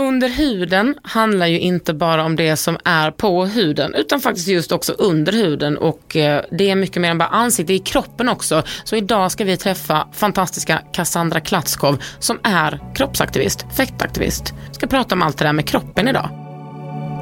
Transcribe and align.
Under 0.00 0.28
huden 0.28 0.94
handlar 1.02 1.46
ju 1.46 1.58
inte 1.58 1.94
bara 1.94 2.24
om 2.24 2.36
det 2.36 2.56
som 2.56 2.78
är 2.84 3.10
på 3.10 3.46
huden 3.46 3.94
utan 3.94 4.20
faktiskt 4.20 4.48
just 4.48 4.72
också 4.72 4.92
under 4.92 5.32
huden 5.32 5.78
och 5.78 6.16
eh, 6.16 6.44
det 6.50 6.70
är 6.70 6.74
mycket 6.74 7.02
mer 7.02 7.10
än 7.10 7.18
bara 7.18 7.28
ansiktet, 7.28 7.66
det 7.66 7.72
är 7.72 7.76
i 7.76 7.78
kroppen 7.78 8.28
också. 8.28 8.62
Så 8.84 8.96
idag 8.96 9.32
ska 9.32 9.44
vi 9.44 9.56
träffa 9.56 10.08
fantastiska 10.12 10.82
Cassandra 10.92 11.40
Klatskov 11.40 12.02
som 12.18 12.38
är 12.42 12.80
kroppsaktivist, 12.94 13.66
fettaktivist. 13.76 14.54
Ska 14.72 14.86
prata 14.86 15.14
om 15.14 15.22
allt 15.22 15.38
det 15.38 15.44
där 15.44 15.52
med 15.52 15.68
kroppen 15.68 16.08
idag. 16.08 16.28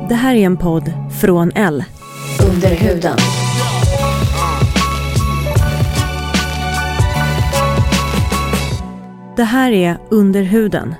Det 0.08 0.14
här 0.14 0.34
är 0.34 0.46
en 0.46 0.56
podd 0.56 0.92
från 1.20 1.52
L. 1.54 1.84
Under 2.50 2.70
huden. 2.70 3.16
Det 9.36 9.44
här 9.44 9.72
är 9.72 9.98
Under 10.10 10.42
huden 10.42 10.94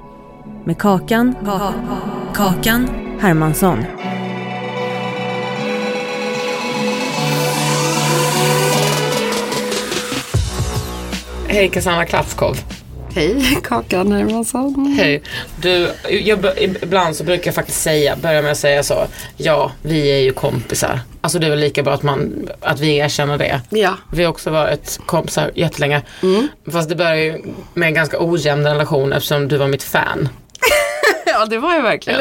med 0.64 0.78
Kakan, 0.78 1.34
Kakan 2.34 2.88
Hermansson. 3.20 3.84
Hej 11.48 11.68
Cassandra 11.68 12.06
Klatskov. 12.06 12.56
Hej, 13.14 13.58
Kakan 13.62 14.12
Hermansson. 14.12 14.94
Hej. 14.98 15.22
Du, 15.62 15.90
jag, 16.08 16.38
ibland 16.58 17.16
så 17.16 17.24
brukar 17.24 17.46
jag 17.46 17.54
faktiskt 17.54 17.82
säga, 17.82 18.16
börja 18.16 18.42
med 18.42 18.52
att 18.52 18.58
säga 18.58 18.82
så, 18.82 19.06
ja, 19.36 19.72
vi 19.82 20.10
är 20.12 20.18
ju 20.18 20.32
kompisar. 20.32 21.00
Alltså 21.20 21.38
det 21.38 21.46
är 21.46 21.50
väl 21.50 21.58
lika 21.58 21.82
bra 21.82 21.92
att, 21.92 22.02
man, 22.02 22.48
att 22.60 22.80
vi 22.80 22.96
erkänner 22.96 23.38
det. 23.38 23.60
Ja. 23.70 23.94
Vi 24.12 24.22
har 24.22 24.30
också 24.30 24.50
varit 24.50 25.00
kompisar 25.06 25.50
jättelänge. 25.54 26.02
Fast 26.72 26.88
det 26.88 26.96
började 26.96 27.22
ju 27.22 27.42
med 27.74 27.86
en 27.86 27.94
ganska 27.94 28.16
ojämn 28.20 28.66
relation 28.66 29.12
eftersom 29.12 29.48
du 29.48 29.56
var 29.56 29.68
mitt 29.68 29.82
fan. 29.82 30.28
Ja, 31.40 31.46
det 31.46 31.58
var 31.58 31.74
jag 31.74 31.82
verkligen. 31.82 32.20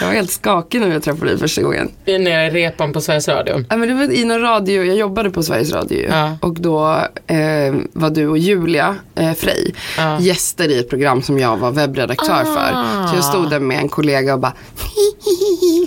Jag 0.00 0.06
var 0.06 0.14
helt 0.14 0.30
skakig 0.30 0.80
när 0.80 0.88
jag 0.92 1.02
träffade 1.02 1.30
dig 1.30 1.38
första 1.38 1.62
gången. 1.62 1.90
Nere 2.06 2.46
i 2.46 2.50
repan 2.50 2.92
på 2.92 3.00
Sveriges 3.00 3.28
Radio. 3.28 3.64
Ja, 3.70 3.76
men 3.76 3.88
det 3.88 3.94
var 3.94 4.12
i 4.14 4.24
någon 4.24 4.40
radio, 4.40 4.84
jag 4.84 4.96
jobbade 4.96 5.30
på 5.30 5.42
Sveriges 5.42 5.72
Radio. 5.72 6.08
Ja. 6.10 6.38
och 6.42 6.54
då 6.60 6.86
eh, 7.26 7.74
var 7.92 8.10
du 8.10 8.26
och 8.28 8.38
Julia 8.38 8.96
eh, 9.14 9.32
Frey 9.32 9.72
Ja. 9.96 10.20
gäster 10.20 10.68
i 10.68 10.78
ett 10.78 10.90
program 10.90 11.22
som 11.22 11.38
jag 11.38 11.56
var 11.56 11.70
webbredaktör 11.70 12.44
för. 12.44 12.72
Så 13.08 13.16
jag 13.16 13.24
stod 13.24 13.50
där 13.50 13.60
med 13.60 13.78
en 13.78 13.88
kollega 13.88 14.34
och 14.34 14.40
bara 14.40 14.52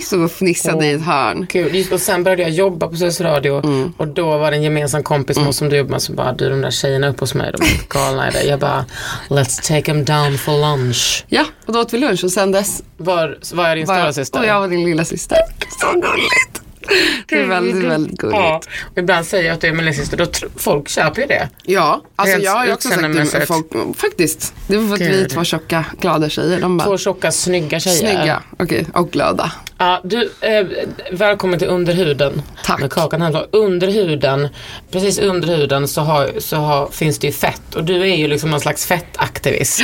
så 0.02 0.28
fnissade 0.28 0.86
i 0.86 0.92
ett 0.92 1.02
hörn. 1.02 1.46
Kul. 1.46 1.74
Just, 1.74 1.92
och 1.92 2.00
sen 2.00 2.24
började 2.24 2.42
jag 2.42 2.50
jobba 2.50 2.88
på 2.88 2.96
Sveriges 2.96 3.20
Radio 3.20 3.62
och 3.96 4.08
då 4.08 4.38
var 4.38 4.50
det 4.50 4.56
en 4.56 4.62
gemensam 4.62 5.02
kompis 5.02 5.36
oss 5.38 5.56
som 5.56 5.68
du 5.68 5.76
jobbade 5.76 5.90
med 5.92 6.02
som 6.02 6.14
bara, 6.14 6.32
du 6.32 6.48
de 6.50 6.60
där 6.60 6.70
tjejerna 6.70 7.08
uppe 7.08 7.20
hos 7.20 7.34
mig, 7.34 7.52
de 7.58 7.64
är 7.64 7.88
galna 7.88 8.28
i 8.28 8.32
det. 8.32 8.44
Jag 8.44 8.58
bara, 8.60 8.84
let's 9.28 9.68
take 9.68 9.82
them 9.82 10.04
down 10.04 10.38
for 10.38 10.52
lunch. 10.60 11.24
Ja, 11.28 11.44
och 11.66 11.72
då 11.72 11.80
åt 11.80 11.92
vi 11.94 11.98
lunch 11.98 12.24
och 12.24 12.30
sen 12.30 12.52
dess 12.62 12.82
Var, 12.96 13.38
var 13.54 13.68
jag 13.68 13.76
din 13.78 13.86
var 13.86 13.94
stora 13.94 14.12
syster? 14.12 14.38
och 14.40 14.46
jag 14.46 14.60
var 14.60 14.68
din 14.68 14.84
lilla 14.84 15.04
syster. 15.04 15.38
Så 15.80 15.92
gulligt. 15.92 16.61
Det 17.28 17.40
är 17.40 17.46
väldigt, 17.46 17.84
väldigt 17.84 18.18
gulligt. 18.18 18.38
Ja, 18.40 18.60
ibland 18.96 19.26
säger 19.26 19.44
jag 19.44 19.54
att 19.54 19.60
du 19.60 19.66
är 19.68 19.72
min 19.72 19.84
lillasyster, 19.84 20.16
då 20.16 20.24
tr- 20.24 20.48
folk 20.56 20.88
köper 20.88 21.20
ju 21.22 21.26
det. 21.28 21.48
Ja, 21.64 22.02
alltså 22.16 22.38
jag 22.38 22.52
har 22.52 22.66
ju 22.66 22.72
också 22.72 22.88
sagt 22.88 23.32
det 23.32 23.46
folk, 23.46 23.66
faktiskt. 23.96 24.54
Det 24.66 24.76
var 24.76 24.86
för 24.88 24.94
att 24.94 25.00
vi 25.00 25.06
är 25.06 25.10
Gud. 25.12 25.30
två 25.30 25.44
tjocka, 25.44 25.84
glada 26.00 26.28
tjejer. 26.28 26.60
De 26.60 26.78
bara, 26.78 26.84
Två 26.84 26.98
tjocka, 26.98 27.32
snygga 27.32 27.80
tjejer. 27.80 27.98
snygga, 27.98 28.42
okej, 28.58 28.86
och 28.94 29.10
glada. 29.10 29.52
Ja, 29.78 30.00
du, 30.04 30.30
eh, 30.40 30.66
välkommen 31.12 31.58
till 31.58 31.68
Under 31.68 31.94
huden. 31.94 32.42
Tack. 32.64 32.80
Med 32.80 32.90
kakan 32.92 33.22
här. 33.22 33.46
Under 33.52 33.88
huden, 33.88 34.48
precis 34.90 35.18
under 35.18 35.48
huden 35.56 35.88
så, 35.88 36.00
har, 36.00 36.30
så 36.38 36.56
har, 36.56 36.88
finns 36.88 37.18
det 37.18 37.26
ju 37.26 37.32
fett 37.32 37.74
och 37.74 37.84
du 37.84 38.00
är 38.02 38.16
ju 38.16 38.28
liksom 38.28 38.50
någon 38.50 38.60
slags 38.60 38.86
fettaktivist. 38.86 39.82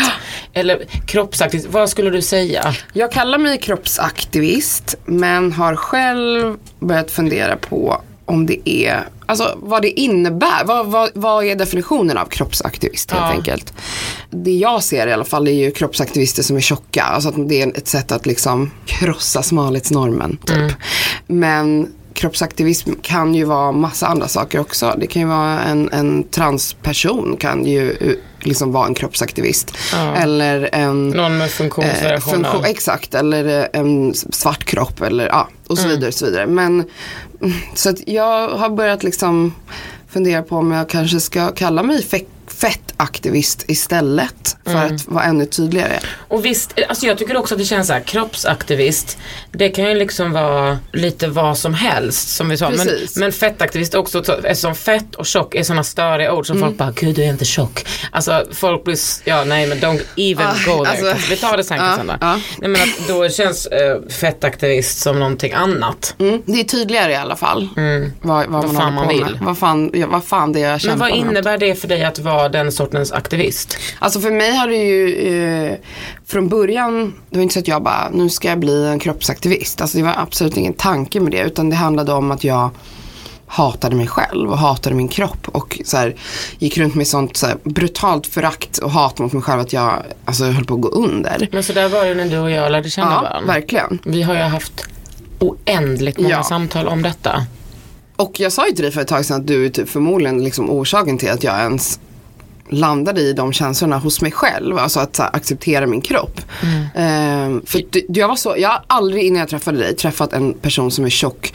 Eller 0.53 0.85
kroppsaktivist, 1.07 1.69
vad 1.71 1.91
skulle 1.91 2.11
du 2.11 2.23
säga? 2.23 2.75
Jag 2.93 3.13
kallar 3.13 3.39
mig 3.39 3.59
kroppsaktivist, 3.59 4.95
men 5.05 5.53
har 5.53 5.77
själv 5.77 6.57
börjat 6.89 7.11
fundera 7.11 7.57
på 7.57 8.01
om 8.25 8.47
det 8.47 8.69
är, 8.71 9.09
alltså 9.27 9.59
vad 9.63 9.83
det 9.83 10.01
innebär. 10.01 10.65
Vad, 10.65 10.87
vad, 10.87 11.11
vad 11.15 11.45
är 11.45 11.55
definitionen 11.57 12.19
av 12.19 12.27
kroppsaktivist 12.27 13.11
helt 13.11 13.23
Ja. 13.23 13.31
enkelt? 13.31 13.73
Det 14.31 14.51
jag 14.53 14.83
ser 14.83 15.07
i 15.07 15.13
alla 15.13 15.25
fall 15.25 15.49
är 15.49 15.53
ju 15.53 15.71
kroppsaktivister 15.71 16.43
som 16.43 16.57
är 16.57 16.61
tjocka. 16.61 17.03
Alltså 17.03 17.29
att 17.29 17.49
det 17.49 17.63
är 17.63 17.69
ett 17.77 17.89
sätt 17.89 18.13
att 18.13 18.27
liksom 18.27 18.71
krossa 18.87 19.43
smalhetsnormen 19.43 20.39
typ. 20.47 20.73
Men 21.27 21.89
kroppsaktivism 22.19 22.91
kan 23.03 23.35
ju 23.35 23.45
vara 23.45 23.73
massa 23.73 24.07
andra 24.07 24.29
saker 24.29 24.61
också. 24.61 24.95
Det 24.99 25.07
kan 25.07 25.23
ju 25.23 25.29
vara 25.29 25.61
en, 25.61 25.89
en 25.93 26.23
transperson 26.29 27.37
kan 27.41 27.67
ju 27.67 27.91
eh, 27.91 28.13
liksom 28.41 28.73
vara 28.73 28.87
en 28.87 28.95
kroppsaktivist. 28.95 29.77
Eller 30.17 30.69
en 30.73 31.09
Någon 31.09 31.39
med 31.39 31.45
Eh, 31.47 31.51
funktionsvariationer? 31.51 32.35
funktion, 32.51 32.65
exakt, 32.65 33.15
eller 33.15 33.61
eh, 33.61 33.81
en 33.81 34.15
svart 34.15 34.65
kropp 34.65 35.03
eller 35.03 35.27
ja, 35.27 35.49
och 35.67 35.79
så 35.79 35.85
Mm. 35.85 35.95
vidare. 35.97 36.09
Och 36.09 36.15
så 36.15 36.25
vidare. 36.27 36.47
Men 36.47 36.85
mm, 37.43 37.55
så 37.75 37.91
att 37.91 38.09
jag 38.09 38.49
har 38.49 38.69
börjat 38.71 39.03
liksom 39.03 39.55
fundera 40.09 40.43
på 40.43 40.57
om 40.57 40.73
jag 40.73 40.89
kanske 40.89 41.21
ska 41.21 41.49
kalla 41.51 41.83
mig 41.83 42.03
fe- 42.11 42.25
fettaktivist 42.61 43.65
istället 43.69 44.57
för 44.65 44.73
Mm. 44.73 44.95
att 44.95 45.07
vara 45.09 45.25
ännu 45.25 45.47
tydligare. 45.47 45.99
Och 46.29 46.45
visst, 46.45 46.75
alltså 46.89 47.07
jag 47.07 47.19
tycker 47.19 47.37
också 47.37 47.55
att 47.55 47.59
det 47.61 47.65
känns 47.65 47.87
så 47.87 47.93
här, 47.93 48.01
kroppsaktivist, 48.01 49.19
det 49.53 49.69
kan 49.69 49.85
ju 49.85 49.95
liksom 49.95 50.33
vara 50.33 50.79
lite 50.93 51.29
vad 51.29 51.59
som 51.59 51.75
helst 51.75 52.29
som 52.37 52.49
vi 52.49 52.57
sa. 52.57 52.71
Men, 52.71 52.89
men 53.17 53.33
fettaktivist 53.33 53.95
också, 53.95 54.25
så- 54.25 54.33
eftersom 54.33 54.75
fett 54.75 55.15
och 55.15 55.27
tjock 55.27 55.55
är 55.55 55.63
sådana 55.63 55.85
störiga 55.85 56.33
ord 56.33 56.47
som 56.47 56.57
Mm. 56.57 56.69
folk 56.69 56.79
bara, 56.79 56.91
gud 56.91 57.15
du 57.17 57.23
är 57.25 57.29
inte 57.29 57.45
tjock. 57.45 57.87
Alltså 58.13 58.45
folk 58.53 58.85
blir, 58.85 58.99
ja 59.25 59.45
nej 59.45 59.67
men 59.67 59.79
don't 59.79 60.03
even 60.17 60.47
Ah, 60.47 60.55
go 60.67 60.85
there. 60.85 60.91
alltså- 61.09 61.31
vi 61.31 61.37
tar 61.37 61.57
det 61.57 61.65
sen 61.65 61.79
Cassandra. 61.79 62.19
ja. 62.21 62.41
Nej 62.59 62.71
men 62.71 62.83
att 62.83 63.09
då 63.09 63.29
känns 63.29 63.67
eh, 63.67 64.01
fettaktivist 64.11 64.99
som 65.01 65.19
någonting 65.19 65.53
annat. 65.53 66.15
Mm, 66.19 66.43
det 66.47 66.61
är 66.61 66.65
tydligare 66.65 67.13
i 67.13 67.17
alla 67.17 67.37
fall. 67.37 67.69
Vad, 68.21 68.47
vad, 68.47 68.65
man 68.65 68.75
fan 68.77 68.95
man 68.95 69.09
vill. 69.09 69.39
Vad, 69.43 69.59
fan, 69.59 69.91
ja, 69.95 70.07
vad 70.07 70.25
fan 70.25 70.53
det 70.53 70.59
är 70.61 70.63
jag 70.65 70.71
Men 70.71 70.79
kämpar 70.81 70.99
vad 70.99 71.09
med. 71.11 71.19
innebär 71.19 71.59
det 71.59 71.75
för 71.75 71.89
dig 71.89 72.05
att 72.05 72.19
vara 72.19 72.48
den 72.49 72.73
sortens 72.73 73.13
aktivist? 73.13 73.79
Alltså 73.99 74.21
för 74.21 74.31
mig 74.31 74.57
har 74.57 74.67
det 74.69 74.77
ju 74.77 75.15
eh, 75.67 75.77
från 76.27 76.49
början, 76.49 77.15
det 77.31 77.37
var 77.37 77.43
inte 77.43 77.53
så 77.55 77.61
att 77.61 77.69
jag 77.69 77.83
bara, 77.83 78.11
nu 78.13 78.31
ska 78.31 78.49
jag 78.49 78.59
bli 78.59 78.87
en 78.87 78.99
kroppsaktivist. 78.99 79.81
Alltså 79.81 79.99
det 79.99 80.05
var 80.05 80.15
absolut 80.17 80.57
ingen 80.57 80.73
tanke 80.73 81.21
med 81.21 81.33
det. 81.33 81.41
Utan 81.43 81.71
det 81.71 81.77
handlade 81.77 82.13
om 82.13 82.31
att 82.31 82.45
jag 82.45 82.71
hatade 83.51 83.97
mig 83.97 84.07
själv 84.07 84.51
och 84.51 84.59
hatade 84.59 84.95
min 84.97 85.09
kropp. 85.09 85.49
Och 85.49 85.81
så 85.85 85.97
här, 85.97 86.15
gick 86.59 86.79
runt 86.79 86.95
med 86.95 87.07
sånt 87.07 87.37
så 87.37 87.47
här, 87.47 87.57
brutalt 87.65 88.27
förakt 88.27 88.79
och 88.79 88.91
hat 88.91 89.19
mot 89.19 89.33
mig 89.33 89.43
själv 89.43 89.61
att 89.61 89.73
jag 89.73 90.03
alltså, 90.25 90.45
höll 90.45 90.65
på 90.65 90.75
att 90.75 90.81
gå 90.81 90.89
under. 90.89 91.49
Men 91.53 91.63
så 91.63 91.73
där 91.73 91.89
var 91.89 92.05
det 92.05 92.15
när 92.15 92.25
du 92.29 92.39
och 92.39 92.51
jag 92.51 92.73
lärde 92.73 92.91
känna 92.91 93.13
Ja, 93.13 93.21
varandra. 93.23 93.53
verkligen. 93.53 93.99
Vi 94.05 94.23
har 94.23 94.35
ju 94.35 94.41
haft 94.41 94.89
oändligt 95.39 96.19
många 96.19 96.31
Ja. 96.35 96.43
samtal 96.43 96.89
om 96.89 97.03
detta. 97.03 97.47
Och 98.17 98.41
jag 98.41 98.53
sa 98.53 98.67
ju 98.67 98.73
till 98.73 98.83
dig 98.83 98.93
för 98.93 99.01
ett 99.01 99.09
tag 99.09 99.25
sedan 99.25 99.41
att 99.41 99.47
du 99.47 99.67
är 99.67 99.69
typ 99.71 99.89
förmodligen 99.89 100.45
liksom 100.45 100.71
orsaken 100.71 101.19
till 101.19 101.31
att 101.31 101.45
jag 101.45 101.59
ens 101.61 102.01
landade 102.71 103.21
i 103.21 103.33
de 103.33 103.53
känslorna 103.53 103.99
hos 103.99 104.23
mig 104.23 104.33
själv. 104.33 104.79
Alltså 104.79 105.01
att 105.01 105.19
här, 105.19 105.37
acceptera 105.37 105.87
min 105.87 106.01
kropp. 106.01 106.41
Ehm, 106.95 107.63
för 107.67 107.83
du, 107.91 108.07
jag 108.09 108.29
var 108.29 108.37
så, 108.37 108.55
jag 108.59 108.69
har 108.69 108.85
aldrig 108.87 109.25
innan 109.25 109.41
jag 109.41 109.49
träffade 109.49 109.79
dig 109.79 109.97
träffat 109.97 110.33
en 110.33 110.55
person 110.55 110.91
som 110.91 111.05
är 111.05 111.11
tjock 111.11 111.53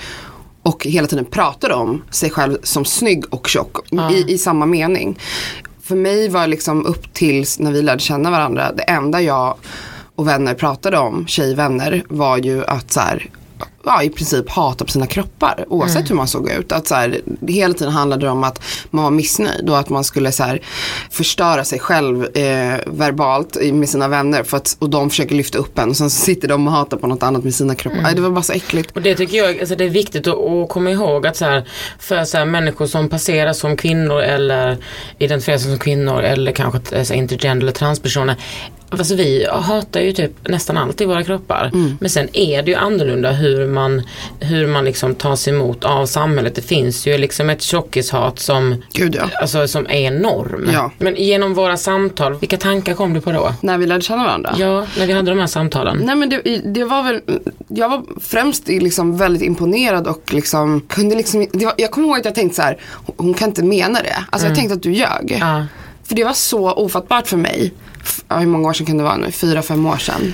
och 0.63 0.85
hela 0.85 1.07
tiden 1.07 1.25
pratar 1.25 1.71
om 1.71 2.03
sig 2.09 2.29
själv 2.29 2.57
som 2.63 2.85
snygg 2.85 3.33
och 3.33 3.47
tjock 3.47 3.77
i, 4.11 4.33
i 4.33 4.37
samma 4.37 4.65
mening. 4.65 5.19
För 5.83 5.95
mig 5.95 6.29
var 6.29 6.47
liksom 6.47 6.85
upp 6.85 7.13
tills 7.13 7.59
när 7.59 7.71
vi 7.71 7.81
lärde 7.81 8.01
känna 8.01 8.31
varandra 8.31 8.71
det 8.71 8.83
enda 8.83 9.21
jag 9.21 9.55
och 10.15 10.27
vänner 10.27 10.53
pratade 10.53 10.97
om, 10.97 11.27
tjejvänner, 11.27 12.03
var 12.09 12.37
ju 12.37 12.65
att 12.65 12.91
så 12.91 12.99
här, 12.99 13.29
ja, 13.85 14.03
i 14.03 14.09
princip 14.09 14.49
hata 14.49 14.85
på 14.85 14.91
sina 14.91 15.07
kroppar 15.07 15.65
oavsett 15.67 15.95
Mm. 15.97 16.07
hur 16.09 16.15
man 16.15 16.27
såg 16.27 16.49
ut. 16.51 16.71
Att 16.71 16.87
så 16.87 16.95
här, 16.95 17.21
hela 17.47 17.73
tiden 17.73 17.93
handlade 17.93 18.25
det 18.25 18.29
om 18.31 18.43
att 18.43 18.63
man 18.89 19.03
var 19.03 19.11
missnöjd 19.11 19.69
och 19.69 19.79
att 19.79 19.89
man 19.89 20.03
skulle 20.03 20.31
så 20.31 20.43
här, 20.43 20.61
förstöra 21.11 21.63
sig 21.63 21.79
själv 21.79 22.37
eh, 22.37 22.79
verbalt 22.85 23.57
med 23.73 23.89
sina 23.89 24.07
vänner 24.07 24.43
för 24.43 24.57
att, 24.57 24.75
och 24.79 24.89
de 24.89 25.09
försöker 25.09 25.35
lyfta 25.35 25.57
upp 25.57 25.79
en 25.79 25.89
och 25.89 25.97
sen 25.97 26.09
sitter 26.09 26.47
de 26.47 26.67
och 26.67 26.73
hatar 26.73 26.97
på 26.97 27.07
något 27.07 27.23
annat 27.23 27.43
med 27.43 27.55
sina 27.55 27.75
kroppar. 27.75 27.99
Mm. 27.99 28.15
Det 28.15 28.21
var 28.21 28.29
bara 28.29 28.43
så 28.43 28.53
äckligt. 28.53 28.91
Och 28.95 29.01
det 29.01 29.15
tycker 29.15 29.37
jag 29.37 29.59
alltså 29.59 29.75
det 29.75 29.83
är 29.83 29.89
viktigt 29.89 30.27
att, 30.27 30.35
att 30.37 30.69
komma 30.69 30.89
ihåg 30.91 31.27
att 31.27 31.35
så 31.35 31.45
här, 31.45 31.67
för 31.99 32.25
så 32.25 32.37
här, 32.37 32.45
människor 32.45 32.85
som 32.87 33.09
passerar 33.09 33.53
som 33.53 33.77
kvinnor 33.77 34.21
eller 34.21 34.77
identifierar 35.17 35.57
sig 35.57 35.69
som 35.69 35.79
kvinnor 35.79 36.21
eller 36.21 36.51
kanske 36.51 37.05
så 37.05 37.13
här, 37.13 37.19
intergender 37.19 37.63
eller 37.63 37.71
transpersoner. 37.71 38.35
Alltså 38.99 39.15
vi 39.15 39.47
hatar 39.51 40.01
ju 40.01 40.11
typ 40.11 40.47
nästan 40.47 40.77
allt 40.77 41.01
i 41.01 41.05
våra 41.05 41.23
kroppar. 41.23 41.71
Mm. 41.73 41.97
Men 42.01 42.09
sen 42.09 42.27
är 42.33 42.63
det 42.63 42.71
ju 42.71 42.77
annorlunda 42.77 43.31
hur 43.31 43.67
man, 43.67 44.01
hur 44.39 44.67
man 44.67 44.85
liksom 44.85 45.15
tas 45.15 45.47
emot 45.47 45.83
av 45.83 46.05
samhället. 46.05 46.55
Det 46.55 46.61
finns 46.61 47.07
ju 47.07 47.17
liksom 47.17 47.49
ett 47.49 47.61
tjockishat 47.61 48.39
som, 48.39 48.83
Gud 48.93 49.15
ja. 49.15 49.29
alltså, 49.41 49.67
som 49.67 49.85
är 49.85 49.89
enorm. 49.89 50.69
Ja. 50.73 50.91
Men 50.97 51.15
genom 51.15 51.53
våra 51.53 51.77
samtal, 51.77 52.39
vilka 52.39 52.57
tankar 52.57 52.93
kom 52.93 53.13
du 53.13 53.21
på 53.21 53.31
då? 53.31 53.53
När 53.61 53.77
vi 53.77 53.85
lärde 53.85 54.01
känna 54.01 54.23
varandra. 54.23 54.55
Ja, 54.57 54.85
när 54.97 55.07
vi 55.07 55.13
hade 55.13 55.31
de 55.31 55.39
här 55.39 55.47
samtalen. 55.47 55.97
Nej 56.03 56.15
men 56.15 56.29
det, 56.29 56.41
det 56.65 56.83
var 56.83 57.03
väl, 57.03 57.21
jag 57.67 57.89
var 57.89 58.03
främst 58.21 58.67
liksom 58.67 59.17
väldigt 59.17 59.43
imponerad 59.43 60.07
och 60.07 60.33
liksom 60.33 60.81
kunde 60.81 61.15
liksom, 61.15 61.47
var, 61.53 61.73
jag 61.77 61.91
kommer 61.91 62.07
ihåg 62.07 62.17
att 62.17 62.25
jag 62.25 62.35
tänkte 62.35 62.55
så 62.55 62.61
här, 62.61 62.77
hon- 63.17 63.33
kan 63.33 63.49
inte 63.49 63.63
mena 63.63 63.99
det. 63.99 64.25
Alltså 64.29 64.47
jag 64.47 64.55
tänkte 64.55 64.73
att 64.73 64.83
du 64.83 64.91
ljög. 64.93 65.31
Mm. 65.31 65.47
Ja. 65.47 65.65
För 66.03 66.15
det 66.15 66.23
var 66.23 66.33
så 66.33 66.71
ofattbart 66.71 67.27
för 67.27 67.37
mig. 67.37 67.73
Ja, 68.27 68.37
hur 68.37 68.47
många 68.47 68.69
år 68.69 68.73
sedan 68.73 68.85
kan 68.85 68.97
det 68.97 69.03
vara 69.03 69.17
nu? 69.17 69.31
Fyra, 69.31 69.61
fem 69.61 69.85
år 69.85 69.97
sedan. 69.97 70.33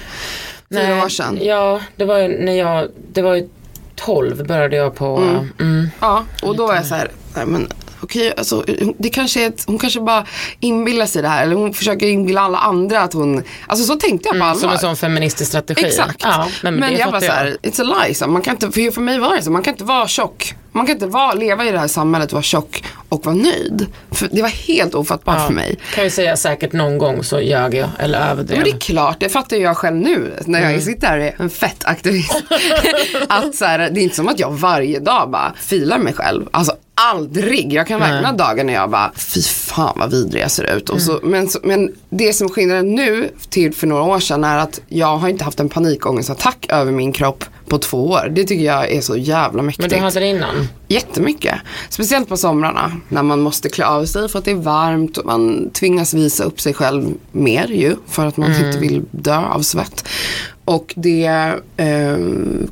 Fyra 0.71 1.05
år 1.05 1.09
sedan. 1.09 1.39
Ja, 1.41 1.81
det 1.95 2.05
var 2.05 2.17
ju 2.17 2.27
när 2.27 2.53
jag, 2.53 2.87
det 3.11 3.21
var 3.21 3.35
ju 3.35 3.49
12 3.95 4.47
började 4.47 4.75
jag 4.75 4.95
på, 4.95 5.17
mm. 5.59 5.89
Ja, 5.99 6.23
och 6.43 6.55
då 6.55 6.67
var 6.67 6.75
jag 6.75 6.85
så 6.85 6.95
här, 6.95 7.11
nej 7.35 7.45
men 7.45 7.67
okej, 8.01 8.33
alltså, 8.37 8.65
det 8.97 9.09
kanske 9.09 9.43
är 9.43 9.47
ett, 9.47 9.63
hon 9.67 9.77
kanske 9.77 10.01
bara 10.01 10.25
inbillar 10.59 11.05
sig 11.05 11.21
det 11.21 11.27
här. 11.27 11.43
Eller 11.43 11.55
hon 11.55 11.73
försöker 11.73 12.07
inbilla 12.07 12.41
alla 12.41 12.57
andra 12.57 13.01
att 13.01 13.13
hon, 13.13 13.43
alltså 13.67 13.85
så 13.85 13.95
tänkte 13.95 14.29
jag 14.29 14.39
på 14.39 14.43
allvar. 14.45 14.61
som 14.61 14.69
en 14.69 14.77
sån 14.79 14.95
feministisk 14.97 15.49
strategi. 15.49 15.85
Exakt. 15.85 16.21
Ja, 16.23 16.47
men, 16.63 16.75
men 16.75 16.97
jag 16.97 17.11
bara 17.11 17.21
fattar 17.21 17.27
så 17.27 17.33
här, 17.33 17.57
it's 17.63 17.81
a 17.81 18.03
lie. 18.05 18.15
Så 18.15 18.27
man 18.27 18.41
kan 18.41 18.53
inte, 18.53 18.71
för 18.71 18.91
för 18.91 19.01
mig 19.01 19.19
var 19.19 19.35
det 19.35 19.41
så, 19.41 19.51
man 19.51 19.63
kan 19.63 19.73
inte 19.73 19.83
vara 19.83 20.07
tjock. 20.07 20.55
Man 20.71 20.85
kan 20.85 20.93
inte 20.95 21.07
vara, 21.07 21.33
leva 21.33 21.65
i 21.65 21.71
det 21.71 21.79
här 21.79 21.87
samhället, 21.87 22.33
vara 22.33 22.43
tjock 22.43 22.83
och 23.09 23.25
vara 23.25 23.35
nöjd. 23.35 23.87
För 24.11 24.29
det 24.31 24.41
var 24.41 24.49
helt 24.49 24.95
ofattbart 24.95 25.47
för 25.47 25.53
mig. 25.53 25.77
Kan 25.95 26.03
vi 26.03 26.09
säga 26.09 26.37
säkert 26.37 26.73
någon 26.73 26.97
gång 26.97 27.23
så 27.23 27.39
ljög 27.39 27.73
jag 27.75 27.89
eller 27.99 28.31
överdrev. 28.31 28.57
Men 28.57 28.65
det 28.65 28.71
är 28.71 28.79
klart, 28.79 29.17
det 29.19 29.29
fattar 29.29 29.57
ju 29.57 29.63
jag 29.63 29.77
själv 29.77 29.95
nu 29.95 30.33
när 30.45 30.59
Mm. 30.59 30.73
jag 30.73 30.83
sitter 30.83 31.07
här 31.07 31.17
och 31.17 31.23
är 31.25 31.35
en 31.37 31.49
fett 31.49 31.85
aktivist. 31.85 32.43
att 33.29 33.55
så 33.55 33.65
här, 33.65 33.79
det 33.79 33.99
är 33.99 34.03
inte 34.03 34.15
som 34.15 34.27
att 34.27 34.39
jag 34.39 34.51
varje 34.51 34.99
dag 34.99 35.29
bara 35.29 35.53
filar 35.57 35.97
mig 35.97 36.13
själv. 36.13 36.47
Alltså 36.51 36.75
aldrig. 37.11 37.73
Jag 37.73 37.87
kan 37.87 37.99
verkligen 37.99 38.25
ha 38.25 38.31
dagar 38.31 38.63
när 38.63 38.73
jag 38.73 38.89
bara, 38.89 39.11
fy 39.15 39.41
fan 39.41 39.93
vad 39.99 40.11
vidrig 40.11 40.43
jag 40.43 40.51
ser 40.51 40.75
ut. 40.77 40.89
Och 40.89 40.95
Mm. 40.99 41.05
så, 41.05 41.19
men, 41.23 41.49
så, 41.49 41.59
men 41.63 41.91
det 42.09 42.33
som 42.33 42.49
skiljer 42.49 42.83
nu 42.83 43.29
till 43.49 43.73
för 43.73 43.87
några 43.87 44.03
år 44.03 44.19
sedan 44.19 44.43
är 44.43 44.57
att 44.57 44.81
jag 44.87 45.17
har 45.17 45.29
inte 45.29 45.43
haft 45.43 45.59
en 45.59 45.69
panikångestattack 45.69 46.65
över 46.69 46.91
min 46.91 47.11
kropp 47.11 47.43
på 47.67 47.77
två 47.77 48.09
år. 48.09 48.31
Det 48.31 48.43
tycker 48.43 48.65
jag 48.65 48.91
är 48.91 49.01
så 49.01 49.17
jävla 49.17 49.61
mäktigt. 49.61 49.91
Men 49.91 49.99
du 49.99 50.05
hade 50.05 50.19
det 50.19 50.27
innan? 50.27 50.67
Jättemycket. 50.87 51.55
Speciellt 51.89 52.29
på 52.29 52.37
somrarna 52.37 52.91
när 53.09 53.23
man 53.23 53.39
måste 53.41 53.69
klä 53.69 53.85
av 53.85 54.05
sig 54.05 54.29
för 54.29 54.39
att 54.39 54.45
det 54.45 54.51
är 54.51 54.55
varmt 54.55 55.17
och 55.17 55.25
man 55.25 55.69
tvingas 55.73 56.13
visa 56.13 56.43
upp 56.43 56.61
sig 56.61 56.73
själv 56.73 57.13
mer 57.31 57.67
ju 57.67 57.95
för 58.07 58.25
att 58.25 58.37
man 58.37 58.55
inte 58.55 58.79
vill 58.79 59.03
dö 59.11 59.37
av 59.37 59.61
svett. 59.61 60.07
Och 60.69 60.93
det 60.97 61.25
eh, 61.77 62.17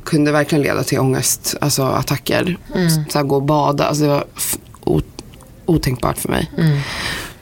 kunde 0.04 0.32
verkligen 0.32 0.62
leda 0.62 0.82
till 0.82 0.98
ångest, 0.98 1.56
alltså 1.60 1.82
attacker. 1.82 2.58
Så 3.08 3.18
här, 3.18 3.24
gå 3.24 3.36
och 3.36 3.42
bada, 3.42 3.84
alltså 3.84 4.02
det 4.04 4.08
var 4.08 4.24
otänkbart 5.66 6.18
för 6.18 6.28
mig. 6.28 6.50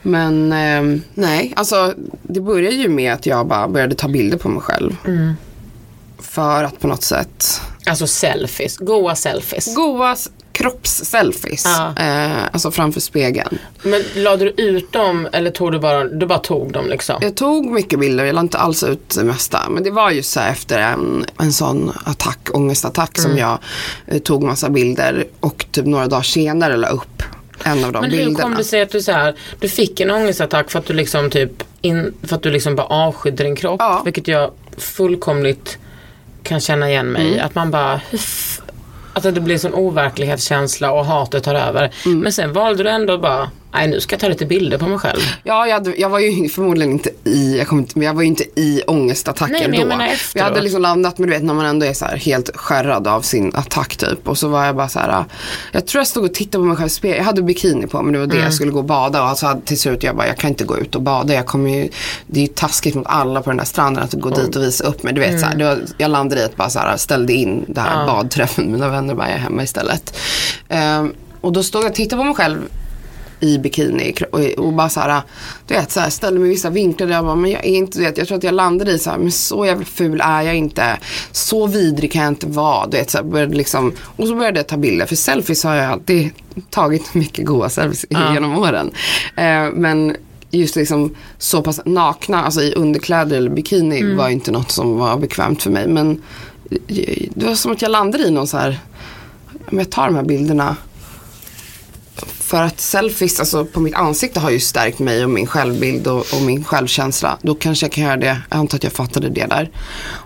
Men 0.01 0.51
eh, 0.51 1.01
nej, 1.13 1.53
alltså 1.55 1.93
det 2.23 2.41
började 2.41 2.75
ju 2.75 2.89
med 2.89 3.13
att 3.13 3.25
jag 3.25 3.47
bara 3.47 3.67
började 3.67 3.95
ta 3.95 4.07
bilder 4.07 4.37
på 4.37 4.49
mig 4.49 4.61
själv. 4.61 4.95
För 6.19 6.63
att 6.63 6.79
på 6.79 6.87
något 6.87 7.03
sätt 7.03 7.61
Alltså 7.85 8.07
selfies, 8.07 8.77
goa 8.77 9.15
selfies. 9.15 9.75
Goa 9.75 10.15
kroppsselfies. 10.57 11.63
Ja. 11.65 11.93
Eh, 12.03 12.43
alltså 12.51 12.71
framför 12.71 12.99
spegeln. 12.99 13.57
Men 13.83 14.03
lade 14.15 14.45
du 14.45 14.49
ut 14.63 14.91
dem 14.91 15.27
eller 15.31 15.51
tog 15.51 15.71
du 15.71 15.79
bara, 15.79 16.03
du 16.03 16.25
bara 16.25 16.39
tog 16.39 16.71
dem 16.73 16.85
liksom? 16.89 17.15
Jag 17.21 17.35
tog 17.35 17.65
mycket 17.65 17.99
bilder, 17.99 18.25
jag 18.25 18.35
la 18.35 18.41
inte 18.41 18.57
alls 18.57 18.83
ut 18.83 19.09
det 19.17 19.23
mesta. 19.23 19.69
Men 19.69 19.83
det 19.83 19.91
var 19.91 20.11
ju 20.11 20.23
så 20.23 20.39
här 20.39 20.51
efter 20.51 20.79
en, 20.79 21.25
en 21.39 21.53
sån 21.53 21.91
attack, 22.05 22.49
ångestattack 22.53 23.17
Mm. 23.17 23.29
som 23.29 23.37
jag 23.37 23.59
eh, 24.07 24.19
tog 24.19 24.43
massa 24.43 24.69
bilder 24.69 25.25
och 25.39 25.65
typ 25.71 25.85
några 25.85 26.07
dagar 26.07 26.21
senare 26.23 26.77
la 26.77 26.87
upp 26.87 27.23
en 27.63 27.83
av 27.85 27.91
de 27.91 28.01
Men 28.01 28.11
hur 28.11 28.17
bilderna. 28.17 28.43
kom 28.43 28.55
det 28.55 28.63
sig 28.63 28.81
att 28.81 28.89
du 28.91 29.01
så 29.01 29.11
här, 29.11 29.35
du 29.59 29.69
fick 29.69 29.99
en 29.99 30.11
ångestattack 30.11 30.71
för 30.71 30.79
att 30.79 30.85
du 30.85 30.93
liksom 30.93 31.29
typ, 31.29 31.51
in, 31.81 32.13
för 32.23 32.35
att 32.35 32.43
du 32.43 32.51
liksom 32.51 32.75
bara 32.75 32.87
avskydde 32.87 33.43
din 33.43 33.55
kropp? 33.55 33.75
Ja. 33.79 34.01
Vilket 34.05 34.27
jag 34.27 34.51
fullkomligt 34.77 35.77
kan 36.43 36.59
känna 36.59 36.89
igen 36.89 37.05
mig. 37.07 37.27
Mm. 37.33 37.45
Att 37.45 37.55
man 37.55 37.71
bara, 37.71 38.01
f- 39.17 39.25
Alltså 39.25 39.31
det 39.31 39.41
blir 39.41 39.55
en 39.55 39.59
sån 39.59 39.73
overklighetskänsla 39.73 40.91
och 40.91 41.05
hatet 41.05 41.43
tar 41.43 41.55
över. 41.55 41.91
Mm. 42.05 42.19
Men 42.19 42.31
sen 42.33 42.53
valde 42.53 42.83
du 42.83 42.89
ändå 42.89 43.17
bara, 43.17 43.49
nej 43.77 43.87
nu 43.87 43.99
ska 44.01 44.13
jag 44.13 44.19
ta 44.21 44.27
lite 44.27 44.45
bilder 44.45 44.77
på 44.77 44.87
mig 44.87 44.97
själv. 44.99 45.19
Ja, 45.43 45.67
jag, 45.67 45.99
jag 45.99 46.09
var 46.09 46.19
ju 46.19 46.49
förmodligen 46.55 46.91
inte 46.91 47.09
i, 47.23 47.57
jag, 47.57 47.67
kommer 47.67 47.81
inte, 47.81 47.99
jag 47.99 48.13
var 48.13 48.21
ju 48.21 48.27
inte 48.27 48.43
i 48.55 48.81
ångestattacken 48.87 49.53
Nej, 49.53 49.67
men 49.69 49.73
jag 49.79 49.83
då. 49.89 49.89
menar 49.97 50.09
jag 50.35 50.43
hade 50.43 50.61
liksom 50.61 50.81
landat, 50.81 51.17
men 51.17 51.29
du 51.29 51.33
vet 51.35 51.43
när 51.43 51.53
man 51.53 51.65
ändå 51.65 51.85
är 51.85 51.93
så 51.93 52.05
här 52.05 52.17
helt 52.17 52.57
skärrad 52.57 53.07
av 53.07 53.21
sin 53.21 53.51
attack 53.55 53.95
typ. 53.97 54.27
Och 54.27 54.37
så 54.37 54.47
var 54.47 54.65
jag 54.65 54.75
bara 54.75 54.89
så 54.89 54.99
här, 54.99 55.25
jag 55.71 55.87
tror 55.87 55.99
jag 55.99 56.07
stod 56.07 56.23
och 56.25 56.33
tittade 56.33 56.61
på 56.61 56.65
mig 56.67 56.77
själv 56.77 56.87
i 56.87 56.89
spegeln. 56.89 57.17
Jag 57.17 57.25
hade 57.25 57.41
bikini 57.41 57.87
på 57.87 58.01
men 58.01 58.13
det 58.13 58.19
var 58.19 58.25
det 58.27 58.33
Mm. 58.33 58.45
jag 58.45 58.53
skulle 58.53 58.71
gå 58.71 58.79
och 58.79 58.85
bada. 58.85 59.31
Och 59.31 59.37
så 59.37 59.45
hade, 59.47 59.61
till 59.61 59.79
slut 59.79 60.03
jag 60.03 60.15
bara, 60.15 60.27
jag 60.27 60.37
kan 60.37 60.49
inte 60.49 60.63
gå 60.63 60.77
ut 60.77 60.95
och 60.95 61.01
bada. 61.01 61.33
Jag 61.33 61.45
kommer 61.45 61.69
ju, 61.69 61.89
det 62.27 62.39
är 62.39 62.41
ju 62.41 62.47
taskigt 62.47 62.95
mot 62.95 63.05
alla 63.07 63.41
på 63.41 63.49
den 63.49 63.57
där 63.57 63.65
stranden 63.65 64.03
att 64.03 64.13
gå 64.13 64.29
dit 64.29 64.55
och 64.55 64.63
visa 64.63 64.83
upp 64.83 65.03
mig. 65.03 65.13
Du 65.13 65.21
vet 65.21 65.39
så 65.39 65.45
här, 65.45 65.55
det 65.55 65.63
var, 65.65 65.79
jag 65.97 66.11
landade 66.11 66.41
i 66.41 66.43
att 66.45 66.55
bara 66.55 66.69
så 66.69 66.79
här, 66.79 66.97
ställde 66.97 67.33
in 67.33 67.65
det 67.67 67.81
här 67.81 67.93
Mm. 67.93 68.07
Ja. 68.07 68.13
badträffen 68.13 68.71
mina 68.71 68.89
vänner 68.89 69.15
bara, 69.15 69.27
jag 69.27 69.35
är 69.35 69.39
hemma 69.41 69.63
istället. 69.63 70.17
Ehm, 70.69 71.13
och 71.41 71.51
då 71.53 71.63
stod 71.63 71.83
jag 71.83 71.89
och 71.89 71.95
tittade 71.95 72.19
på 72.21 72.23
mig 72.25 72.35
själv 72.35 72.57
i 73.39 73.57
bikini 73.57 74.13
och, 74.31 74.39
och 74.39 74.73
bara 74.73 74.89
så 74.89 74.99
här, 74.99 75.21
du 75.67 75.73
vet, 75.73 75.91
så 75.91 75.99
här, 75.99 76.09
ställde 76.09 76.39
mig 76.39 76.49
i 76.49 76.51
vissa 76.51 76.69
vinklar 76.69 77.07
där 77.07 77.13
jag 77.15 77.25
bara, 77.25 77.35
men 77.35 77.51
jag 77.51 77.65
är 77.65 77.69
inte, 77.69 77.97
du 77.97 78.03
vet, 78.05 78.17
jag 78.17 78.27
tror 78.27 78.37
att 78.37 78.43
jag 78.43 78.53
landade 78.53 78.91
i 78.91 78.99
så 78.99 79.09
här, 79.09 79.17
men 79.17 79.31
så 79.31 79.65
jävla 79.65 79.85
ful 79.85 80.21
är 80.23 80.41
jag 80.41 80.55
inte, 80.55 80.97
så 81.31 81.67
vidrig 81.67 82.11
kan 82.11 82.21
jag 82.23 82.31
inte 82.31 82.47
vara, 82.47 82.87
du 82.87 82.97
vet, 82.97 83.09
så 83.09 83.17
här, 83.17 83.25
började 83.25 83.55
liksom, 83.55 83.93
och 84.15 84.27
så 84.27 84.35
började 84.35 84.59
jag 84.59 84.67
ta 84.67 84.77
bilder, 84.77 85.05
för 85.05 85.15
selfies 85.15 85.63
har 85.63 85.75
jag 85.75 85.91
alltid 85.91 86.29
tagit 86.69 87.13
mycket 87.13 87.45
goda 87.45 87.69
selfies 87.69 88.05
Ja. 88.09 88.33
genom 88.33 88.57
åren. 88.57 88.91
Eh, 89.35 89.65
men 89.73 90.15
just 90.51 90.75
liksom 90.75 91.15
så 91.37 91.61
pass 91.61 91.81
nakna, 91.85 92.43
alltså 92.43 92.61
i 92.61 92.73
underkläder 92.73 93.37
eller 93.37 93.49
bikini 93.49 94.15
var 94.15 94.29
inte 94.29 94.51
något 94.51 94.71
som 94.71 94.97
var 94.97 95.17
bekvämt 95.17 95.63
för 95.63 95.71
mig, 95.71 95.87
men 95.87 96.21
eh, 96.71 97.27
det 97.35 97.45
var 97.45 97.55
som 97.55 97.71
att 97.71 97.81
jag 97.81 97.91
landade 97.91 98.23
i 98.23 98.31
någon 98.31 98.47
så 98.47 98.57
här, 98.57 98.79
jag 99.71 99.89
tar 99.89 100.05
de 100.05 100.15
här 100.15 100.23
bilderna 100.23 100.75
för 102.47 102.63
att 102.63 102.79
selfies 102.79 103.39
alltså, 103.39 103.65
på 103.65 103.79
mitt 103.79 103.95
ansikte 103.95 104.39
har 104.39 104.49
ju 104.49 104.59
stärkt 104.59 104.99
mig 104.99 105.23
och 105.23 105.29
min 105.29 105.47
självbild 105.47 106.07
och, 106.07 106.17
och 106.19 106.41
min 106.45 106.63
självkänsla. 106.63 107.37
Då 107.41 107.55
kanske 107.55 107.85
jag 107.85 107.93
kan 107.93 108.03
göra 108.03 108.17
det. 108.17 108.41
Jag 108.49 108.59
antar 108.59 108.77
att 108.77 108.83
jag 108.83 108.93
fattade 108.93 109.29
det 109.29 109.45
där. 109.45 109.69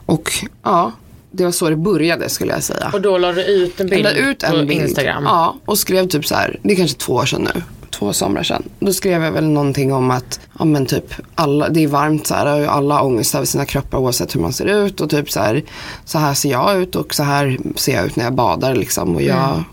Och 0.06 0.32
ja, 0.64 0.92
det 1.32 1.44
var 1.44 1.52
så 1.52 1.70
det 1.70 1.76
började 1.76 2.30
skulle 2.30 2.54
jag 2.54 2.64
säga. 2.64 2.90
Och 2.94 3.02
då 3.02 3.18
la 3.18 3.32
du 3.32 3.44
ut 3.44 3.80
en 3.80 3.88
bild 3.88 4.08
ut 4.08 4.44
en 4.44 4.52
på 4.52 4.58
bild. 4.58 4.72
Instagram? 4.72 5.24
Ja, 5.24 5.56
och 5.66 5.80
skrev 5.80 6.08
typ 6.08 6.26
så 6.28 6.36
här, 6.36 6.60
det 6.64 6.74
är 6.74 6.78
kanske 6.78 6.98
två 6.98 7.14
år 7.14 7.26
sedan 7.26 7.50
nu. 7.56 7.62
Två 7.90 8.14
somrar 8.14 8.44
sedan. 8.44 8.64
Då 8.80 8.94
skrev 8.94 9.24
jag 9.24 9.32
väl 9.32 9.48
någonting 9.48 9.94
om 9.94 10.12
att, 10.12 10.40
ja 10.60 10.66
men 10.66 10.86
typ, 10.86 11.14
alla, 11.36 11.70
det 11.70 11.84
är 11.84 11.88
varmt 11.88 12.28
så 12.28 12.36
här 12.36 12.62
och 12.62 12.76
alla 12.76 12.96
har 12.96 13.06
ångest 13.06 13.36
över 13.36 13.46
sina 13.46 13.66
kroppar 13.66 13.98
oavsett 13.98 14.36
hur 14.36 14.42
man 14.42 14.54
ser 14.54 14.66
ut. 14.66 15.02
Och 15.02 15.10
typ 15.10 15.32
så 15.32 15.40
här, 15.40 15.64
så 16.06 16.18
här 16.18 16.34
ser 16.34 16.52
jag 16.52 16.82
ut 16.82 16.96
och 16.96 17.14
så 17.14 17.24
här 17.24 17.58
ser 17.76 17.96
jag 17.96 18.06
ut 18.06 18.16
när 18.16 18.24
jag 18.24 18.34
badar 18.34 18.76
liksom. 18.76 19.16
Och 19.16 19.22
jag 19.22 19.64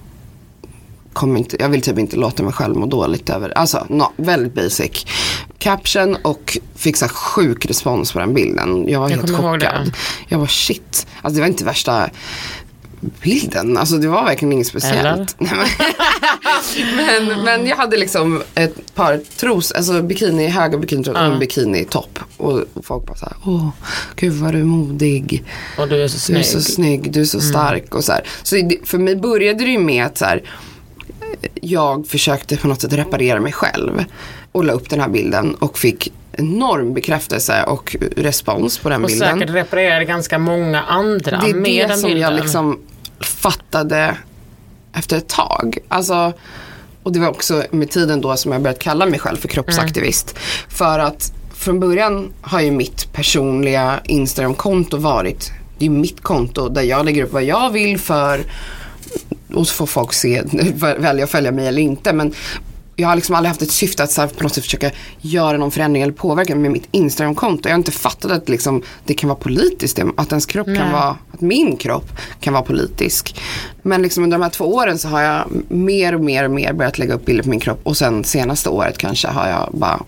kommer 1.13 1.39
inte, 1.39 1.57
jag 1.61 1.69
vill 1.69 1.83
typ 1.83 1.99
inte 1.99 2.17
låta 2.17 2.43
mig 2.43 2.53
själv 2.53 2.77
må 2.77 2.87
dåligt 2.87 3.31
över, 3.31 3.59
alltså 3.59 3.87
no, 3.89 4.13
väldigt 4.17 4.55
basic 4.55 5.07
caption 5.59 6.17
och 6.23 6.59
fick 6.75 6.97
så 6.97 7.09
sjuk 7.09 7.67
respons 7.67 8.13
på 8.13 8.19
den 8.19 8.35
bilden. 8.35 8.89
Jag 8.89 9.01
var 9.01 9.11
Jag 9.11 9.17
helt 9.17 9.37
chockad. 9.37 9.93
Jag 10.29 10.39
var 10.39 10.47
shit, 10.47 11.07
alltså 11.23 11.35
det 11.35 11.41
var 11.41 11.49
inte 11.49 11.65
värsta 11.65 12.11
bilden, 13.23 13.77
alltså 13.77 13.97
det 13.97 14.09
var 14.09 14.25
verkligen 14.25 14.53
inget 14.53 14.67
speciellt. 14.67 15.37
Men, 16.97 17.45
men, 17.45 17.67
jag 17.67 17.77
hade 17.77 17.97
liksom 17.97 18.43
ett 18.55 18.95
par 18.95 19.21
tros, 19.37 19.73
alltså 19.73 20.03
bikini, 20.03 20.47
höga 20.47 20.79
bikinitrosor 20.79 21.21
och 21.21 21.33
en 21.33 21.39
bikinitopp. 21.39 22.19
Och, 22.37 22.53
och 22.75 22.85
folk 22.85 23.07
bara 23.07 23.17
såhär, 23.17 23.35
åh, 23.45 23.69
gud 24.17 24.33
vad 24.33 24.55
du 24.55 24.61
är 24.61 24.65
modig. 24.65 25.45
Och 25.79 25.89
du 25.89 26.03
är 26.03 26.09
så 26.09 26.33
Du 26.33 26.39
är 26.39 26.43
snygg. 26.43 26.63
så 26.65 26.73
snygg, 26.73 27.13
du 27.13 27.21
är 27.21 27.25
så 27.25 27.41
stark 27.41 27.95
och 27.95 28.05
så 28.05 28.13
här. 28.13 28.23
Så 28.43 28.57
det, 28.57 28.79
för 28.85 28.99
mig 28.99 29.17
började 29.17 29.65
det 29.65 29.71
ju 29.71 29.79
med 29.79 30.07
att 30.07 30.19
så 30.19 30.25
här, 30.25 30.43
jag 31.55 32.07
försökte 32.07 32.57
på 32.57 32.69
något 32.69 32.81
sätt 32.81 32.93
reparera 32.93 33.41
mig 33.41 33.53
själv. 33.53 34.05
Och 34.53 34.65
la 34.65 34.73
upp 34.73 34.91
den 34.91 35.01
här 35.01 35.09
bilden 35.09 35.55
och 35.55 35.79
fick 35.79 36.13
enorm 36.33 36.95
bekräftelse 36.95 37.63
och 37.63 37.97
respons 38.17 38.79
på 38.79 38.89
den 38.89 39.05
Och 39.05 39.09
bilden. 39.11 39.39
säkert 39.39 39.55
reparerade 39.55 40.05
ganska 40.05 40.39
många 40.39 40.83
andra 40.83 41.41
Det 41.45 41.51
är 41.51 41.55
med 41.55 41.85
det 41.85 41.87
den 41.87 41.99
som 41.99 42.09
bilden. 42.09 42.23
jag 42.23 42.41
liksom 42.41 42.79
fattade 43.21 44.17
efter 44.95 45.17
ett 45.17 45.29
tag. 45.29 45.79
Alltså, 45.89 46.33
och 47.03 47.13
det 47.13 47.21
var 47.21 47.29
också 47.29 47.65
med 47.71 47.91
tiden 47.91 48.21
då 48.21 48.37
som 48.37 48.53
jag 48.53 48.63
börjat 48.63 48.79
kalla 48.79 49.07
mig 49.07 49.19
själv 49.19 49.37
för 49.37 49.49
kroppsaktivist. 49.49 50.31
Mm. 50.31 50.43
För 50.69 50.99
att 50.99 51.33
från 51.55 51.81
början 51.81 52.33
har 52.41 52.61
ju 52.61 52.71
mitt 52.71 53.13
personliga 53.13 54.01
Instagram-konto 54.05 54.97
varit, 54.97 55.53
det 55.79 55.87
är 55.87 55.91
mitt 55.91 56.21
konto 56.21 56.69
där 56.69 56.83
jag 56.83 57.05
lägger 57.05 57.23
upp 57.25 57.33
vad 57.33 57.45
jag 57.45 57.71
vill 57.71 57.99
för 57.99 58.41
och 59.55 59.67
så 59.69 59.75
får 59.75 59.87
folk 59.87 60.13
se, 60.13 60.43
välja 60.99 61.25
att 61.25 61.31
följa 61.31 61.53
mig 61.53 61.67
eller 61.67 61.83
inte. 61.83 62.13
Men 62.13 62.35
jag 62.97 63.09
har 63.09 63.17
liksom 63.17 63.35
aldrig 63.35 63.49
haft 63.49 63.63
ett 63.63 63.71
syfte 63.71 64.03
att 64.03 64.11
så 64.11 64.21
här, 64.21 64.29
på 64.29 64.43
något 64.43 64.55
sätt 64.55 64.65
försöka 64.65 64.91
göra 65.21 65.57
någon 65.59 65.71
förändring 65.71 66.03
eller 66.03 66.13
påverka 66.13 66.57
med 66.57 66.71
mitt 66.71 66.89
Instagram-konto. 66.91 67.69
Jag 67.69 67.75
har 67.75 67.79
inte 67.79 67.91
fattat 67.91 68.31
att 68.31 68.49
liksom, 68.49 68.83
det 69.05 69.15
kan 69.15 69.29
vara 69.29 69.39
politiskt, 69.39 69.99
att 70.17 70.29
ens 70.33 70.47
kropp 70.47 70.67
kan 70.67 70.93
vara, 70.93 71.17
att 71.33 71.41
min 71.41 71.77
kropp 71.77 72.11
kan 72.41 72.53
vara 72.53 72.63
politisk. 72.63 73.41
Men 73.83 74.03
liksom 74.03 74.25
under 74.25 74.39
de 74.39 74.43
här 74.43 74.51
två 74.51 74.75
åren 74.75 74.99
så 74.99 75.09
har 75.09 75.21
jag 75.21 75.45
mer 75.69 76.15
och 76.15 76.21
mer 76.21 76.45
och 76.45 76.51
mer 76.51 76.73
börjat 76.73 76.99
lägga 76.99 77.15
upp 77.15 77.25
bilder 77.25 77.43
på 77.43 77.51
min 77.51 77.61
kropp 77.61 77.81
och 77.83 77.97
sen 77.97 78.25
senaste 78.25 78.69
året 78.69 78.99
kanske 78.99 79.29
har 79.29 79.49
jag 79.49 79.69
bara 79.73 80.03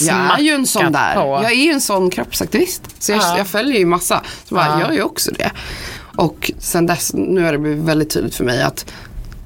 jag 0.00 0.38
är 0.38 0.42
ju 0.42 0.50
en 0.50 0.66
sån 0.66 0.92
där. 0.92 1.14
på. 1.14 1.20
Jag 1.42 1.52
är 1.52 1.64
ju 1.64 1.70
en 1.72 1.80
sån 1.80 2.10
kroppsaktivist. 2.10 2.82
Så 2.98 3.12
jag, 3.12 3.18
Ja. 3.20 3.38
jag 3.38 3.46
följer 3.46 3.78
ju 3.78 3.86
massa. 3.86 4.22
Så 4.48 4.54
bara, 4.54 4.66
Ja. 4.66 4.80
jag 4.80 4.88
är 4.90 4.94
ju 4.94 5.02
också 5.02 5.30
det. 5.30 5.50
Och 6.18 6.50
sen 6.58 6.86
dess, 6.86 7.14
nu 7.14 7.44
har 7.44 7.52
det 7.52 7.58
blivit 7.58 7.84
väldigt 7.84 8.10
tydligt 8.10 8.34
för 8.34 8.44
mig 8.44 8.62
att 8.62 8.92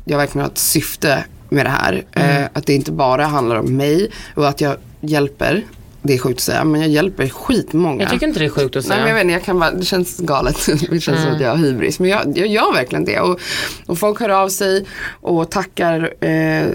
jag 0.05 0.19
verkligen 0.19 0.45
har 0.45 0.51
ett 0.51 0.59
syfte 0.59 1.25
med 1.49 1.67
det 1.67 1.71
här. 1.71 2.05
Mm. 2.15 2.43
Eh, 2.43 2.49
att 2.53 2.67
det 2.67 2.75
inte 2.75 2.93
bara 2.93 3.27
handlar 3.27 3.57
om 3.57 3.77
mig 3.77 4.11
och 4.35 4.49
att 4.49 4.61
jag 4.61 4.77
hjälper. 5.01 5.65
Det 6.03 6.15
är 6.15 6.19
sjukt 6.19 6.39
att 6.39 6.43
säga, 6.43 6.65
men 6.65 6.81
jag 6.81 6.91
hjälper 6.91 7.29
skitmånga. 7.29 8.03
Jag 8.03 8.11
tycker 8.11 8.27
inte 8.27 8.39
det 8.39 8.45
är 8.45 8.49
sjukt 8.51 8.77
att 8.77 8.89
Nej, 8.89 8.89
säga. 8.89 8.99
men 8.99 9.09
jag 9.09 9.15
vet 9.15 9.23
inte, 9.23 9.33
jag 9.33 9.43
kan 9.43 9.59
bara, 9.59 9.71
det 9.71 9.85
känns 9.85 10.19
galet. 10.19 10.67
Det 10.91 11.01
känns 11.01 11.23
som 11.23 11.33
att 11.33 11.41
jag 11.41 11.51
har 11.51 11.57
hybris. 11.57 12.01
Men 12.01 12.11
jag, 12.11 12.39
jag 12.39 12.47
gör 12.47 12.73
verkligen 12.73 13.05
det. 13.05 13.21
Och, 13.21 13.41
och 13.87 13.99
folk 13.99 14.21
hör 14.21 14.29
av 14.29 14.49
sig 14.49 14.87
och 15.21 15.51
tackar. 15.51 16.15
Eh, 16.25 16.67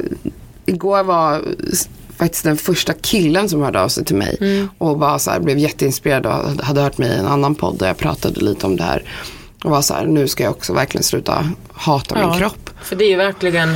igår 0.66 1.04
var 1.04 1.42
faktiskt 2.18 2.44
den 2.44 2.58
första 2.58 2.94
killen 2.94 3.50
som 3.50 3.62
hörde 3.62 3.82
av 3.82 3.90
sig 3.90 4.06
till 4.06 4.16
mig. 4.16 4.68
Och 4.78 4.98
bara 4.98 5.20
så 5.20 5.32
här, 5.32 5.40
blev 5.40 5.58
jätteinspirerad 5.58 6.26
och 6.26 6.66
hade 6.66 6.82
hört 6.82 6.98
mig 6.98 7.10
i 7.10 7.20
en 7.20 7.28
annan 7.28 7.56
podd 7.56 7.78
där 7.80 7.88
jag 7.88 7.98
pratade 7.98 8.42
lite 8.42 8.66
om 8.66 8.76
det 8.76 8.84
här. 8.84 9.04
Och 9.68 9.72
var 9.72 9.82
så 9.82 9.94
här, 9.94 10.06
nu 10.06 10.28
ska 10.28 10.44
jag 10.44 10.52
också 10.52 10.74
verkligen 10.74 11.04
sluta 11.04 11.50
hata 11.72 12.16
min 12.16 12.24
Ja. 12.24 12.38
kropp. 12.38 12.70
För 12.84 12.96
det 12.96 13.06
är 13.06 13.10
ju 13.10 13.16
verkligen, 13.16 13.76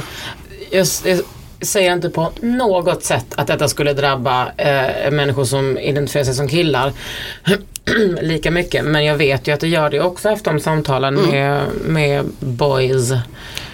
jag, 0.71 0.88
jag 1.03 1.19
säger 1.62 1.93
inte 1.93 2.10
på 2.10 2.31
något 2.41 3.03
sätt 3.03 3.25
att 3.36 3.48
detta 3.48 3.67
skulle 3.67 3.93
drabba 3.93 4.51
eh, 4.57 5.12
människor 5.12 5.45
som 5.45 5.77
identifierar 5.77 6.25
sig 6.25 6.33
som 6.33 6.48
killar 6.48 6.93
lika 8.21 8.51
mycket. 8.51 8.86
Men 8.86 9.05
jag 9.05 9.15
vet 9.15 9.48
ju 9.48 9.51
att 9.53 9.60
det 9.60 9.67
gör 9.67 9.89
det 9.89 10.00
också 10.01 10.29
efter 10.29 10.51
de 10.53 10.60
samtalen 10.60 11.17
Mm. 11.17 11.29
med, 11.31 11.62
med 11.86 12.25
boys. 12.39 13.12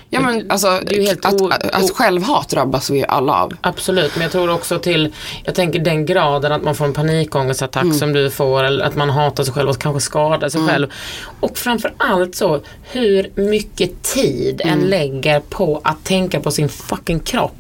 Ja 0.10 0.20
men 0.20 0.52
alltså, 0.52 0.68
helt 0.92 1.26
att, 1.26 1.42
o- 1.42 1.50
att, 1.74 1.92
självhat 1.92 2.50
drabbas 2.50 2.90
vi 2.90 3.06
alla 3.08 3.34
av. 3.34 3.54
Absolut, 3.62 4.12
men 4.16 4.22
jag 4.24 4.32
tror 4.32 4.50
också 4.50 4.80
till, 4.80 5.14
jag 5.44 5.56
tänker 5.56 5.80
den 5.80 6.06
graden 6.06 6.52
att 6.52 6.64
man 6.64 6.76
får 6.76 6.86
en 6.86 6.94
panikångestattack 6.94 7.84
Mm. 7.84 7.98
som 7.98 8.14
du 8.14 8.30
får 8.30 8.64
eller 8.64 8.86
att 8.86 8.96
man 8.96 9.10
hatar 9.10 9.44
sig 9.44 9.54
själv 9.54 9.70
och 9.70 9.80
kanske 9.80 10.02
skadar 10.02 10.50
sig 10.50 10.68
själv. 10.68 10.88
Och 11.40 11.58
framförallt 11.58 12.36
så 12.36 12.62
hur 12.92 13.32
mycket 13.50 14.04
tid 14.04 14.62
en 14.62 14.70
Mm. 14.70 14.86
lägger 14.90 15.40
på 15.40 15.82
att 15.84 16.04
tänka 16.04 16.40
på 16.40 16.52
sin 16.52 16.70
fucking 16.70 17.20
kropp. 17.20 17.54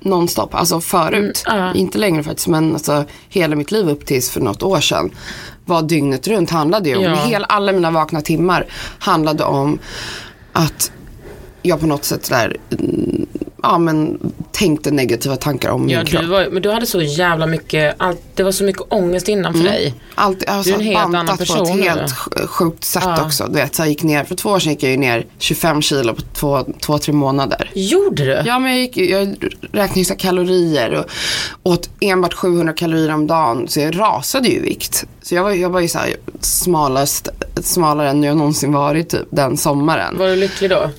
nonstop. 0.00 0.54
Alltså 0.54 0.80
förut, 0.80 1.44
Mm, 1.48 1.60
ja. 1.60 1.74
inte 1.74 1.98
längre 1.98 2.22
faktiskt, 2.22 2.48
men 2.48 2.72
alltså 2.72 3.04
hela 3.28 3.56
mitt 3.56 3.70
liv 3.72 3.88
upp 3.88 4.06
tills 4.06 4.30
för 4.30 4.40
något 4.40 4.62
år 4.62 4.80
sedan 4.80 5.10
var 5.64 5.82
dygnet 5.82 6.28
runt 6.28 6.50
handlade 6.50 6.88
ju 6.88 6.96
om, 6.96 7.02
Ja. 7.02 7.14
hela, 7.14 7.46
alla 7.46 7.72
mina 7.72 7.90
vakna 7.90 8.20
timmar 8.20 8.66
handlade 8.98 9.44
om 9.44 9.78
att 10.52 10.92
jag 11.62 11.80
på 11.80 11.86
något 11.86 12.04
sätt 12.04 12.28
där, 12.30 12.56
mm, 12.70 13.26
ja 13.62 13.78
men 13.78 14.18
tänkte 14.52 14.90
negativa 14.90 15.36
tankar 15.36 15.70
om 15.70 15.80
min 15.86 15.90
Ja, 15.90 16.04
kropp. 16.04 16.22
du, 16.22 16.28
var, 16.28 16.48
men 16.50 16.62
du 16.62 16.70
hade 16.70 16.86
så 16.86 17.02
jävla 17.02 17.46
mycket, 17.46 17.94
allt, 17.98 18.20
det 18.34 18.42
var 18.42 18.52
så 18.52 18.64
mycket 18.64 18.82
ångest 18.88 19.28
innan 19.28 19.54
för 19.54 19.60
dig. 19.64 19.94
Allt, 20.14 20.44
jag 20.46 20.52
har 20.52 20.64
Du 20.64 20.70
är 20.70 20.74
en 20.74 20.80
helt 20.80 20.98
annan 20.98 21.12
bantat 21.26 21.48
på 21.48 21.54
person 21.54 21.68
ett 21.68 21.76
nu. 21.76 21.82
helt 21.82 22.12
sj- 22.12 22.46
sjukt 22.46 22.84
sätt 22.84 23.02
Ja. 23.06 23.24
också. 23.24 23.46
Du 23.46 23.52
vet, 23.52 23.74
så 23.74 23.82
jag 23.82 23.88
gick 23.88 24.02
ner, 24.02 24.24
för 24.24 24.34
två 24.34 24.50
år 24.50 24.58
sedan 24.58 24.72
gick 24.72 24.82
jag 24.82 24.90
ju 24.90 24.96
ner 24.96 25.26
25 25.38 25.82
kilo 25.82 26.14
på 26.14 26.22
två, 26.34 26.64
två 26.80 26.98
tre 26.98 27.12
månader. 27.14 27.70
Gjorde 27.74 28.24
du? 28.24 28.42
Ja 28.46 28.58
men 28.58 28.70
jag, 28.72 28.80
gick, 28.80 28.96
jag 28.96 29.36
räknade 29.72 30.04
så 30.04 30.14
kalorier 30.16 30.92
och 30.94 31.04
åt 31.72 31.90
enbart 32.00 32.34
700 32.34 32.72
kalorier 32.72 33.14
om 33.14 33.26
dagen. 33.26 33.68
Så 33.68 33.80
jag 33.80 34.00
rasade 34.00 34.48
ju 34.48 34.56
i 34.56 34.60
vikt. 34.60 35.04
Så 35.22 35.34
jag 35.34 35.42
var, 35.42 35.50
jag 35.50 35.70
var 35.70 35.80
ju 35.80 35.88
så 35.88 35.98
här 35.98 36.14
smalast, 36.40 37.28
smalare 37.62 38.10
än 38.10 38.22
jag 38.22 38.36
någonsin 38.36 38.72
varit 38.72 39.08
typ 39.08 39.26
den 39.30 39.56
sommaren. 39.56 40.18
Var 40.18 40.26
du 40.26 40.36
lycklig 40.36 40.70
då? 40.70 40.90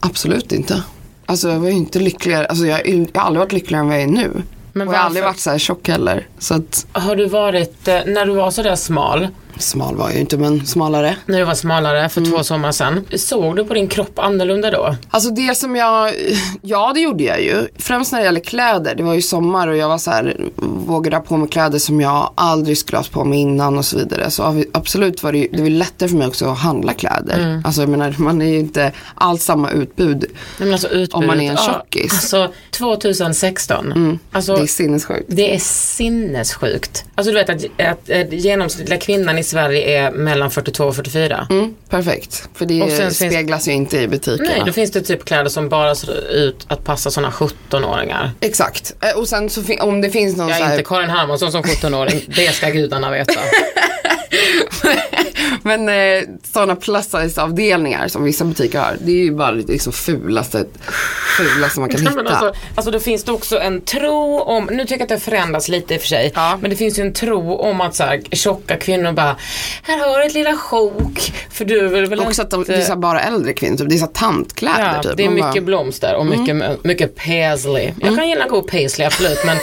Absolut 0.00 0.52
inte. 0.52 0.82
Alltså 1.26 1.48
jag 1.48 1.58
var 1.58 1.68
ju 1.68 1.74
inte 1.74 1.98
lyckligare, 1.98 2.46
alltså 2.46 2.66
jag, 2.66 2.88
jag 2.88 3.06
har 3.14 3.26
aldrig 3.26 3.40
varit 3.40 3.52
lyckligare 3.52 3.82
än 3.82 3.88
vad 3.88 3.96
jag 3.96 4.02
är 4.02 4.06
nu. 4.06 4.42
Men 4.72 4.88
och 4.88 4.94
jag 4.94 4.98
har 4.98 5.06
aldrig 5.06 5.24
varit 5.24 5.38
så 5.38 5.50
här 5.50 5.58
tjock 5.58 5.88
heller. 5.88 6.26
Så 6.38 6.54
att, 6.54 6.86
Har 6.92 7.16
du 7.16 7.26
varit, 7.26 7.88
eh, 7.88 8.00
när 8.06 8.26
du 8.26 8.32
var 8.32 8.50
sådär 8.50 8.76
smal, 8.76 9.28
smal 9.58 9.96
var 9.96 10.04
jag 10.06 10.14
ju 10.14 10.20
inte 10.20 10.36
men 10.36 10.66
smalare. 10.66 11.16
när 11.26 11.38
du 11.38 11.44
var 11.44 11.54
smalare 11.54 12.08
för 12.08 12.20
Mm. 12.20 12.32
två 12.32 12.42
somrar 12.44 12.72
sedan, 12.72 13.04
såg 13.16 13.56
du 13.56 13.64
på 13.64 13.74
din 13.74 13.88
kropp 13.88 14.18
annorlunda 14.18 14.70
då? 14.70 14.96
Alltså 15.10 15.30
det 15.30 15.54
som 15.56 15.76
jag, 15.76 16.12
ja 16.62 16.92
det 16.94 17.00
gjorde 17.00 17.24
jag 17.24 17.42
ju. 17.42 17.66
Främst 17.78 18.12
när 18.12 18.18
det 18.18 18.24
gäller 18.24 18.40
kläder. 18.40 18.94
Det 18.94 19.02
var 19.02 19.14
ju 19.14 19.22
sommar 19.22 19.68
och 19.68 19.76
jag 19.76 19.88
var 19.88 19.98
så 19.98 20.10
här, 20.10 20.36
vågade 20.86 21.16
ha 21.16 21.22
på 21.22 21.36
mig 21.36 21.48
kläder 21.48 21.78
som 21.78 22.00
jag 22.00 22.32
aldrig 22.34 22.78
skulle 22.78 22.98
ha 22.98 23.04
på 23.12 23.24
mig 23.24 23.38
innan 23.38 23.78
och 23.78 23.84
så 23.84 23.96
vidare. 23.98 24.30
Så 24.30 24.62
absolut 24.72 25.22
var 25.22 25.32
det 25.32 25.38
ju, 25.38 25.48
det 25.52 25.62
var 25.62 25.68
lättare 25.68 26.08
för 26.08 26.16
mig 26.16 26.26
också 26.26 26.46
att 26.46 26.58
handla 26.58 26.92
kläder. 26.92 27.38
Mm. 27.38 27.62
Alltså 27.64 27.80
jag 27.82 27.88
menar, 27.88 28.14
man 28.18 28.42
är 28.42 28.46
ju 28.46 28.58
inte 28.58 28.92
alls 29.14 29.44
samma 29.44 29.70
utbud. 29.70 30.24
Nej, 30.58 30.72
alltså 30.72 30.88
utbudet, 30.88 31.14
Om 31.14 31.26
man 31.26 31.40
är 31.40 31.50
en 31.50 31.56
ja, 31.66 31.72
tjockis. 31.72 32.12
Alltså 32.12 32.48
2016. 32.70 34.18
Alltså, 34.32 34.56
Det 34.56 34.62
är 34.62 34.66
sinnessjukt. 34.66 35.24
Det 35.28 35.54
är 35.54 35.58
sinnessjukt. 35.58 37.04
Alltså 37.14 37.32
du 37.32 37.38
vet 37.38 37.48
att, 37.50 37.64
att, 37.80 38.10
att 38.10 38.32
genomsnittliga 38.32 38.98
kvinnan 39.00 39.38
i 39.40 39.44
Sverige 39.44 39.98
är 40.00 40.10
mellan 40.10 40.50
42 40.50 40.84
och 40.84 40.96
44. 40.96 41.46
Mm, 41.50 41.74
perfekt. 41.88 42.48
För 42.54 42.66
det 42.66 42.82
Och 42.82 42.90
sen 42.90 42.98
finns- 42.98 43.16
speglas 43.16 43.68
ju 43.68 43.72
inte 43.72 43.96
i 43.98 44.08
butikerna. 44.08 44.50
Nej, 44.50 44.62
då 44.66 44.72
finns 44.72 44.90
det 44.90 45.00
typ 45.00 45.24
kläder 45.24 45.48
som 45.50 45.68
bara 45.68 45.94
ser 45.94 46.30
ut 46.30 46.66
att 46.68 46.84
passa 46.84 47.10
sådana 47.10 47.30
17-åringar. 47.32 48.30
Exakt. 48.40 48.94
Eh, 49.00 49.18
Och 49.18 49.28
sen 49.28 49.50
så 49.50 49.60
om 49.80 50.00
det 50.00 50.10
finns 50.10 50.36
någon 50.36 50.48
Jag 50.48 50.56
så 50.58 50.62
är 50.62 50.66
här, 50.68 50.74
inte 50.74 50.88
Karin 50.88 51.10
Hermansson 51.10 51.52
som 51.52 51.62
17-åring, 51.62 52.20
det 52.36 52.52
ska 52.54 52.68
gudarna 52.70 53.10
veta. 53.10 53.32
Men 55.62 55.88
eh, 55.88 56.28
sådana 56.52 56.76
plus 56.76 57.04
size 57.10 57.42
avdelningar 57.42 58.08
som 58.08 58.24
vissa 58.24 58.44
butiker 58.44 58.78
har. 58.78 58.96
Det 59.00 59.12
är 59.12 59.24
ju 59.24 59.32
bara 59.34 59.52
det 59.52 59.72
liksom 59.72 59.92
fulaste, 59.92 60.64
fulaste 61.36 61.80
man 61.80 61.88
kan 61.88 62.00
hitta. 62.00 62.20
Alltså, 62.20 62.52
alltså 62.74 62.90
då 62.90 63.00
finns 63.00 63.24
det 63.24 63.32
också 63.32 63.58
en 63.60 63.80
tro 63.80 64.40
om, 64.40 64.64
nu 64.64 64.82
tycker 64.82 64.94
jag 64.94 65.02
att 65.02 65.08
det 65.08 65.18
förändras 65.20 65.68
lite 65.68 65.94
i 65.94 65.96
och 65.96 66.00
för 66.00 66.08
sig, 66.08 66.32
Ja. 66.34 66.58
men 66.60 66.70
det 66.70 66.76
finns 66.76 66.98
ju 66.98 67.02
en 67.02 67.12
tro 67.12 67.54
om 67.56 67.80
att 67.80 67.94
så 67.94 68.02
här, 68.04 68.20
tjocka 68.32 68.76
kvinnor 68.76 69.12
bara, 69.12 69.36
här 69.82 69.98
har 70.08 70.18
du 70.20 70.26
ett 70.26 70.34
lilla 70.34 70.56
sjok, 70.56 71.32
för 71.50 71.64
du 71.64 71.88
vill 71.88 72.06
väl 72.06 72.20
Också 72.20 72.42
att 72.42 72.50
de, 72.50 72.64
det 72.64 72.74
är 72.74 72.80
så 72.84 72.96
bara 72.96 73.20
äldre 73.20 73.52
kvinnor, 73.52 73.76
typ. 73.76 73.88
det 73.88 73.94
är 73.94 73.98
så 73.98 74.06
tantkläder 74.06 74.92
Ja, 74.96 75.02
typ. 75.02 75.16
det 75.16 75.22
är 75.22 75.26
Man 75.26 75.34
mycket 75.34 75.44
bara, 75.50 75.50
Mm. 75.52 75.64
blomster 75.64 76.14
och 76.16 76.26
mycket, 76.26 76.84
mycket 76.84 77.16
paisley. 77.16 77.90
Jag 78.00 78.16
kan 78.16 78.28
gilla 78.28 78.48
god 78.48 78.66
paisley 78.70 79.06
absolut 79.06 79.44
men 79.44 79.56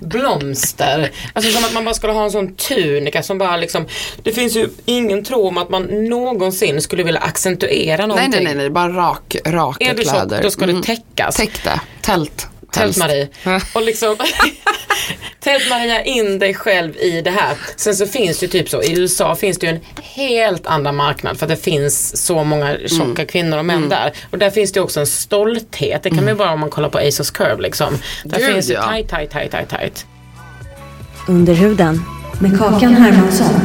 blomster. 0.00 1.10
Alltså 1.32 1.52
som 1.52 1.64
att 1.64 1.72
man 1.74 1.84
bara 1.84 1.94
skulle 1.94 2.12
ha 2.12 2.24
en 2.24 2.30
sån 2.30 2.54
tunika 2.54 3.22
som 3.22 3.38
bara 3.38 3.56
liksom 3.56 3.86
Det 4.22 4.32
finns 4.32 4.56
ju 4.56 4.68
ingen 4.84 5.24
tro 5.24 5.31
om 5.34 5.58
att 5.58 5.70
man 5.70 5.82
någonsin 6.08 6.82
skulle 6.82 7.02
vilja 7.02 7.20
accentuera 7.20 7.96
nej, 7.96 8.06
någonting. 8.06 8.30
nej, 8.30 8.44
nej, 8.44 8.54
nej, 8.54 8.70
bara 8.70 8.88
rak, 8.88 9.36
raka 9.46 9.84
Är 9.84 9.94
du 9.94 10.02
kläder. 10.02 10.36
tjock 10.36 10.42
då 10.42 10.50
ska 10.50 10.64
Mm. 10.64 10.76
det 10.76 10.82
täckas. 10.86 11.36
Täck 11.36 11.64
det. 11.64 11.80
Tält. 12.00 12.48
Tält-Marie. 12.72 13.28
Och 13.74 13.82
liksom 13.82 14.16
Tält-Maria 15.40 16.04
in 16.04 16.38
dig 16.38 16.54
själv 16.54 16.96
i 16.96 17.20
det 17.20 17.30
här. 17.30 17.56
Sen 17.76 17.94
så 17.96 18.06
finns 18.06 18.38
det 18.38 18.46
ju 18.46 18.52
typ 18.52 18.68
så, 18.68 18.82
i 18.82 19.00
USA 19.00 19.34
finns 19.34 19.58
det 19.58 19.66
ju 19.66 19.72
en 19.72 19.80
helt 20.02 20.66
annan 20.66 20.96
marknad 20.96 21.38
för 21.38 21.46
att 21.46 21.50
det 21.50 21.56
finns 21.56 22.26
så 22.26 22.44
många 22.44 22.76
tjocka 22.86 23.02
Mm. 23.04 23.26
kvinnor 23.26 23.58
och 23.58 23.64
män 23.64 23.88
där. 23.88 24.12
Och 24.30 24.38
där 24.38 24.50
finns 24.50 24.72
det 24.72 24.80
också 24.80 25.00
en 25.00 25.06
stolthet. 25.06 26.02
Det 26.02 26.10
kan 26.10 26.18
man 26.18 26.28
ju 26.28 26.34
bara 26.34 26.52
om 26.52 26.60
man 26.60 26.70
kollar 26.70 26.88
på 26.88 26.98
Asos 26.98 27.30
Curve 27.30 27.62
liksom. 27.62 27.98
Där 28.24 28.38
Gud, 28.38 28.52
finns 28.52 28.66
det 28.66 28.72
ja. 28.74 28.88
tight, 28.92 29.08
tight, 29.08 29.30
tight, 29.30 29.50
tight, 29.50 29.68
tight. 29.68 30.06
Under 31.28 31.54
huden 31.54 32.02
med 32.40 32.58
Kakan 32.58 32.94
Hermansson. 32.94 33.60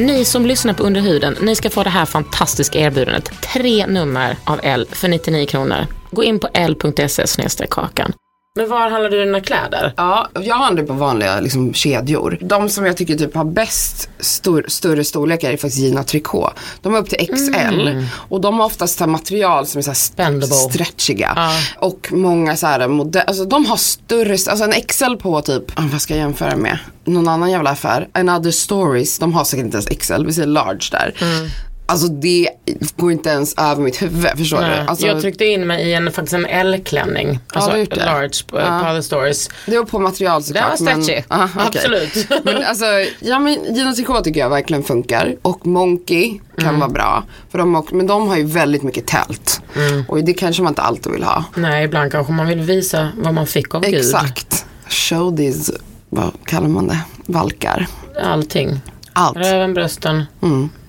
Ni 0.00 0.24
som 0.24 0.46
lyssnar 0.46 0.74
på 0.74 0.82
Under 0.82 1.00
huden, 1.00 1.36
ni 1.40 1.56
ska 1.56 1.70
få 1.70 1.82
det 1.82 1.90
här 1.90 2.06
fantastiska 2.06 2.78
erbjudandet. 2.78 3.30
Tre 3.54 3.86
nummer 3.86 4.36
av 4.44 4.60
L 4.62 4.86
för 4.92 5.08
99 5.08 5.46
kronor. 5.46 5.86
Gå 6.10 6.24
in 6.24 6.38
på 6.38 6.48
l.se 6.54 7.66
kakan. 7.70 8.12
Men 8.56 8.68
var 8.68 8.90
handlar 8.90 9.10
du 9.10 9.24
dina 9.24 9.40
kläder? 9.40 9.92
Ja, 9.96 10.28
jag 10.40 10.54
handlar 10.54 10.84
på 10.84 10.92
vanliga 10.92 11.40
liksom, 11.40 11.74
kedjor. 11.74 12.38
De 12.40 12.68
som 12.68 12.86
jag 12.86 12.96
tycker 12.96 13.16
typ 13.16 13.34
har 13.34 13.44
bäst 13.44 14.10
stor, 14.18 14.64
större 14.68 15.04
storlekar 15.04 15.50
är 15.50 15.56
faktiskt 15.56 15.78
Gina 15.78 16.04
Tricot. 16.04 16.52
De 16.82 16.94
är 16.94 16.98
upp 16.98 17.08
till 17.08 17.28
XL 17.36 17.88
och 18.12 18.40
de 18.40 18.58
har 18.58 18.66
oftast 18.66 18.98
så 18.98 19.06
material 19.06 19.66
som 19.66 19.78
är 19.78 19.82
så 19.82 20.12
Bendable. 20.16 20.46
stretchiga. 20.46 21.32
Ja. 21.36 21.52
Och 21.78 22.08
många 22.12 22.56
så 22.56 22.66
här 22.66 22.88
modell, 22.88 23.22
alltså 23.26 23.44
de 23.44 23.66
har 23.66 23.76
större, 23.76 24.32
alltså 24.32 24.64
en 24.64 24.72
XL 24.88 25.14
på 25.16 25.40
typ, 25.42 25.64
ah, 25.74 25.82
vad 25.92 26.00
ska 26.00 26.14
jag 26.14 26.20
jämföra 26.20 26.56
med? 26.56 26.78
Någon 27.04 27.28
annan 27.28 27.50
jävla 27.50 27.70
affär. 27.70 28.08
Another 28.12 28.50
Stories, 28.50 29.18
de 29.18 29.32
har 29.32 29.44
säkert 29.44 29.64
inte 29.64 29.76
ens 29.76 29.86
XL, 29.86 30.26
vi 30.26 30.32
säger 30.32 30.48
large 30.48 30.88
där. 30.90 31.14
Mm. 31.20 31.48
Alltså 31.90 32.08
det 32.08 32.48
går 32.96 33.12
inte 33.12 33.28
ens 33.30 33.54
över 33.58 33.82
mitt 33.82 34.02
huvud, 34.02 34.38
förstår 34.38 34.60
Nej, 34.60 34.80
du? 34.80 34.86
Alltså, 34.90 35.06
jag 35.06 35.20
tryckte 35.20 35.44
in 35.44 35.66
mig 35.66 35.88
i 35.88 35.94
en, 35.94 36.12
faktiskt 36.12 36.32
en 36.34 36.46
L-klänning. 36.46 37.38
Alltså 37.54 37.76
gjort 37.78 37.90
det? 37.90 38.04
large 38.04 38.30
på, 38.46 38.58
Ja. 38.60 38.80
på 38.84 38.90
Other 38.90 39.00
Stories. 39.00 39.48
det 39.66 39.78
var 39.78 39.84
på 39.84 39.98
material 39.98 40.40
Det 40.40 40.46
såklart. 40.46 40.70
var 40.70 40.76
stretchy. 40.76 41.22
Aha, 41.28 41.48
okej. 41.66 41.66
Absolut. 41.66 42.44
Men 42.44 42.64
alltså, 42.64 42.84
ja 43.20 43.38
men 43.38 43.74
Gina 43.74 43.92
Tricot 43.92 44.24
tycker 44.24 44.40
jag 44.40 44.50
verkligen 44.50 44.82
funkar. 44.82 45.36
Och 45.42 45.66
Monkey 45.66 46.40
kan 46.58 46.68
Mm. 46.68 46.80
vara 46.80 46.90
bra. 46.90 47.24
För 47.50 47.58
de, 47.58 47.84
men 47.92 48.06
de 48.06 48.28
har 48.28 48.36
ju 48.36 48.44
väldigt 48.44 48.82
mycket 48.82 49.06
tält. 49.06 49.60
Mm. 49.76 50.04
Och 50.08 50.24
det 50.24 50.32
kanske 50.34 50.62
man 50.62 50.70
inte 50.70 50.82
alltid 50.82 51.12
vill 51.12 51.22
ha. 51.22 51.44
Nej, 51.54 51.84
ibland 51.84 52.12
kanske 52.12 52.32
man 52.32 52.46
vill 52.46 52.60
visa 52.60 53.08
vad 53.16 53.34
man 53.34 53.46
fick 53.46 53.74
av 53.74 53.82
Gud. 53.82 53.94
Exakt. 53.94 54.66
Show 54.88 55.36
these, 55.36 55.72
vad 56.08 56.30
kallar 56.44 56.68
man 56.68 56.86
det? 56.88 56.98
Valkar. 57.26 57.86
Allting. 58.22 58.80
Allt. 59.12 59.36
Röven, 59.36 59.74
brösten, 59.74 60.24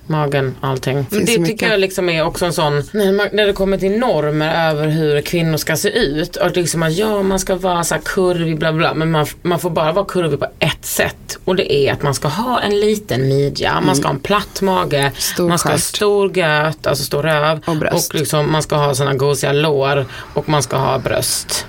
magen, 0.06 0.54
allting. 0.60 1.06
Det 1.10 1.26
så 1.26 1.44
tycker 1.44 1.70
jag 1.70 1.80
liksom 1.80 2.08
är 2.08 2.24
också 2.24 2.46
en 2.46 2.52
sån, 2.52 2.82
när, 2.92 3.12
man, 3.12 3.28
när 3.32 3.46
det 3.46 3.52
kommer 3.52 3.78
till 3.78 3.98
normer 3.98 4.70
över 4.70 4.88
hur 4.88 5.20
kvinnor 5.20 5.56
ska 5.56 5.76
se 5.76 5.88
ut. 5.88 6.36
Och 6.36 6.56
liksom 6.56 6.82
att 6.82 6.92
ja, 6.92 7.22
man 7.22 7.38
ska 7.38 7.54
vara 7.56 7.84
så 7.84 7.94
här 7.94 8.02
kurvig, 8.04 8.58
bla 8.58 8.72
bla. 8.72 8.94
Men 8.94 9.10
man, 9.10 9.26
man 9.42 9.58
får 9.58 9.70
bara 9.70 9.92
vara 9.92 10.04
kurvig 10.04 10.38
på 10.40 10.46
ett 10.58 10.84
sätt. 10.84 11.38
Och 11.44 11.56
det 11.56 11.72
är 11.74 11.92
att 11.92 12.02
man 12.02 12.14
ska 12.14 12.28
ha 12.28 12.60
en 12.60 12.80
liten 12.80 13.28
midja, 13.28 13.80
man 13.80 13.96
ska 13.96 14.08
ha 14.08 14.14
en 14.14 14.20
platt 14.20 14.62
mage, 14.62 14.98
Mm. 15.02 15.12
Stor 15.18 15.48
man 15.48 15.58
ska 15.58 15.68
ha 15.68 15.76
stjärt. 15.76 15.84
stor 15.84 16.38
göt, 16.38 16.86
alltså 16.86 17.04
stor 17.04 17.22
röv. 17.22 17.60
Och 17.64 17.76
bröst. 17.76 18.14
liksom, 18.14 18.52
man 18.52 18.62
ska 18.62 18.76
ha 18.76 18.94
såna 18.94 19.14
gosiga 19.14 19.52
lår 19.52 20.06
och 20.34 20.48
man 20.48 20.62
ska 20.62 20.76
ha 20.76 20.98
bröst. 20.98 21.66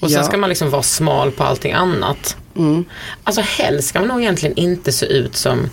Och 0.00 0.10
sen 0.10 0.18
Ja. 0.18 0.24
ska 0.24 0.36
man 0.36 0.48
liksom 0.48 0.70
vara 0.70 0.82
smal 0.82 1.30
på 1.30 1.44
allting 1.44 1.72
annat. 1.72 2.36
Mm. 2.56 2.84
Alltså 3.24 3.42
helst 3.42 3.88
ska 3.88 3.98
man 3.98 4.08
nog 4.08 4.20
egentligen 4.20 4.56
inte 4.56 4.92
se 4.92 5.06
ut 5.06 5.36
som, 5.36 5.68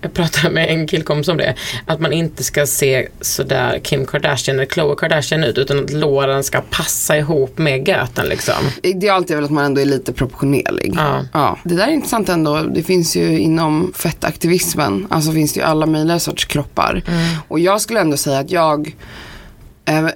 jag 0.00 0.14
pratade 0.14 0.54
med 0.54 0.68
en 0.70 0.86
killkompis 0.86 1.28
om 1.28 1.36
det, 1.36 1.54
att 1.86 2.00
man 2.00 2.12
inte 2.12 2.44
ska 2.44 2.66
se 2.66 3.08
sådär 3.20 3.80
Kim 3.82 4.06
Kardashian 4.06 4.56
eller 4.56 4.66
Khloe 4.66 4.96
Kardashian 4.96 5.44
ut 5.44 5.58
utan 5.58 5.84
att 5.84 5.90
låren 5.90 6.44
ska 6.44 6.60
passa 6.70 7.16
ihop 7.16 7.58
med 7.58 7.88
göten 7.88 8.26
liksom. 8.26 8.54
Idealt 8.82 9.30
är 9.30 9.34
väl 9.34 9.44
att 9.44 9.50
man 9.50 9.64
ändå 9.64 9.80
är 9.80 9.84
lite 9.84 10.12
proportionerlig. 10.12 10.94
Ja. 11.32 11.58
Det 11.64 11.74
där 11.74 11.86
är 11.86 11.92
intressant 11.92 12.28
ändå. 12.28 12.60
Det 12.60 12.82
finns 12.82 13.16
ju 13.16 13.38
inom 13.38 13.92
fettaktivismen, 13.96 15.06
alltså 15.10 15.32
finns 15.32 15.52
det 15.52 15.60
ju 15.60 15.66
alla 15.66 15.86
möjliga 15.86 16.18
sorts 16.18 16.44
kroppar. 16.44 17.02
Mm. 17.06 17.36
Och 17.48 17.60
jag 17.60 17.80
skulle 17.80 18.00
ändå 18.00 18.16
säga 18.16 18.38
att 18.38 18.50
jag 18.50 18.94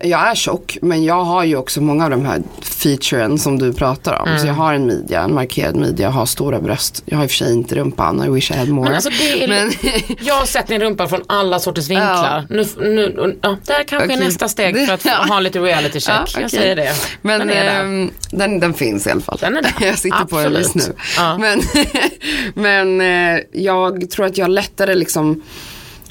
jag 0.02 0.30
är 0.30 0.34
tjock 0.34 0.78
men 0.82 1.04
jag 1.04 1.24
har 1.24 1.44
ju 1.44 1.56
också 1.56 1.80
många 1.80 2.04
av 2.04 2.10
de 2.10 2.24
här 2.24 2.42
featuren 2.62 3.38
som 3.38 3.58
du 3.58 3.72
pratar 3.72 4.18
om. 4.22 4.28
Mm. 4.28 4.40
Så 4.40 4.46
jag 4.46 4.54
har 4.54 4.74
en 4.74 4.86
midja, 4.86 5.20
en 5.22 5.34
markerad 5.34 5.76
midja, 5.76 6.06
jag 6.06 6.10
har 6.12 6.26
stora 6.26 6.60
bröst. 6.60 7.02
Jag 7.06 7.16
har 7.16 7.24
i 7.24 7.26
och 7.26 7.30
för 7.30 7.36
sig 7.36 7.52
inte 7.52 7.74
rumpan, 7.74 8.24
I 8.24 8.28
wish 8.30 8.50
I 8.50 8.54
had 8.54 8.68
more. 8.68 8.84
Men 8.88 8.94
alltså 8.94 9.10
det 9.10 9.44
är, 9.44 9.48
Men- 9.48 9.72
jag 10.20 10.34
har 10.34 10.46
sett 10.46 10.66
din 10.66 10.80
rumpa 10.80 11.08
från 11.08 11.20
alla 11.26 11.58
sorters 11.58 11.88
vinklar. 11.88 12.46
Nu, 12.50 12.64
nu, 12.78 13.36
ja, 13.42 13.56
där 13.66 13.84
kanske 13.84 13.96
är 14.12 14.16
Okej. 14.16 14.26
nästa 14.26 14.48
steg 14.48 14.86
för 14.86 14.94
att 14.94 15.04
Ja. 15.04 15.12
ha 15.28 15.40
lite 15.40 15.58
reality 15.60 16.00
check. 16.00 16.14
Ja, 16.14 16.24
Jag 16.34 16.44
okej. 16.46 16.58
säger 16.58 16.76
det. 16.76 16.92
Men 17.22 17.38
den 17.40 17.50
är 17.50 17.64
där. 17.64 17.80
ehm, 17.80 18.10
den, 18.30 18.60
den 18.60 18.74
finns 18.74 19.06
i 19.06 19.10
alla 19.10 19.20
fall. 19.20 19.38
Den 19.40 19.56
är 19.56 19.62
där. 19.62 19.72
Jag 19.86 19.98
sitter 19.98 20.24
på 20.24 20.40
den 20.40 20.52
just 20.52 20.74
nu. 20.74 20.82
Absolut. 20.82 20.98
Ja. 21.16 21.38
Men, 21.38 21.60
men 22.98 23.34
eh, 23.36 23.40
jag 23.52 24.10
tror 24.10 24.26
att 24.26 24.38
jag 24.38 24.50
lättare 24.50 24.94
liksom 24.94 25.42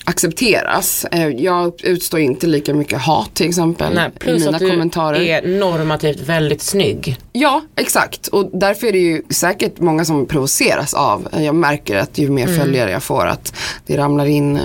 accepteras. 0.05 1.05
Eh, 1.11 1.27
Jag 1.27 1.73
utstår 1.83 2.19
inte 2.19 2.47
lika 2.47 2.73
mycket 2.73 3.01
hat 3.01 3.33
till 3.33 3.47
exempel 3.49 3.93
Nej, 3.95 4.09
i 4.15 4.19
plus 4.19 4.45
mina 4.45 4.57
att 4.57 4.59
du 4.63 4.69
kommentarer. 4.69 5.21
är 5.21 5.59
normativt 5.59 6.19
väldigt 6.19 6.61
snygg. 6.61 7.17
Ja, 7.31 7.61
exakt. 7.75 8.27
Och 8.27 8.49
därför 8.53 8.87
är 8.87 8.91
det 8.91 8.97
ju 8.97 9.21
säkert 9.29 9.79
många 9.79 10.05
som 10.05 10.25
provoceras 10.25 10.93
av. 10.93 11.27
Jag 11.31 11.55
märker 11.55 11.97
att 11.97 12.17
ju 12.17 12.29
mer 12.29 12.47
följare 12.47 12.91
jag 12.91 13.03
får 13.03 13.25
att 13.27 13.53
det 13.85 13.97
ramlar 13.97 14.25
in 14.25 14.55
eh, 14.55 14.61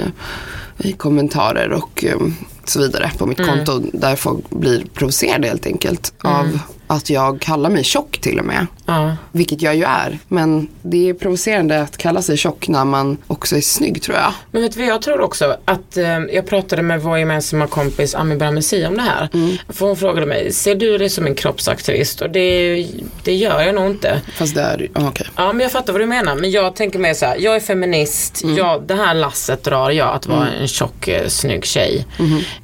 i 0.78 0.92
kommentarer 0.92 1.72
och 1.72 2.04
eh, 2.04 2.16
så 2.64 2.80
vidare 2.80 3.10
på 3.18 3.26
mitt 3.26 3.46
konto 3.46 3.78
där 3.92 4.16
folk 4.16 4.50
blir 4.50 4.84
provocerade 4.94 5.48
helt 5.48 5.66
enkelt 5.66 6.12
av 6.22 6.58
att 6.88 7.10
jag 7.10 7.40
kallar 7.40 7.70
mig 7.70 7.84
tjock 7.84 8.18
till 8.20 8.38
och 8.38 8.44
med. 8.44 8.66
Ja. 8.86 9.16
Vilket 9.32 9.62
jag 9.62 9.76
ju 9.76 9.84
är. 9.84 10.18
Men 10.28 10.68
det 10.82 11.08
är 11.08 11.14
provocerande 11.14 11.80
att 11.82 11.96
kalla 11.96 12.22
sig 12.22 12.36
tjock 12.36 12.68
när 12.68 12.84
man 12.84 13.16
också 13.26 13.56
är 13.56 13.60
snygg 13.60 14.02
tror 14.02 14.16
jag. 14.16 14.32
Men 14.50 14.62
vet 14.62 14.72
du 14.72 14.78
vad 14.78 14.88
jag 14.88 15.02
tror 15.02 15.20
också? 15.20 15.56
Att 15.64 15.96
eh, 15.96 16.18
jag 16.18 16.46
pratade 16.46 16.82
med 16.82 17.02
vår 17.02 17.18
gemensamma 17.18 17.66
kompis 17.66 18.14
Ami 18.14 18.36
Bramesi 18.36 18.86
om 18.86 18.96
det 18.96 19.02
här. 19.02 19.28
För 19.68 19.86
hon 19.86 19.96
frågade 19.96 20.26
mig, 20.26 20.52
ser 20.52 20.74
du 20.74 20.98
dig 20.98 21.08
som 21.08 21.26
en 21.26 21.34
kroppsaktivist? 21.34 22.20
Och 22.20 22.30
det, 22.30 22.86
det 23.24 23.34
gör 23.34 23.60
jag 23.60 23.74
nog 23.74 23.86
inte. 23.86 24.20
Fast 24.34 24.54
det 24.54 24.60
är 24.60 24.88
okej. 24.94 25.26
Ja 25.36 25.52
men 25.52 25.60
jag 25.60 25.72
fattar 25.72 25.92
vad 25.92 26.02
du 26.02 26.06
menar. 26.06 26.34
Men 26.34 26.50
jag 26.50 26.76
tänker 26.76 26.98
mer 26.98 27.14
så 27.14 27.26
här, 27.26 27.36
jag 27.38 27.56
är 27.56 27.60
feminist. 27.60 28.42
Jag, 28.56 28.82
det 28.82 28.94
här 28.94 29.14
lasset 29.14 29.64
drar 29.64 29.90
jag 29.90 30.14
att 30.14 30.26
vara 30.26 30.48
en 30.48 30.68
tjock 30.68 31.08
eh, 31.08 31.28
snygg 31.28 31.64
tjej. 31.64 32.06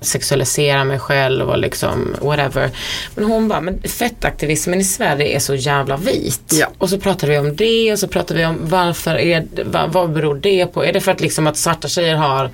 Sexualisera 0.01 0.85
mig 0.85 0.99
själv 0.99 1.51
och 1.51 1.59
liksom 1.59 2.15
whatever. 2.21 2.71
Men 3.15 3.25
hon 3.25 3.49
bara, 3.49 3.61
men 3.61 3.81
fettaktivismen 4.15 4.81
i 4.81 4.85
Sverige 4.85 5.37
är 5.37 5.39
så 5.39 5.55
jävla 5.55 5.97
vit. 5.97 6.53
Ja. 6.53 6.67
Och 6.79 6.91
så 6.91 6.99
pratar 6.99 7.29
vi 7.29 7.39
om 7.39 7.57
det 7.57 7.93
och 7.93 7.99
så 7.99 8.09
pratar 8.09 8.35
vi 8.35 8.47
om 8.47 8.59
varför 8.63 9.15
är, 9.15 9.47
vad, 9.65 9.93
vad 9.93 10.13
beror 10.13 10.35
det 10.35 10.67
på? 10.67 10.85
Är 10.85 10.93
det 10.93 11.01
för 11.01 11.13
att 11.13 11.21
liksom 11.21 11.47
att 11.47 11.57
svarta 11.57 11.89
tjejer 11.89 12.15
har 12.15 12.51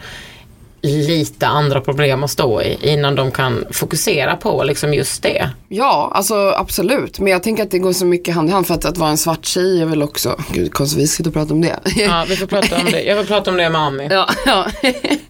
lite 0.82 1.46
andra 1.46 1.80
problem 1.80 2.24
att 2.24 2.30
stå 2.30 2.62
i 2.62 2.78
innan 2.82 3.14
de 3.14 3.30
kan 3.30 3.64
fokusera 3.70 4.36
på 4.36 4.62
liksom 4.64 4.94
just 4.94 5.22
det. 5.22 5.50
Ja, 5.68 6.12
alltså 6.14 6.34
absolut. 6.56 7.18
Men 7.18 7.32
jag 7.32 7.42
tänker 7.42 7.62
att 7.62 7.70
det 7.70 7.78
går 7.78 7.92
så 7.92 8.04
mycket 8.06 8.34
hand 8.34 8.48
i 8.48 8.52
hand 8.52 8.66
för 8.66 8.74
att, 8.74 8.84
att 8.84 8.98
vara 8.98 9.10
en 9.10 9.18
svart 9.18 9.44
tjej 9.44 9.80
är 9.80 9.86
väl 9.86 10.02
också, 10.02 10.40
gud 10.52 10.72
konstigt 10.74 11.02
vi 11.02 11.06
sitter 11.06 11.30
och 11.30 11.34
pratar 11.34 11.52
om 11.54 11.60
det. 11.60 11.78
Ja, 11.96 12.24
vi 12.28 12.36
får 12.36 12.46
prata 12.46 12.76
om 12.76 12.84
det. 12.84 13.02
Jag 13.02 13.18
får 13.18 13.24
prata 13.34 13.50
om 13.50 13.56
det 13.56 13.70
med 13.70 13.80
Ami. 13.80 14.08
ja, 14.10 14.28
ja. 14.46 14.66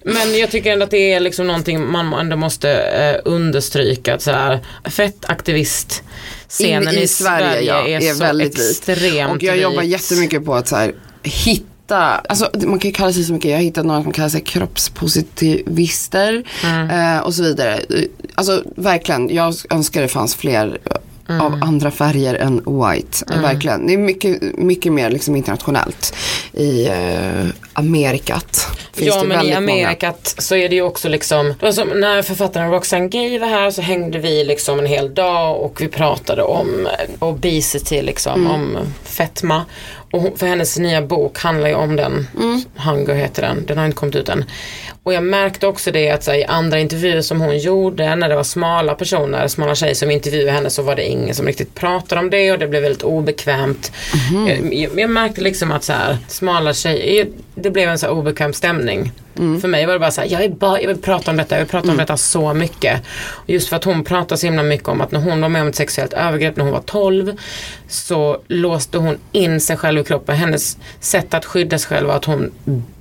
Men 0.05 0.39
jag 0.39 0.51
tycker 0.51 0.73
ändå 0.73 0.85
att 0.85 0.91
det 0.91 1.13
är 1.13 1.21
liksom 1.21 1.47
någonting 1.47 1.91
man 1.91 2.13
ändå 2.13 2.37
måste 2.37 2.71
eh, 2.73 3.21
understryka. 3.25 4.15
Att 4.15 4.23
så 4.23 4.31
här, 4.31 4.59
fettaktivist 4.85 6.03
scenen 6.49 6.95
In 6.95 7.01
i 7.01 7.09
Sverige, 7.09 7.61
ja, 7.61 7.89
är, 7.89 8.01
är 8.01 8.13
så 8.13 8.25
väldigt 8.25 8.59
vit. 8.59 8.71
extremt 8.71 9.33
Och 9.33 9.43
jag 9.43 9.57
jobbar 9.57 9.83
vit. 9.83 9.91
jättemycket 9.91 10.45
på 10.45 10.55
att 10.55 10.69
så 10.69 10.77
här, 10.77 10.95
hitta, 11.23 11.65
alltså 11.97 12.51
man 12.67 12.79
kan 12.79 12.89
ju 12.89 12.95
kalla 12.95 13.13
sig 13.13 13.25
så 13.25 13.33
mycket, 13.33 13.51
jag 13.51 13.59
har 13.59 13.63
hittat 13.63 13.87
några 13.87 14.03
som 14.03 14.13
kallar 14.13 14.29
sig 14.29 14.41
kroppspositivister 14.41 16.43
Mm. 16.65 16.91
eh, 17.17 17.23
och 17.23 17.35
så 17.35 17.43
vidare. 17.43 17.81
Alltså 18.35 18.63
verkligen, 18.77 19.35
jag 19.35 19.55
önskar 19.71 20.03
det 20.03 20.09
fanns 20.09 20.35
fler 20.35 20.79
Mm. 21.29 21.41
av 21.43 21.59
andra 21.63 21.91
färger 21.91 22.35
än 22.35 22.55
white. 22.57 23.25
Verkligen. 23.43 23.87
Det 23.87 23.93
är 23.95 23.99
mycket, 23.99 24.59
mycket 24.59 24.93
mer 24.93 25.11
liksom 25.11 25.37
internationellt 25.37 26.15
i 26.53 26.87
eh, 26.87 27.47
Amerikat. 27.81 28.67
Finns 28.93 29.15
Ja 29.15 29.23
men 29.25 29.33
i 29.33 29.37
väldigt 29.37 29.55
många. 29.55 29.73
Amerikat 29.87 30.35
så 30.39 30.57
är 30.57 30.69
det 30.69 30.75
ju 30.75 30.83
också 30.83 31.09
liksom, 31.09 31.55
som 31.73 31.89
när 31.89 32.23
författaren 32.23 32.71
Roxane 32.71 33.09
Gay 33.09 33.39
var 33.39 33.49
här 33.49 33.71
så 33.71 33.83
hängde 33.83 34.19
vi 34.19 34.45
liksom 34.45 34.79
en 34.79 34.87
hel 34.87 35.15
dag 35.15 35.61
och 35.61 35.81
vi 35.81 35.89
pratade 35.89 36.43
om 36.43 36.87
eh, 36.87 37.29
obesity 37.29 38.03
liksom, 38.03 38.41
Mm. 38.47 38.53
om 38.53 38.79
fetma. 39.05 39.65
Och 40.13 40.39
för 40.39 40.47
hennes 40.47 40.79
nya 40.79 41.03
bok 41.03 41.39
handlar 41.39 41.69
ju 41.69 41.75
om 41.75 41.97
den, 41.97 42.27
Mm. 42.41 42.63
Hunger 42.77 43.15
heter 43.15 43.43
den, 43.43 43.67
den 43.67 43.79
har 43.79 43.85
inte 43.85 43.97
kommit 43.97 44.17
ut 44.17 44.29
än. 44.29 44.45
Och 45.03 45.13
jag 45.15 45.23
märkte 45.23 45.67
också 45.67 45.91
det 45.91 46.11
att 46.11 46.27
här, 46.27 46.35
i 46.35 46.45
andra 46.45 46.79
intervjuer 46.81 47.21
som 47.23 47.41
hon 47.41 47.59
gjorde 47.59 48.17
när 48.17 48.29
det 48.29 48.37
var 48.37 48.43
smala 48.45 48.95
personer, 48.95 49.49
smala 49.49 49.75
tjejer 49.75 49.95
som 49.95 50.11
intervjuade 50.11 50.51
henne 50.51 50.71
så 50.71 50.83
var 50.83 50.97
det 50.97 51.05
ingen 51.09 51.35
som 51.35 51.47
riktigt 51.47 51.75
pratade 51.75 52.21
om 52.21 52.31
det 52.31 52.53
och 52.53 52.59
det 52.59 52.67
blev 52.69 52.83
väldigt 52.83 53.03
obekvämt. 53.03 53.93
Jag, 54.49 54.75
jag, 54.75 55.01
jag 55.01 55.11
märkte 55.11 55.41
liksom 55.41 55.73
att 55.73 55.85
så 55.85 55.93
här, 55.93 56.19
smala 56.29 56.75
tjejer, 56.75 57.27
det 57.55 57.70
blev 57.71 57.89
en 57.89 57.99
så 57.99 58.09
obekväm 58.09 58.53
stämning. 58.53 59.13
Mm. 59.39 59.61
För 59.61 59.69
mig 59.69 59.87
var 59.87 59.93
det 59.93 59.99
bara 59.99 60.11
så 60.11 60.21
här, 60.21 60.29
jag 60.29 60.39
vill, 60.39 60.53
bara, 60.55 60.81
jag 60.81 60.89
vill 60.89 61.03
prata 61.03 61.31
om 61.31 61.37
detta, 61.37 61.55
jag 61.55 61.61
vill 61.61 61.71
prata 61.71 61.91
om 61.91 61.97
detta 61.97 62.17
så 62.17 62.55
mycket. 62.55 63.03
Och 63.29 63.51
just 63.51 63.69
för 63.69 63.77
att 63.77 63.85
hon 63.85 64.05
pratar 64.05 64.37
så 64.37 64.47
himla 64.47 64.63
mycket 64.63 64.89
om 64.89 65.01
att 65.01 65.13
när 65.13 65.21
hon 65.21 65.41
var 65.41 65.49
med 65.49 65.63
om 65.63 65.69
ett 65.69 65.77
sexuellt 65.77 66.13
övergrepp 66.13 66.57
när 66.57 66.65
hon 66.65 66.73
var 66.73 66.81
12 66.81 67.37
så 67.89 68.41
låste 68.49 68.99
hon 68.99 69.19
in 69.33 69.61
sig 69.61 69.77
själv 69.77 70.01
i 70.01 70.05
kroppen. 70.05 70.37
Hennes 70.37 70.77
sätt 71.01 71.35
att 71.35 71.45
skydda 71.45 71.79
sig 71.79 71.89
själv 71.89 72.07
var 72.07 72.15
att 72.17 72.25
hon 72.25 72.51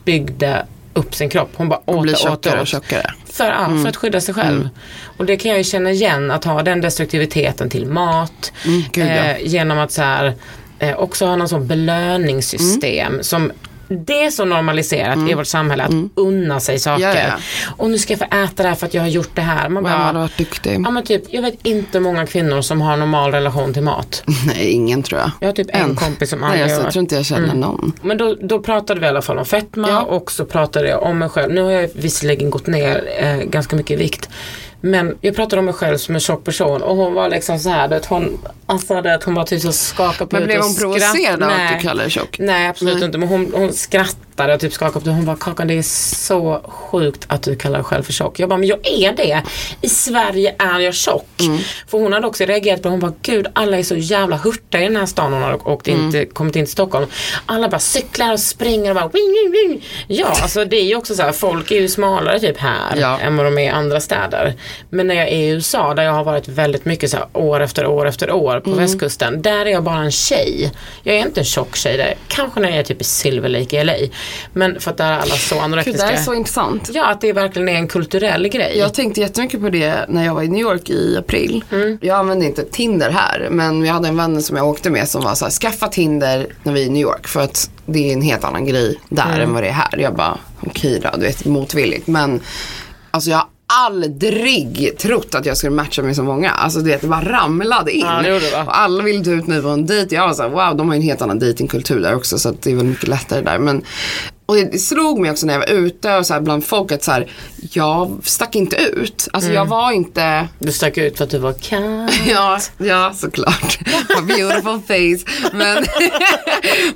byggde 0.06 0.66
upp 0.94 1.16
sin 1.16 1.30
kropp. 1.30 1.50
Hon 1.56 1.70
bara 1.70 1.80
Och 1.86 1.96
åt 1.96 2.02
blir 2.04 2.28
och 2.28 2.34
åt 2.34 2.46
och 2.46 2.68
tjockare. 2.68 3.14
För, 3.26 3.46
ja, 3.46 3.68
för 3.82 3.90
att 3.90 3.96
skydda 3.96 4.22
sig 4.22 4.34
själv. 4.34 4.70
Och 5.18 5.26
det 5.26 5.38
kan 5.38 5.50
jag 5.50 5.58
ju 5.58 5.64
känna 5.64 5.92
igen, 5.92 6.32
att 6.32 6.44
ha 6.44 6.64
den 6.64 6.82
destruktiviteten 6.82 7.70
till 7.70 7.86
mat. 7.86 8.52
Mm, 8.66 9.08
eh, 9.10 9.38
genom 9.42 9.80
att 9.80 9.92
så 9.92 10.02
här, 10.02 10.34
eh, 10.80 10.96
också 10.98 11.26
ha 11.26 11.36
någon 11.36 11.50
sån 11.50 11.68
belöningssystem 11.68 13.14
Mm. 13.14 13.24
som 13.24 13.52
det 13.90 14.24
är 14.24 14.32
så 14.32 14.46
normaliserat 14.46 15.30
i 15.30 15.34
vårt 15.34 15.48
samhälle 15.48 15.84
att 15.84 15.92
unna 16.16 16.60
sig 16.60 16.80
saker. 16.80 17.04
Mm. 17.12 17.18
Ja, 17.18 17.24
ja. 17.28 17.34
Och 17.78 17.90
nu 17.90 17.98
ska 17.98 18.14
jag 18.14 18.20
få 18.20 18.26
äta 18.26 18.64
det 18.64 18.70
här 18.70 18.76
för 18.76 18.86
att 18.86 18.94
jag 18.94 19.02
har 19.02 19.10
gjort 19.10 19.30
det 19.34 19.42
här. 19.42 19.70
Man 19.70 19.84
Vem 19.84 19.94
bara, 19.94 20.04
hade 20.04 20.20
varit 20.20 20.38
duktig? 20.38 20.82
ja 20.86 20.92
men 20.92 21.04
typ, 21.04 21.24
jag 21.30 21.42
vet 21.42 21.66
inte 21.66 22.00
många 22.00 22.26
kvinnor 22.26 22.62
som 22.62 22.82
har 22.82 22.98
normal 22.98 23.32
relation 23.32 23.74
till 23.74 23.84
mat. 23.84 24.24
Nej, 24.48 24.70
ingen 24.72 25.04
tror 25.04 25.20
jag. 25.22 25.32
Jag 25.40 25.48
har 25.48 25.54
typ 25.54 25.68
en 25.74 25.82
En. 25.90 25.96
kompis 25.96 26.30
som 26.30 26.40
Nej, 26.40 26.48
aldrig 26.48 26.64
alltså, 26.64 26.78
har 26.80 26.84
jag 26.86 26.94
tror 26.94 27.02
inte 27.02 27.16
jag 27.16 27.26
känner 27.26 27.54
någon. 27.56 27.92
Men 28.02 28.18
då, 28.18 28.36
då 28.42 28.60
pratade 28.60 29.00
vi 29.00 29.06
i 29.06 29.10
alla 29.10 29.22
fall 29.22 29.38
om 29.40 29.46
fetma 29.46 29.90
Ja. 29.90 30.02
och 30.02 30.32
så 30.32 30.46
pratade 30.46 30.90
jag 30.90 31.04
om 31.04 31.18
mig 31.20 31.30
själv. 31.30 31.54
Nu 31.54 31.62
har 31.62 31.72
jag 31.72 31.90
visserligen 31.94 32.50
gått 32.50 32.68
ner 32.68 33.10
eh, 33.20 33.36
ganska 33.38 33.76
mycket 33.76 33.92
i 33.92 33.96
vikt. 33.96 34.30
Men 34.82 35.18
jag 35.22 35.36
pratade 35.36 35.60
om 35.60 35.66
mig 35.66 35.74
själv 35.74 35.98
som 35.98 36.16
en 36.16 36.22
tjock 36.22 36.44
person 36.44 36.82
och 36.82 36.96
hon 36.96 37.14
var 37.14 37.30
liksom 37.30 37.60
så 37.60 37.70
här, 37.70 37.88
vet, 37.88 38.06
hon, 38.06 38.40
alltså, 38.66 39.02
det, 39.02 39.20
hon 39.26 39.34
var 39.34 39.44
typ 39.44 39.62
så 39.62 39.72
skakade 39.72 40.30
på 40.30 40.36
Men 40.36 40.46
blev 40.46 40.62
hon 40.62 40.76
provocerad 40.76 41.44
av 41.44 41.50
att 41.50 41.74
du 41.74 41.80
kallar 41.80 42.04
dig 42.04 42.12
tjock? 42.12 42.40
Nej 42.40 42.68
absolut 42.68 42.96
Nej. 42.96 43.06
inte 43.06 43.18
men 43.18 43.28
hon, 43.28 43.52
hon 43.56 43.74
skrattade 43.74 44.29
och 44.48 44.60
typ 44.60 44.74
skakade 44.74 44.94
på 44.94 45.00
huvudet. 45.00 45.16
Hon 45.16 45.26
bara 45.26 45.36
Kakan 45.38 45.68
det 45.68 45.78
är 45.78 45.82
så 46.16 46.62
sjukt 46.68 47.26
att 47.28 47.44
du 47.44 47.56
kallar 47.56 47.78
dig 47.80 47.84
själv 47.84 48.04
för 48.04 48.14
tjock. 48.14 48.40
Jag 48.40 48.50
bara 48.50 48.58
men 48.60 48.68
jag 48.68 48.88
är 48.88 49.12
det. 49.14 49.44
I 49.82 49.90
Sverige 49.90 50.56
är 50.60 50.80
jag 50.80 50.94
tjock. 50.94 51.26
Mm. 51.42 51.58
För 51.88 51.98
hon 51.98 52.14
hade 52.14 52.28
också 52.28 52.46
reagerat 52.46 52.82
på 52.82 52.88
det. 52.88 52.92
Hon 52.92 53.00
bara 53.00 53.14
gud 53.22 53.48
alla 53.54 53.78
är 53.78 53.84
så 53.84 53.96
jävla 53.96 54.36
hurtiga 54.38 54.82
i 54.82 54.84
den 54.84 54.96
här 54.96 55.06
stan 55.06 55.34
hon 55.34 55.42
har 55.42 55.68
åkt 55.68 55.88
in 55.88 56.12
till, 56.12 56.28
kommit 56.34 56.56
in 56.56 56.66
till 56.66 56.72
Stockholm. 56.72 57.06
Alla 57.46 57.70
bara 57.70 57.80
cyklar 57.80 58.34
och 58.34 58.40
springer 58.40 58.90
och 58.90 58.96
bara 58.96 59.08
wing, 59.08 59.34
wing, 59.34 59.52
wing. 59.52 59.86
Ja 60.08 60.28
alltså 60.42 60.66
det 60.66 60.76
är 60.78 60.84
ju 60.86 60.96
också 60.96 61.16
så 61.16 61.22
här 61.22 61.32
folk 61.32 61.72
är 61.72 61.76
ju 61.82 61.88
smalare 61.88 62.40
typ 62.40 62.58
här 62.58 62.96
Ja. 62.98 63.20
än 63.20 63.38
vad 63.38 63.46
de 63.46 63.58
är 63.58 63.64
i 63.64 63.68
andra 63.68 64.00
städer. 64.02 64.54
Men 64.90 65.08
när 65.08 65.16
jag 65.16 65.28
är 65.28 65.38
i 65.38 65.48
USA 65.50 65.94
där 65.94 66.04
jag 66.04 66.12
har 66.14 66.24
varit 66.24 66.48
väldigt 66.48 66.86
mycket 66.86 67.12
så 67.12 67.18
här 67.18 67.28
år 67.34 67.60
efter 67.60 67.86
år 67.86 68.08
efter 68.08 68.32
år 68.32 68.60
på 68.60 68.72
västkusten. 68.72 69.42
Där 69.42 69.66
är 69.66 69.70
jag 69.70 69.84
bara 69.84 70.00
en 70.00 70.12
tjej. 70.12 70.72
Jag 71.04 71.16
är 71.16 71.20
inte 71.20 71.40
en 71.42 71.46
tjock 71.46 71.76
tjej 71.76 71.98
där. 71.98 72.14
Kanske 72.28 72.60
när 72.60 72.70
jag 72.70 72.78
är 72.78 72.84
typ 72.84 73.02
i 73.02 73.04
Silver 73.04 73.50
Lake 73.50 73.82
i 73.82 73.84
LA. 73.84 73.94
Men 74.54 74.80
för 74.80 74.92
att 74.92 74.98
där 74.98 75.12
är 75.12 75.18
alla 75.18 75.36
så 75.36 75.56
Gud, 75.56 75.64
anorektiska. 75.64 76.02
det 76.02 76.12
här 76.12 76.20
är 76.20 76.24
så 76.24 76.34
intressant. 76.34 76.90
Ja, 76.94 77.06
att 77.06 77.22
det 77.22 77.34
verkligen 77.34 77.70
är 77.70 77.76
en 77.76 77.88
kulturell 77.88 78.48
grej. 78.48 78.78
Jag 78.78 78.94
tänkte 78.94 79.22
jättemycket 79.22 79.62
på 79.62 79.70
det 79.70 80.06
när 80.10 80.26
jag 80.26 80.34
var 80.34 80.44
i 80.44 80.48
New 80.48 80.62
York 80.62 80.90
i 80.90 81.18
april. 81.18 81.64
Jag 82.02 82.20
använde 82.20 82.46
inte 82.46 82.64
Tinder 82.64 83.10
här 83.10 83.48
men 83.52 83.86
jag 83.86 83.94
hade 83.94 84.08
en 84.08 84.18
vän 84.18 84.42
som 84.42 84.58
jag 84.58 84.68
åkte 84.68 84.90
med 84.90 85.08
som 85.08 85.24
var 85.24 85.36
så 85.36 85.46
här, 85.46 85.52
skaffa 85.52 85.88
Tinder 85.88 86.48
när 86.64 86.74
vi 86.74 86.82
är 86.82 86.86
i 86.86 86.90
New 86.90 87.02
York 87.02 87.28
för 87.28 87.40
att 87.40 87.70
det 87.86 88.10
är 88.10 88.14
en 88.14 88.22
helt 88.22 88.44
annan 88.44 88.66
grej 88.66 89.00
där 89.10 89.40
än 89.40 89.54
vad 89.54 89.64
det 89.64 89.70
är 89.70 89.74
här. 89.74 89.98
Jag 89.98 90.16
bara, 90.16 90.38
okej 90.60 91.00
då, 91.04 91.10
du 91.16 91.22
vet 91.22 91.46
motvilligt. 91.46 92.08
Men 92.08 92.40
alltså 93.12 93.30
jag 93.30 93.38
har 93.38 93.48
aldrig 93.70 94.98
trott 94.98 95.36
att 95.36 95.46
jag 95.46 95.58
skulle 95.58 95.72
matcha 95.72 96.02
med 96.02 96.16
så 96.16 96.24
många. 96.24 96.52
Alltså 96.52 96.80
du 96.80 96.86
vet, 96.86 97.02
det 97.02 97.08
bara 97.08 97.32
ramlade 97.32 97.92
in. 97.92 98.06
Ja, 98.06 98.22
det 98.22 98.40
det, 98.40 98.62
och 98.62 98.80
alla 98.80 99.04
ville 99.04 99.24
ta 99.24 99.32
ut 99.32 99.48
mig 99.48 99.62
på 99.62 99.68
en 99.68 99.86
dejt. 99.86 100.16
Jag 100.16 100.28
var 100.28 100.34
så 100.34 100.42
här, 100.42 100.50
wow, 100.50 100.78
de 100.78 100.88
har 100.88 100.96
ju 100.96 100.98
en 100.98 101.04
helt 101.04 101.22
annan 101.22 101.40
datingkultur 101.40 102.00
där 102.00 102.16
också 102.16 102.40
så 102.40 102.56
det 102.62 102.72
är 102.72 102.76
väl 102.76 102.86
mycket 102.86 103.08
lättare 103.08 103.42
där. 103.42 103.60
Men, 103.60 103.82
och 104.50 104.56
det, 104.56 104.80
slog 104.80 105.20
mig 105.20 105.32
också 105.32 105.46
när 105.46 105.54
jag 105.54 105.60
var 105.60 105.70
ute 105.70 106.16
och 106.16 106.26
så 106.26 106.34
här 106.34 106.42
bland 106.42 106.66
folk 106.66 106.92
att 106.92 107.04
så 107.04 107.12
här, 107.12 107.32
jag 107.72 108.20
stack 108.24 108.56
inte 108.56 108.76
ut. 108.76 109.28
Alltså 109.34 109.52
jag 109.52 109.66
var 109.66 109.92
inte 109.92 110.48
Du 110.60 110.72
stack 110.72 110.98
ut 110.98 111.18
för 111.18 111.24
att 111.24 111.30
du 111.30 111.38
var 111.38 111.54
katt. 111.54 112.20
Ja, 112.28 112.60
ja 112.78 113.12
såklart. 113.16 113.80
A 114.18 114.22
beautiful 114.28 114.80
face. 114.88 115.32
Men, 115.54 115.86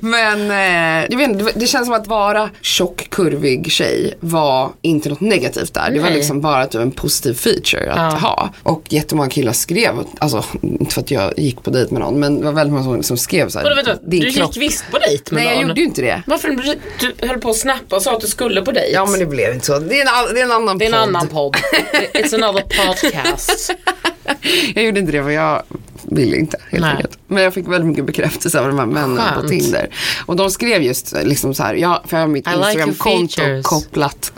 men 0.00 0.50
eh, 0.50 1.06
jag 1.10 1.16
vet 1.18 1.28
inte, 1.30 1.52
det- 1.54 1.66
känns 1.66 1.86
som 1.86 1.94
att 1.94 2.06
vara 2.06 2.50
tjock, 2.60 3.06
kurvig 3.10 3.70
tjej 3.72 4.14
var 4.20 4.72
inte 4.82 5.08
något 5.08 5.20
negativt 5.20 5.74
där. 5.74 5.90
Det 5.90 5.98
var 5.98 6.06
Nej. 6.08 6.16
liksom 6.16 6.40
bara 6.40 6.62
att 6.62 6.74
var 6.74 6.82
en 6.82 6.90
positiv 6.90 7.34
feature 7.34 7.92
att 7.92 8.12
Ja. 8.12 8.18
ha. 8.18 8.50
Och 8.62 8.82
jättemånga 8.88 9.28
killar 9.28 9.52
skrev, 9.52 9.92
alltså 10.18 10.44
inte 10.62 10.94
för 10.94 11.00
att 11.00 11.10
jag 11.10 11.38
gick 11.38 11.62
på 11.62 11.70
dejt 11.70 11.92
med 11.94 12.00
någon, 12.00 12.20
men 12.20 12.38
det 12.38 12.44
var 12.44 12.52
väldigt 12.52 12.72
många 12.72 12.84
som, 12.84 13.02
som 13.02 13.16
skrev 13.16 13.48
så 13.48 13.58
här. 13.58 13.64
Vadå, 13.64 13.76
vänta, 13.76 13.96
din 14.06 14.20
du 14.20 14.30
kropp. 14.32 14.56
gick 14.56 14.62
visst 14.62 14.84
på 14.90 14.98
dejt 14.98 15.34
med 15.34 15.42
Nej 15.44 15.52
jag 15.52 15.60
någon? 15.60 15.68
gjorde 15.68 15.80
ju 15.80 15.86
inte 15.86 16.02
det. 16.02 16.22
Varför 16.26 16.48
du, 16.48 16.74
du 17.20 17.26
höll 17.28 17.38
på 17.44 17.50
att 17.50 17.56
snappa 17.56 17.96
och 17.96 18.02
sa 18.02 18.12
att 18.14 18.20
du 18.20 18.26
skulle 18.26 18.62
på 18.62 18.72
dejt? 18.72 18.92
Ja 18.94 19.06
men 19.06 19.20
det 19.20 19.26
blev 19.26 19.54
inte 19.54 19.66
så. 19.66 19.78
Det 19.78 20.00
är 20.00 20.28
en, 20.28 20.34
det 20.34 20.40
är 20.40 20.44
en 20.44 20.52
annan 20.52 20.78
det 20.78 20.84
är 20.84 20.86
en 20.86 20.92
podd. 20.92 21.00
annan 21.16 21.28
podd. 21.28 21.56
It's 22.14 22.34
another 22.34 22.62
podcast. 22.86 23.70
Jag 24.74 24.84
gjorde 24.84 25.00
inte 25.00 25.12
det 25.12 25.22
för 25.22 25.30
jag 25.30 25.62
ville 26.02 26.36
inte 26.36 26.56
helt 26.70 26.80
Nej. 26.82 26.90
enkelt. 26.96 27.18
Men 27.26 27.42
jag 27.42 27.54
fick 27.54 27.68
väldigt 27.68 27.86
mycket 27.86 28.04
bekräftelse 28.04 28.60
av 28.60 28.66
de 28.66 28.78
här 28.78 28.86
männen 28.86 29.16
på 29.16 29.40
Skönt. 29.40 29.48
Tinder. 29.48 29.88
Och 30.26 30.36
de 30.36 30.50
skrev 30.50 30.82
just 30.82 31.14
liksom 31.22 31.54
så 31.54 31.62
här, 31.62 31.74
ja, 31.74 32.02
för 32.06 32.16
jag 32.16 32.22
har 32.22 32.28
mitt 32.28 32.46
like 32.46 32.58
Instagram-konto 32.58 33.36
features. 33.42 33.66
kopplat 33.66 34.32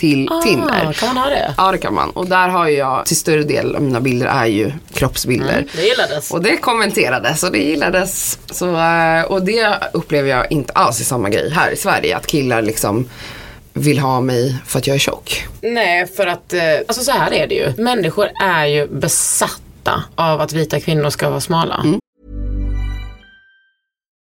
till 0.00 0.28
Ah, 0.30 0.42
Tinder. 0.42 0.92
kan 0.92 1.08
man 1.14 1.16
ha 1.24 1.30
det? 1.30 1.54
Ja 1.56 1.72
det 1.72 1.78
kan 1.78 1.94
man. 1.94 2.10
Och 2.10 2.26
där 2.28 2.48
har 2.48 2.68
jag, 2.68 3.06
till 3.06 3.16
större 3.16 3.42
del 3.42 3.76
av 3.76 3.82
mina 3.82 4.00
bilder 4.00 4.26
är 4.26 4.46
ju 4.46 4.72
kroppsbilder. 4.94 5.66
Det 5.76 5.82
gillades. 5.82 6.30
Och 6.30 6.42
det 6.42 6.56
kommenterades 6.56 7.42
och 7.42 7.52
det 7.52 7.58
gillades. 7.58 8.38
Så, 8.50 8.76
eh, 8.76 9.22
och 9.22 9.42
det 9.42 9.74
upplever 9.92 10.28
jag 10.28 10.52
inte 10.52 10.72
alls 10.72 11.00
i 11.00 11.04
samma 11.04 11.28
grej 11.30 11.50
här 11.50 11.70
i 11.70 11.76
Sverige. 11.76 12.16
Att 12.16 12.26
killar 12.26 12.62
liksom 12.62 13.08
vill 13.72 13.98
ha 13.98 14.20
mig 14.20 14.56
för 14.66 14.78
att 14.78 14.86
jag 14.86 14.94
är 14.94 14.98
tjock. 14.98 15.46
Nej, 15.60 16.06
för 16.06 16.26
att, 16.26 16.52
eh, 16.52 16.60
alltså 16.88 17.04
så 17.04 17.12
här 17.12 17.32
är 17.32 17.46
det 17.46 17.54
ju. 17.54 17.72
Människor 17.82 18.28
är 18.42 18.66
ju 18.66 18.86
besatta 18.88 20.04
av 20.14 20.40
att 20.40 20.52
vita 20.52 20.80
kvinnor 20.80 21.10
ska 21.10 21.28
vara 21.30 21.40
smala. 21.40 21.84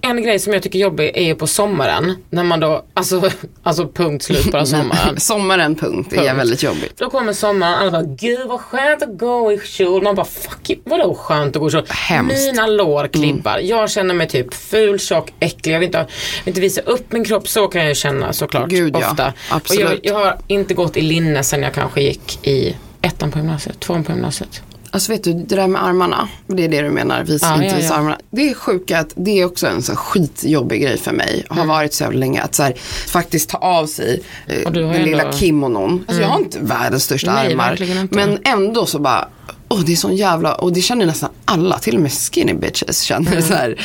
En 0.00 0.22
grej 0.22 0.38
som 0.38 0.52
jag 0.52 0.62
tycker 0.62 0.78
är 0.78 0.82
jobbig 0.82 1.10
är 1.14 1.22
ju 1.24 1.34
på 1.34 1.46
sommaren. 1.46 2.14
När 2.30 2.44
man 2.44 2.60
då, 2.60 2.84
alltså, 2.94 3.30
alltså 3.62 3.88
punkt 3.88 4.22
slut 4.24 4.50
på 4.52 4.66
sommaren. 4.66 5.16
Sommaren 5.20 5.74
punkt, 5.74 6.08
det 6.10 6.16
är 6.16 6.20
Punkt. 6.20 6.38
väldigt 6.38 6.62
jobbigt. 6.62 6.96
Då 6.96 7.10
kommer 7.10 7.32
sommaren, 7.32 7.74
alla 7.74 7.90
bara 7.90 8.02
gud 8.02 8.48
vad 8.48 8.60
skönt 8.60 9.02
att 9.02 9.18
gå 9.18 9.52
i 9.52 9.58
kjol. 9.58 10.02
Man 10.02 10.14
bara 10.14 10.26
fuck 10.26 10.70
you, 10.70 10.80
vadå 10.84 11.14
skönt 11.14 11.56
att 11.56 11.60
gå 11.62 11.68
i 11.68 11.70
kjol? 11.70 11.84
Hemskt. 11.88 12.36
Mm. 12.42 12.46
Mina 12.56 12.66
lår 12.66 13.06
klibbar. 13.08 13.58
Jag 13.58 13.90
känner 13.90 14.14
mig 14.14 14.28
typ 14.28 14.54
ful, 14.54 14.98
tjock, 14.98 15.32
äcklig. 15.40 15.74
Jag 15.74 15.78
vill 15.80 15.86
inte, 15.86 15.98
ha- 15.98 16.06
vill 16.44 16.50
inte 16.50 16.60
visa 16.60 16.80
upp 16.80 17.12
min 17.12 17.24
kropp. 17.24 17.48
Så 17.48 17.68
kan 17.68 17.80
jag 17.80 17.88
ju 17.88 17.94
känna 17.94 18.32
såklart. 18.32 18.68
Gud, 18.68 18.96
ja. 19.00 19.10
ofta. 19.10 19.32
Absolut. 19.50 19.84
Och 19.84 19.90
jag, 19.92 20.00
jag 20.02 20.14
har 20.14 20.36
inte 20.46 20.74
gått 20.74 20.96
i 20.96 21.00
linne 21.00 21.42
sen 21.42 21.62
jag 21.62 21.74
kanske 21.74 22.02
gick 22.02 22.46
i 22.46 22.76
ettan 23.02 23.30
på 23.30 23.38
gymnasiet, 23.38 23.80
tvåan 23.80 24.04
på 24.04 24.12
gymnasiet. 24.12 24.62
Alltså 24.94 25.12
vet 25.12 25.24
du, 25.24 25.32
det 25.32 25.56
där 25.56 25.66
med 25.66 25.84
armarna, 25.84 26.28
det 26.46 26.64
är 26.64 26.68
det 26.68 26.82
du 26.82 26.90
menar, 26.90 27.24
visa, 27.24 27.46
Ja, 27.46 27.54
inte 27.54 27.66
ja, 27.66 27.76
visa 27.76 27.88
ja. 27.88 27.94
armarna. 27.98 28.18
Det 28.30 28.50
är 28.50 28.54
sjukt 28.54 28.90
att 28.90 29.12
det 29.16 29.40
är 29.40 29.44
också 29.44 29.66
en 29.66 29.82
så 29.82 29.96
skitjobbig 29.96 30.82
grej 30.82 30.98
för 30.98 31.12
mig, 31.12 31.44
Mm. 31.50 31.58
har 31.58 31.66
varit 31.76 31.94
så 31.94 32.02
jävla 32.04 32.18
länge, 32.18 32.42
att 32.42 32.54
så 32.54 32.62
här, 32.62 32.74
faktiskt 33.06 33.48
ta 33.50 33.58
av 33.58 33.86
sig 33.86 34.22
eh, 34.46 34.70
den 34.72 34.92
ju 34.92 34.98
lilla 35.04 35.22
ändå- 35.22 35.36
kimonon. 35.36 36.04
Alltså 36.08 36.22
jag 36.22 36.28
har 36.28 36.38
inte 36.38 36.58
världens 36.60 37.04
största 37.04 37.32
Nej, 37.34 37.52
armar. 37.52 38.08
Men 38.14 38.38
ändå 38.44 38.86
så 38.86 38.98
bara, 38.98 39.28
åh 39.68 39.80
det 39.86 39.92
är 39.92 39.96
sån 39.96 40.16
jävla, 40.16 40.54
och 40.54 40.72
det 40.72 40.80
känner 40.80 41.06
nästan 41.06 41.30
alla, 41.44 41.78
till 41.78 41.94
och 41.96 42.00
med 42.02 42.12
skinny 42.12 42.54
bitches 42.54 43.00
känner 43.02 43.40
så 43.40 43.54
här, 43.54 43.80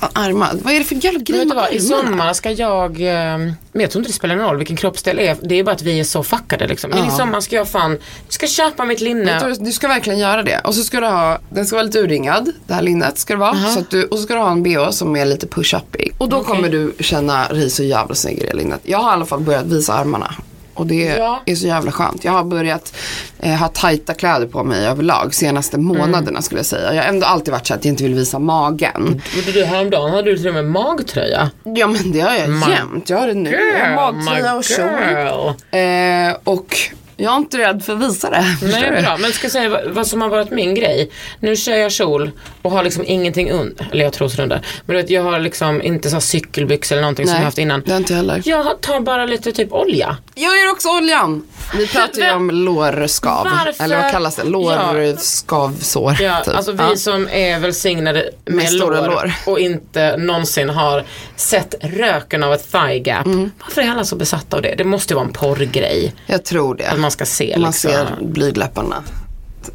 fan 0.00 0.10
armar, 0.12 0.50
vad 0.62 0.74
är 0.74 0.78
det 0.78 0.84
för 0.84 1.04
jävla 1.04 1.20
grej 1.20 1.44
med 1.46 1.56
vad, 1.56 1.72
i 1.72 1.80
sommar 1.80 2.32
ska 2.32 2.50
jag, 2.50 2.90
eh, 3.00 3.38
men 3.38 3.56
jag 3.72 3.90
tror 3.90 4.00
inte 4.00 4.08
det 4.10 4.14
spelar 4.14 4.36
någon 4.36 4.46
roll 4.46 4.56
vilken 4.58 4.76
kroppsdel 4.76 5.16
det 5.16 5.28
är. 5.28 5.36
Det 5.42 5.54
är 5.54 5.64
bara 5.64 5.72
att 5.74 5.82
vi 5.82 6.00
är 6.00 6.04
så 6.04 6.22
fuckade 6.22 6.66
liksom. 6.66 6.90
Men 6.90 6.98
i 6.98 7.02
Ja. 7.08 7.16
sommar 7.16 7.40
ska 7.40 7.56
jag 7.56 7.68
fan, 7.68 7.90
jag 8.24 8.32
ska 8.32 8.46
köpa 8.46 8.84
mitt 8.84 9.00
linne. 9.00 9.40
Tror, 9.40 9.54
du 9.64 9.72
ska 9.72 9.88
verkligen 9.88 10.18
göra 10.18 10.42
det. 10.42 10.60
Och 10.64 10.74
så 10.74 10.82
ska 10.82 11.00
du 11.00 11.06
ha, 11.06 11.38
den 11.50 11.66
ska 11.66 11.76
vara 11.76 11.86
lite 11.86 11.98
urringad, 11.98 12.52
det 12.66 12.74
här 12.74 12.82
linnet 12.82 13.18
ska 13.18 13.34
det 13.34 13.40
vara. 13.40 13.64
Så 13.64 13.80
att 13.80 13.90
du, 13.90 14.04
och 14.04 14.16
så 14.18 14.22
ska 14.24 14.34
du 14.34 14.40
ha 14.40 14.50
en 14.50 14.62
bh 14.62 14.90
som 14.90 15.16
är 15.16 15.24
lite 15.24 15.46
push-upig. 15.46 16.12
Och 16.18 16.28
då 16.28 16.44
kommer 16.44 16.68
du 16.68 16.94
känna 17.00 17.48
dig 17.48 17.70
så 17.70 17.82
jävla 17.82 18.14
snygg 18.14 18.38
i 18.38 18.46
det 18.46 18.54
linnet. 18.54 18.80
Jag 18.82 18.98
har 18.98 19.10
i 19.10 19.12
alla 19.12 19.26
fall 19.26 19.40
börjat 19.40 19.66
visa 19.66 19.92
armarna. 19.94 20.34
Och 20.78 20.86
det 20.86 21.04
Ja. 21.18 21.42
är 21.46 21.54
så 21.54 21.66
jävla 21.66 21.92
skönt. 21.92 22.24
Jag 22.24 22.32
har 22.32 22.44
börjat 22.44 22.94
eh, 23.38 23.54
ha 23.54 23.68
tajta 23.68 24.14
kläder 24.14 24.46
på 24.46 24.64
mig 24.64 24.86
överlag 24.86 25.34
senaste 25.34 25.78
månaderna 25.78 26.42
skulle 26.42 26.58
jag 26.58 26.66
säga. 26.66 26.94
Jag 26.94 27.02
har 27.02 27.08
ändå 27.08 27.26
alltid 27.26 27.52
varit 27.52 27.66
så 27.66 27.74
att 27.74 27.84
jag 27.84 27.92
inte 27.92 28.02
vill 28.02 28.14
visa 28.14 28.38
magen. 28.38 29.22
Gjorde 29.36 29.52
du 29.52 29.64
häromdagen 29.64 30.10
hade 30.10 30.30
du 30.30 30.36
till 30.36 30.48
och 30.48 30.54
med 30.54 30.64
magtröja. 30.64 31.50
Ja 31.64 31.86
men 31.86 32.12
det 32.12 32.20
har 32.20 32.34
jag 32.34 32.48
Ma- 32.48 32.70
jämt. 32.70 33.10
Jag 33.10 33.18
har 33.18 33.26
det 33.26 33.34
nu. 33.34 33.50
Jag 33.78 33.86
har 33.96 34.12
magtröja 34.12 34.54
och 34.54 34.64
kjol. 34.64 34.86
girl. 35.10 36.28
Eh, 36.30 36.36
och 36.44 36.76
jag 37.20 37.32
är 37.32 37.36
inte 37.36 37.58
rädd 37.58 37.84
för 37.84 37.92
att 37.92 38.00
visa 38.02 38.30
det. 38.30 38.44
Nej, 38.62 38.90
du? 38.96 39.02
bra. 39.02 39.16
Men 39.16 39.32
ska 39.32 39.44
jag 39.44 39.52
säga 39.52 39.68
vad, 39.68 39.84
vad 39.90 40.06
som 40.06 40.20
har 40.22 40.28
varit 40.28 40.50
min 40.50 40.74
grej. 40.74 41.10
Nu 41.40 41.56
kör 41.56 41.76
jag 41.76 41.92
kjol 41.92 42.30
och 42.62 42.70
har 42.70 42.84
liksom 42.84 43.04
ingenting 43.06 43.50
under. 43.50 43.88
Eller 43.92 44.00
jag 44.00 44.06
har 44.06 44.10
trosor 44.12 44.42
under. 44.42 44.60
Men 44.86 44.96
du 44.96 45.02
vet, 45.02 45.10
jag 45.10 45.22
har 45.22 45.38
liksom 45.40 45.82
inte 45.82 46.10
så 46.10 46.20
cykelbyxor 46.20 46.94
eller 46.94 47.02
någonting 47.02 47.26
som 47.26 47.32
jag 47.34 47.38
Nej, 47.38 47.44
haft 47.44 47.58
innan. 47.58 47.82
det 47.86 47.90
har 47.90 47.98
inte 47.98 48.12
jag 48.12 48.16
heller. 48.18 48.42
Jag 48.44 48.80
tar 48.80 49.00
bara 49.00 49.26
lite 49.26 49.52
typ 49.52 49.72
olja. 49.72 50.16
Jag 50.34 50.58
gör 50.58 50.70
också 50.72 50.88
oljan. 50.88 51.44
Vi 51.76 51.86
pratar 51.86 52.22
ju 52.22 52.30
om 52.32 52.50
lårskav. 52.50 53.44
Varför? 53.64 53.84
Eller 53.84 54.02
vad 54.02 54.10
kallas 54.10 54.36
det? 54.36 54.44
Lårskavsår. 54.44 56.16
Ja, 56.20 56.40
typ. 56.44 56.54
alltså 56.56 56.72
vi 56.72 56.78
Ja. 56.78 56.96
som 56.96 57.28
är 57.32 57.58
välsignade 57.58 58.30
med, 58.44 58.54
Med 58.54 58.68
stora 58.68 59.00
lår, 59.00 59.06
lår. 59.06 59.32
och 59.46 59.58
inte 59.60 60.16
någonsin 60.16 60.68
har 60.68 61.04
sett 61.36 61.74
röken 61.80 62.42
av 62.42 62.52
ett 62.54 62.72
thigh 62.72 63.02
gap. 63.02 63.26
Mm. 63.26 63.50
Varför 63.60 63.82
är 63.82 63.90
alla 63.90 64.04
så 64.04 64.16
besatta 64.16 64.56
av 64.56 64.62
det? 64.62 64.74
Det 64.78 64.84
måste 64.84 65.12
ju 65.12 65.16
vara 65.16 65.26
en 65.26 65.32
porrgrej. 65.32 66.14
Jag 66.26 66.44
tror 66.44 66.74
det. 66.74 66.92
Man 67.08 67.12
ska 67.12 67.26
se 67.26 67.54
Man 67.58 67.70
liksom. 67.70 67.90
ser 67.90 68.24
blygdläpparna. 68.24 69.04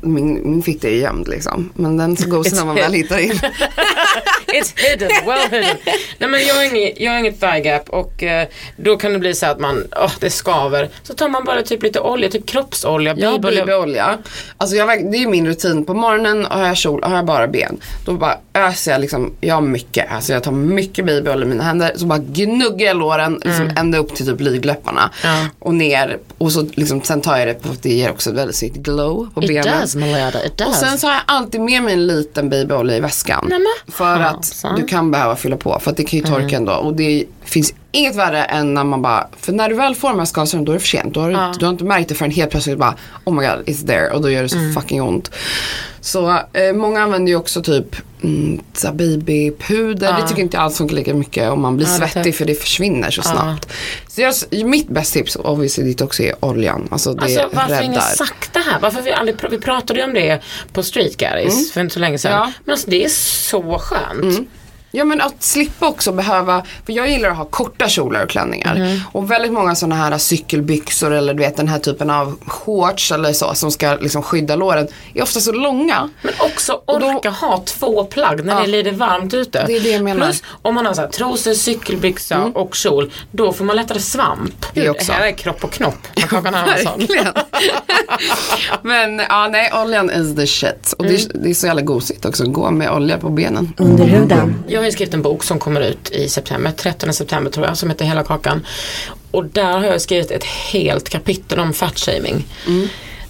Min, 0.02 0.52
min 0.52 0.64
fitta 0.64 0.88
är 0.88 0.92
gömd 0.92 1.28
liksom. 1.28 1.70
Men 1.74 1.98
den 1.98 2.18
så 2.18 2.30
god 2.30 2.54
när 2.54 2.66
man 2.66 2.76
väl 2.76 2.94
hittar 2.94 3.18
in. 3.18 3.32
It's 4.48 4.74
hidden, 4.76 5.10
well 5.26 5.52
hidden. 5.52 5.78
Nej 6.18 6.30
men 6.30 6.48
jag 6.48 6.56
har 6.56 6.64
inget, 6.64 7.00
jag 7.00 7.12
har 7.12 7.20
inget 7.20 7.40
thigh 7.40 7.60
gap 7.60 7.90
och 7.90 8.24
eh, 8.24 8.48
då 8.78 8.98
kan 8.98 9.14
det 9.14 9.20
bli 9.20 9.34
så 9.34 9.46
att 9.46 9.60
man, 9.60 9.84
åh 10.02 10.12
det 10.20 10.30
skaver. 10.30 10.90
Så 11.04 11.14
tar 11.14 11.30
man 11.30 11.44
bara 11.44 11.62
typ 11.62 11.84
lite 11.84 12.00
olja, 12.00 12.30
typ 12.30 12.46
kroppsolja, 12.46 13.16
Jag 13.18 13.32
har 13.32 13.40
bibelolja. 13.40 14.18
Alltså 14.58 14.76
jag, 14.76 15.12
det 15.12 15.18
är 15.18 15.20
ju 15.20 15.28
min 15.28 15.48
rutin. 15.48 15.86
På 15.86 15.94
morgonen 15.94 16.46
har 16.46 16.68
jag 16.68 16.78
kjol, 16.78 17.04
har 17.04 17.16
jag 17.16 17.26
bara 17.26 17.48
ben. 17.48 17.78
Då 18.06 18.14
bara 18.14 18.38
öser 18.54 18.92
jag 18.92 19.02
liksom, 19.02 19.34
jag 19.42 19.56
har 19.56 19.62
mycket. 19.62 20.12
Alltså 20.12 20.34
jag 20.34 20.44
tar 20.44 20.52
mycket 20.52 21.06
BB-olja 21.06 21.46
i 21.46 21.50
mina 21.50 21.64
händer. 21.64 21.92
Så 21.96 22.06
bara 22.06 22.20
gnuggar 22.20 22.88
jag 22.88 22.98
låren 22.98 23.42
liksom 23.44 23.72
ända 23.78 23.98
upp 23.98 24.16
till 24.16 24.26
typ 24.26 24.38
blygdläpparna. 24.38 25.12
Ja. 25.24 25.48
Och 25.60 25.74
ner. 25.76 26.18
Och 26.38 26.52
så 26.52 26.68
liksom, 26.74 27.02
sen 27.02 27.22
tar 27.22 27.38
jag 27.38 27.48
det 27.48 27.54
på, 27.54 27.70
det 27.82 27.90
ger 27.94 28.12
också 28.12 28.32
väldigt 28.32 28.56
snyggt 28.56 28.76
glow 28.78 29.30
på 29.34 29.42
benen. 29.42 29.83
Does 29.84 29.96
Malada, 29.96 30.46
it 30.46 30.58
does. 30.58 30.68
Och 30.68 30.76
sen 30.76 30.98
så 30.98 31.08
har 31.08 31.14
jag 31.14 31.24
alltid 31.26 31.62
med 31.62 31.84
mig 31.84 31.94
en 31.94 32.08
liten 32.08 32.50
babyolja 32.50 32.98
i 32.98 33.00
väskan. 33.00 33.46
Nämen, 33.50 33.66
för 33.88 34.20
att 34.20 34.36
fasen. 34.36 34.76
du 34.76 34.86
kan 34.86 35.12
behöva 35.12 35.36
fylla 35.36 35.58
på. 35.58 35.80
För 35.80 35.92
att 35.92 35.98
det 35.98 36.04
kan 36.04 36.20
ju 36.20 36.26
torka 36.26 36.58
ändå. 36.58 36.74
Och 36.74 36.94
det 36.94 37.26
finns 37.54 37.74
inget 37.92 38.16
värre 38.16 38.44
än 38.44 38.74
när 38.74 38.84
man 38.84 39.02
bara, 39.02 39.28
för 39.40 39.52
när 39.54 39.70
du 39.70 39.76
väl 39.76 39.96
får 39.96 40.10
de 40.10 40.20
här 40.20 40.26
skavsåren 40.26 40.66
då 40.66 40.72
är 40.72 40.74
det 40.74 40.80
för 40.80 40.88
sent. 40.88 41.14
Då 41.14 41.20
har 41.22 41.30
du, 41.30 41.46
inte, 41.46 41.60
du 41.60 41.66
har 41.66 41.74
inte 41.74 41.84
märkt 41.84 42.10
det 42.10 42.16
förrän 42.16 42.32
helt 42.32 42.52
plötsligt 42.52 42.78
bara, 42.78 42.96
oh 43.24 43.34
my 43.34 43.48
god 43.48 43.66
it's 43.66 43.88
there. 43.88 44.10
Och 44.10 44.22
då 44.22 44.30
gör 44.30 44.44
det 44.44 44.50
så 44.50 44.58
fucking 44.76 45.02
ont. 45.02 45.32
Så 46.02 46.40
eh, 46.54 46.74
många 46.74 47.02
använder 47.02 47.30
ju 47.32 47.36
också 47.36 47.62
typ 47.62 47.96
mm, 48.24 48.60
babypuder. 48.94 50.14
Det 50.22 50.28
tycker 50.28 50.42
inte 50.42 50.58
jag 50.58 50.64
alls 50.64 50.78
funkar 50.78 50.96
lika 50.96 51.14
mycket 51.14 51.50
om 51.50 51.62
man 51.62 51.78
blir 51.78 51.88
Ja, 51.88 51.92
det 51.94 51.98
svettig 51.98 52.34
tar- 52.34 52.38
för 52.38 52.46
det 52.46 52.56
försvinner 52.56 53.12
så 53.12 53.22
snabbt. 53.22 53.72
Så 54.08 54.22
jag, 54.22 54.34
mitt 54.66 54.88
bästa 54.90 55.20
tips, 55.20 55.36
obviously 55.36 55.84
ditt 55.84 56.02
också, 56.02 56.24
är 56.24 56.46
oljan. 56.46 56.88
Alltså 56.92 57.14
det 57.14 57.24
Alltså 57.24 57.50
varför 57.54 57.82
räddar. 57.82 58.02
sagt 58.02 58.54
det 58.54 58.60
här? 58.60 58.80
Varför 58.80 59.02
vi 59.02 59.12
aldrig, 59.12 59.36
vi 59.52 59.60
pratade 59.60 60.00
ju 60.00 60.06
om 60.06 60.14
det 60.14 60.42
på 60.74 60.84
Street 60.84 61.18
Guys 61.18 61.72
för 61.74 61.82
inte 61.82 61.94
så 61.94 62.00
länge 62.00 62.18
sedan. 62.18 62.32
Mm. 62.32 62.42
Ja. 62.42 62.46
Mm. 62.46 62.54
Men 62.66 62.74
alltså 62.74 62.90
det 62.90 63.06
är 63.06 63.10
så 63.10 63.80
skönt. 63.80 64.48
Ja 64.96 65.04
men 65.04 65.22
att 65.22 65.44
slippa 65.44 65.88
också 65.88 66.12
behöva, 66.12 66.64
för 66.86 66.94
jag 66.94 67.10
gillar 67.10 67.30
att 67.30 67.38
ha 67.38 67.46
korta 67.46 67.90
kjolar 67.90 68.24
och 68.24 68.30
klänningar. 68.30 68.76
Mm. 68.76 69.00
Och 69.12 69.32
väldigt 69.32 69.52
många 69.54 69.76
sådana 69.76 69.96
här 69.96 70.18
cykelbyxor 70.18 71.14
eller 71.14 71.34
du 71.34 71.40
vet 71.40 71.58
den 71.58 71.68
här 71.68 71.80
typen 71.80 72.10
av 72.10 72.40
shorts 72.48 73.12
eller 73.12 73.34
så 73.34 73.54
som 73.54 73.72
ska 73.72 73.94
liksom 74.02 74.24
skydda 74.24 74.56
låren 74.56 74.88
är 75.14 75.24
ofta 75.24 75.40
så 75.40 75.52
långa. 75.52 76.10
Men 76.22 76.34
också 76.40 76.82
orka 76.86 77.30
ha 77.30 77.64
två 77.66 78.04
plagg 78.04 78.46
när 78.46 78.54
Ja. 78.54 78.60
det 78.60 78.66
är 78.66 78.84
lite 78.84 78.92
varmt 78.92 79.34
ute. 79.34 79.64
Det 79.68 79.76
är 79.76 79.80
det 79.80 79.90
jag 79.92 80.04
menar. 80.04 80.16
Mm. 80.16 80.28
Plus 80.28 80.44
om 80.62 80.76
man 80.76 80.86
har 80.86 80.94
så 80.94 81.02
här, 81.02 81.08
trosor, 81.08 81.54
cykelbyxa 81.54 82.52
och 82.56 82.76
kjol, 82.76 83.12
då 83.32 83.54
får 83.54 83.66
man 83.66 83.76
lättare 83.76 84.00
svamp. 84.00 84.66
Det 84.74 84.90
också. 84.90 85.12
här 85.12 85.28
är 85.28 85.32
kropp 85.32 85.64
och 85.64 85.72
knopp 85.72 86.08
med 86.16 86.30
Kakan 86.30 86.54
Hermansson. 86.54 87.00
Verkligen. 87.00 87.34
men 88.82 89.20
ja 89.30 89.48
nej 89.52 89.72
oljan 89.84 90.12
is 90.12 90.36
the 90.36 90.48
shit. 90.48 90.94
Och 90.98 91.06
det, 91.06 91.14
är, 91.14 91.32
det 91.44 91.50
är 91.50 91.54
så 91.54 91.68
jävla 91.68 91.82
gosigt 91.82 92.26
också 92.26 92.44
att 92.44 92.54
gå 92.54 92.72
med 92.72 92.92
olja 92.92 93.18
på 93.18 93.30
benen. 93.30 93.74
Under 93.78 94.06
huden. 94.06 94.64
Har 94.84 94.88
ju 94.88 94.92
skrivit 94.92 95.14
en 95.14 95.22
bok 95.22 95.44
som 95.44 95.60
kommer 95.60 95.82
ut 95.82 96.12
i 96.12 96.30
september, 96.30 96.72
13 96.72 97.14
september 97.14 97.52
tror 97.52 97.66
jag, 97.66 97.78
som 97.78 97.90
heter 97.90 98.06
Hela 98.06 98.24
kakan. 98.24 98.66
Och 99.32 99.46
där 99.46 99.80
har 99.80 99.84
jag 99.84 100.02
skrivit 100.02 100.32
ett 100.32 100.44
helt 100.44 101.10
kapitel 101.10 101.60
om 101.60 101.74
fatshaming. 101.74 102.46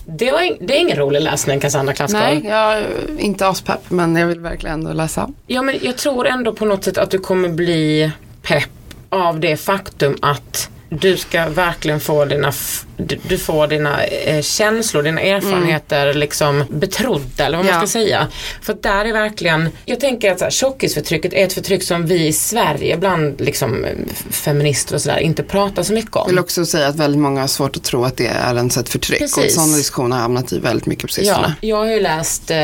Det, 0.05 0.31
var 0.31 0.57
det 0.67 0.77
är 0.77 0.79
ingen 0.79 0.97
rolig 0.97 1.21
läsning 1.21 1.59
Cassandra 1.59 1.93
Klaskar. 1.93 2.19
Nej, 2.19 2.41
jag 2.45 2.77
är 2.77 2.85
inte 3.19 3.47
aspepp 3.47 3.89
men 3.89 4.15
jag 4.15 4.27
vill 4.27 4.39
verkligen 4.39 4.73
ändå 4.73 4.93
läsa. 4.93 5.29
Ja 5.47 5.61
men 5.61 5.79
jag 5.81 5.97
tror 5.97 6.27
ändå 6.27 6.53
på 6.53 6.65
något 6.65 6.83
sätt 6.83 6.97
att 6.97 7.11
du 7.11 7.19
kommer 7.19 7.49
bli 7.49 8.11
pepp 8.41 8.69
av 9.09 9.39
det 9.39 9.57
faktum 9.57 10.17
att 10.21 10.69
du 10.89 11.17
ska 11.17 11.49
verkligen 11.49 11.99
få 11.99 12.25
dina, 12.25 12.51
du, 12.97 13.19
du 13.27 13.37
får 13.37 13.67
dina 13.67 14.03
eh, 14.03 14.41
känslor, 14.41 15.03
dina 15.03 15.21
erfarenheter 15.21 16.13
liksom 16.13 16.63
betrodda 16.69 17.45
eller 17.45 17.57
vad 17.57 17.65
man 17.65 17.73
Ja. 17.75 17.79
ska 17.79 17.87
säga. 17.87 18.27
För 18.61 18.73
där 18.81 19.05
är 19.05 19.13
verkligen, 19.13 19.69
jag 19.85 19.99
tänker 19.99 20.31
att 20.31 20.39
så 20.39 20.45
här, 20.45 20.51
tjockisförtrycket 20.51 21.33
är 21.33 21.43
ett 21.45 21.53
förtryck 21.53 21.83
som 21.83 22.05
vi 22.05 22.27
i 22.27 22.33
Sverige 22.33 22.97
bland 22.97 23.41
liksom, 23.41 23.85
feminister 24.29 24.95
och 24.95 25.01
sådär 25.01 25.17
inte 25.19 25.43
pratar 25.43 25.83
så 25.83 25.93
mycket 25.93 26.11
Jag 26.15 26.25
vill 26.27 26.37
om. 26.37 26.43
också 26.43 26.65
säga 26.65 26.87
att 26.87 26.95
väldigt 26.95 27.21
många 27.21 27.41
har 27.41 27.47
svårt 27.47 27.75
att 27.77 27.83
tro 27.83 28.03
att 28.05 28.17
det 28.17 28.27
är 28.27 28.55
ens 28.55 28.77
ett 28.77 28.89
förtryck. 28.89 29.21
Och 29.21 29.29
Precis. 29.35 29.55
sådana 29.55 29.77
diskussioner 29.77 30.15
har 30.15 30.21
hamnat 30.21 30.53
i 30.53 30.59
väldigt 30.59 30.85
mycket 30.85 31.07
på 31.07 31.13
sistone. 31.13 31.55
Ja, 31.61 31.67
jag 31.67 31.77
har 31.77 31.85
ju 31.85 31.99
läst 31.99 32.51
eh, 32.51 32.57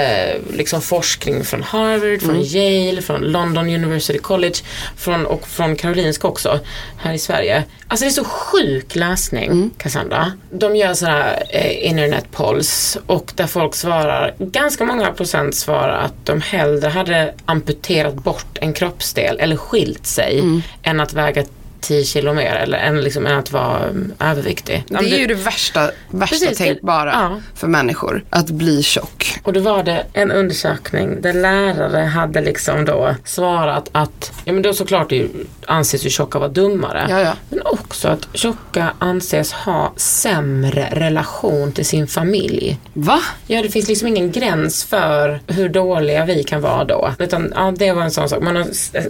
liksom 0.53 0.81
forskning 0.81 1.43
från 1.43 1.63
Harvard, 1.63 2.21
från 2.21 2.41
Yale, 2.41 3.01
från 3.01 3.21
London 3.21 3.69
University 3.69 4.19
College 4.19 4.55
från, 4.97 5.25
och 5.25 5.47
från 5.47 5.75
Karolinska 5.75 6.27
också 6.27 6.59
här 6.97 7.13
i 7.13 7.19
Sverige. 7.19 7.63
Alltså 7.87 8.05
det 8.05 8.09
är 8.09 8.13
så 8.13 8.23
sjuk 8.23 8.95
läsning, 8.95 9.69
Cassandra. 9.77 10.18
De 10.51 10.75
gör 10.75 10.93
sådana 10.93 11.17
här 11.17 11.43
eh, 11.49 11.87
internet 11.87 12.25
polls 12.31 12.97
och 13.05 13.31
där 13.35 13.47
folk 13.47 13.75
svarar, 13.75 14.33
ganska 14.37 14.85
många 14.85 15.11
procent 15.11 15.55
svarar 15.55 15.97
att 15.97 16.25
de 16.25 16.41
hellre 16.41 16.89
hade 16.89 17.33
amputerat 17.45 18.13
bort 18.13 18.57
en 18.61 18.73
kroppsdel 18.73 19.39
eller 19.39 19.55
skilt 19.55 20.05
sig 20.05 20.43
än 20.83 20.99
att 20.99 21.13
väga 21.13 21.43
10 21.81 22.03
kilo 22.03 22.33
mer 22.33 22.55
eller 22.55 22.77
än, 22.77 23.01
liksom, 23.01 23.25
än 23.27 23.37
att 23.37 23.51
vara 23.51 23.89
um, 23.89 24.13
överviktig. 24.19 24.83
Det 24.87 24.95
är 24.95 25.19
ju 25.19 25.27
det 25.27 25.33
värsta, 25.33 25.91
värsta 26.09 26.35
Precis, 26.35 26.57
tänkbara 26.57 27.11
ja. 27.11 27.41
för 27.55 27.67
människor. 27.67 28.23
Att 28.29 28.49
bli 28.49 28.83
tjock. 28.83 29.39
Och 29.43 29.53
då 29.53 29.59
var 29.59 29.83
det 29.83 30.05
en 30.13 30.31
undersökning 30.31 31.21
där 31.21 31.33
lärare 31.33 32.05
hade 32.05 32.41
liksom 32.41 32.85
då 32.85 33.15
svarat 33.25 33.89
att, 33.91 34.31
ja 34.45 34.53
men 34.53 34.61
då 34.61 34.73
såklart 34.73 35.09
det 35.09 35.27
anses 35.65 36.05
ju 36.05 36.09
tjocka 36.09 36.39
vara 36.39 36.49
dummare. 36.49 37.05
Ja, 37.09 37.19
ja. 37.21 37.35
Också 37.71 38.07
att 38.07 38.27
tjocka 38.33 38.93
anses 38.99 39.51
ha 39.53 39.93
sämre 39.95 40.89
relation 40.91 41.71
till 41.71 41.85
sin 41.85 42.07
familj. 42.07 42.77
Va? 42.93 43.19
Ja, 43.47 43.61
det 43.61 43.69
finns 43.69 43.87
liksom 43.87 44.07
ingen 44.07 44.31
gräns 44.31 44.83
för 44.83 45.39
hur 45.47 45.69
dåliga 45.69 46.25
vi 46.25 46.43
kan 46.43 46.61
vara 46.61 46.83
då. 46.83 47.13
Utan 47.19 47.53
ja, 47.55 47.73
det 47.77 47.91
var 47.93 48.01
en 48.01 48.11
sån 48.11 48.29
sak. 48.29 48.43
Man 48.43 48.55
har, 48.55 48.65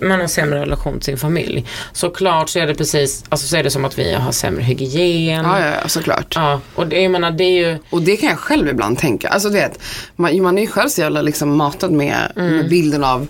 man 0.08 0.19
har 0.19 0.28
sämre 0.28 0.62
relation 0.62 0.93
till 0.93 1.06
sin 1.06 1.17
familj. 1.17 1.65
Såklart 1.93 2.50
så 2.50 2.60
är 2.60 2.67
det 2.67 2.76
precis, 2.76 3.24
alltså 3.30 3.48
så 3.48 3.58
är 3.58 3.63
det 3.63 3.72
som 3.72 3.86
att 3.86 4.00
vi 4.00 4.13
har 4.13 4.32
sämre 4.32 4.63
hygien. 4.63 5.45
Ja, 5.45 5.60
ja, 5.60 5.67
ja 5.82 5.88
såklart. 5.88 6.34
Ja, 6.36 6.62
och 6.76 6.88
det, 6.88 7.02
jag 7.02 7.12
menar 7.12 7.32
det 7.32 7.43
är 7.43 7.67
ju 7.72 7.78
Och 7.89 8.02
det 8.02 8.17
kan 8.17 8.30
jag 8.30 8.39
själv 8.39 8.67
ibland 8.67 8.98
tänka. 9.00 9.28
Alltså 9.30 9.50
du 9.50 9.56
vet, 9.56 9.80
man, 10.15 10.41
man 10.41 10.58
är 10.58 10.62
ju 10.62 10.67
själv 10.67 10.89
så 10.89 11.02
jävla 11.02 11.22
liksom 11.22 11.58
matad 11.58 11.91
med, 11.91 12.32
Mm. 12.36 12.56
med 12.58 12.69
bilden 12.69 13.04
av 13.04 13.28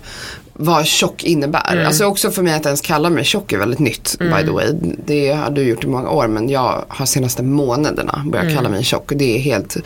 vad 0.62 0.86
tjock 0.86 1.24
innebär. 1.24 1.84
Alltså 1.86 2.04
också 2.04 2.30
för 2.30 2.42
mig 2.42 2.54
att 2.54 2.66
ens 2.66 2.80
kalla 2.80 3.10
mig 3.10 3.24
tjock 3.24 3.52
är 3.52 3.58
väldigt 3.58 3.78
nytt 3.78 4.16
Mm. 4.20 4.36
by 4.38 4.44
the 4.46 4.50
way. 4.52 4.72
Det 5.06 5.32
har 5.32 5.50
du 5.50 5.62
gjort 5.62 5.84
i 5.84 5.86
många 5.86 6.10
år 6.10 6.28
men 6.28 6.48
jag 6.48 6.84
har 6.88 7.06
senaste 7.06 7.42
månaderna 7.42 8.22
börjat 8.26 8.44
Mm. 8.44 8.56
kalla 8.56 8.68
mig 8.68 8.84
tjock 8.84 9.10
och 9.12 9.16
det 9.18 9.36
är 9.36 9.40
helt 9.40 9.76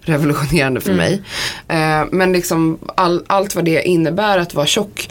revolutionerande 0.00 0.80
för 0.80 0.92
mig. 0.94 1.22
Eh, 1.68 2.04
men 2.10 2.32
liksom 2.32 2.78
all, 2.94 3.24
allt 3.26 3.54
vad 3.54 3.64
det 3.64 3.82
innebär 3.82 4.38
att 4.38 4.54
vara 4.54 4.66
tjock 4.66 5.08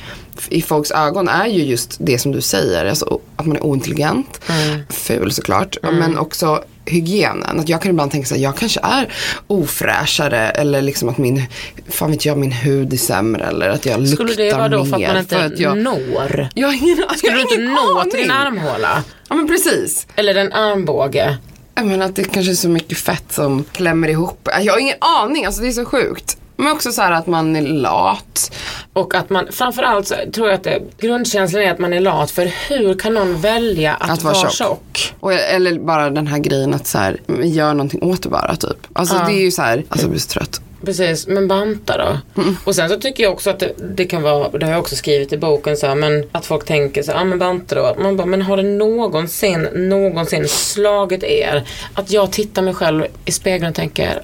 i 0.49 0.61
folks 0.61 0.91
ögon 0.91 1.27
är 1.29 1.45
ju 1.47 1.63
just 1.63 1.97
det 1.99 2.19
som 2.19 2.31
du 2.31 2.41
säger. 2.41 2.85
Alltså, 2.85 3.19
att 3.35 3.45
man 3.45 3.55
är 3.57 3.63
ointelligent, 3.65 4.41
ful 4.89 5.31
såklart. 5.31 5.77
Men 5.83 6.17
också 6.17 6.63
hygienen. 6.91 7.59
Att 7.59 7.69
jag 7.69 7.81
kan 7.81 7.91
ibland 7.91 8.11
tänka 8.11 8.27
så 8.27 8.35
här, 8.35 8.41
jag 8.41 8.57
kanske 8.57 8.79
är 8.83 9.13
ofräschare 9.47 10.49
eller 10.49 10.81
liksom 10.81 11.09
att 11.09 11.17
min, 11.17 11.43
fan 11.89 12.11
vet 12.11 12.25
jag, 12.25 12.37
min 12.37 12.51
hud 12.51 12.93
är 12.93 12.97
sämre 12.97 13.45
eller 13.45 13.69
att 13.69 13.85
jag 13.85 13.99
luktar 13.99 14.15
Skulle 14.15 14.33
det 14.33 14.53
vara 14.53 14.69
då 14.69 14.85
för 14.85 14.93
att 14.93 14.99
mer 14.99 15.07
man 15.07 15.17
inte 15.17 15.45
att 15.45 15.59
jag, 15.59 15.77
når? 15.77 16.49
jag 16.53 16.67
har 16.67 16.75
ingen, 16.75 16.97
Skulle 17.17 17.31
jag 17.37 17.47
du 17.47 17.55
inte 17.55 17.57
nå 17.57 18.03
till 18.11 18.19
din 18.21 18.31
armhåla? 18.31 19.03
Ja 19.29 19.35
men 19.35 19.47
precis. 19.47 20.07
Eller 20.15 20.35
en 20.35 20.53
armbåge? 20.53 21.37
Jag 21.75 21.85
menar 21.85 22.05
att 22.05 22.15
det 22.15 22.23
kanske 22.23 22.51
är 22.51 22.55
så 22.55 22.69
mycket 22.69 22.97
fett 22.97 23.31
som 23.31 23.63
klämmer 23.71 24.07
ihop. 24.07 24.49
Jag 24.61 24.73
har 24.73 24.79
ingen 24.79 24.97
aning, 25.01 25.45
alltså 25.45 25.61
det 25.61 25.67
är 25.67 25.71
så 25.71 25.85
sjukt. 25.85 26.37
Men 26.61 26.71
också 26.71 26.91
så 26.91 27.01
här 27.01 27.11
att 27.11 27.27
man 27.27 27.55
är 27.55 27.61
lat. 27.61 28.51
Och 28.93 29.15
att 29.15 29.29
man, 29.29 29.47
framförallt 29.51 30.07
så 30.07 30.15
tror 30.33 30.47
jag 30.47 30.55
att 30.55 30.63
det, 30.63 30.81
grundkänslan 30.99 31.63
är 31.63 31.71
att 31.71 31.79
man 31.79 31.93
är 31.93 31.99
lat 31.99 32.31
för 32.31 32.51
hur 32.69 32.93
kan 32.99 33.13
någon 33.13 33.41
välja 33.41 33.93
att, 33.93 34.09
Att 34.09 34.23
vara 34.23 34.35
tjock. 34.35 34.51
tjock? 34.51 35.13
Och, 35.19 35.33
eller 35.33 35.79
bara 35.79 36.09
den 36.09 36.27
här 36.27 36.37
grejen 36.39 36.73
att 36.73 36.87
så 36.87 36.97
här, 36.97 37.17
gör 37.43 37.73
någonting 37.73 38.03
åt 38.03 38.23
det 38.23 38.29
bara 38.29 38.55
typ. 38.55 38.77
Alltså 38.93 39.15
det 39.15 39.33
är 39.33 39.41
ju 39.41 39.51
så 39.51 39.61
här, 39.61 39.83
alltså 39.89 40.03
jag 40.03 40.09
blir 40.09 40.19
så 40.21 40.27
trött. 40.29 40.61
Precis, 40.85 41.27
men 41.27 41.47
banta 41.47 41.97
då. 41.97 42.41
Mm. 42.41 42.57
Och 42.63 42.75
sen 42.75 42.89
så 42.89 42.95
tycker 42.99 43.23
jag 43.23 43.33
också 43.33 43.49
att 43.49 43.59
det, 43.59 43.71
det 43.95 44.05
kan 44.05 44.21
vara, 44.21 44.49
det 44.49 44.65
har 44.65 44.71
jag 44.73 44.79
också 44.81 44.95
skrivit 44.95 45.33
i 45.33 45.37
boken 45.37 45.77
så 45.77 45.87
här, 45.87 45.95
men 45.95 46.23
att 46.31 46.45
folk 46.45 46.65
tänker 46.65 47.03
så 47.03 47.11
ja 47.11 47.23
men 47.23 47.39
banta 47.39 47.75
då. 47.75 47.95
Man 48.03 48.17
bara, 48.17 48.25
men 48.27 48.41
har 48.41 48.57
det 48.57 48.63
någonsin, 48.63 49.67
någonsin 49.73 50.47
slagit 50.47 51.23
er 51.23 51.63
att 51.93 52.11
jag 52.11 52.31
tittar 52.31 52.61
mig 52.61 52.73
själv 52.73 53.05
i 53.25 53.31
spegeln 53.31 53.69
och 53.69 53.75
tänker, 53.75 54.21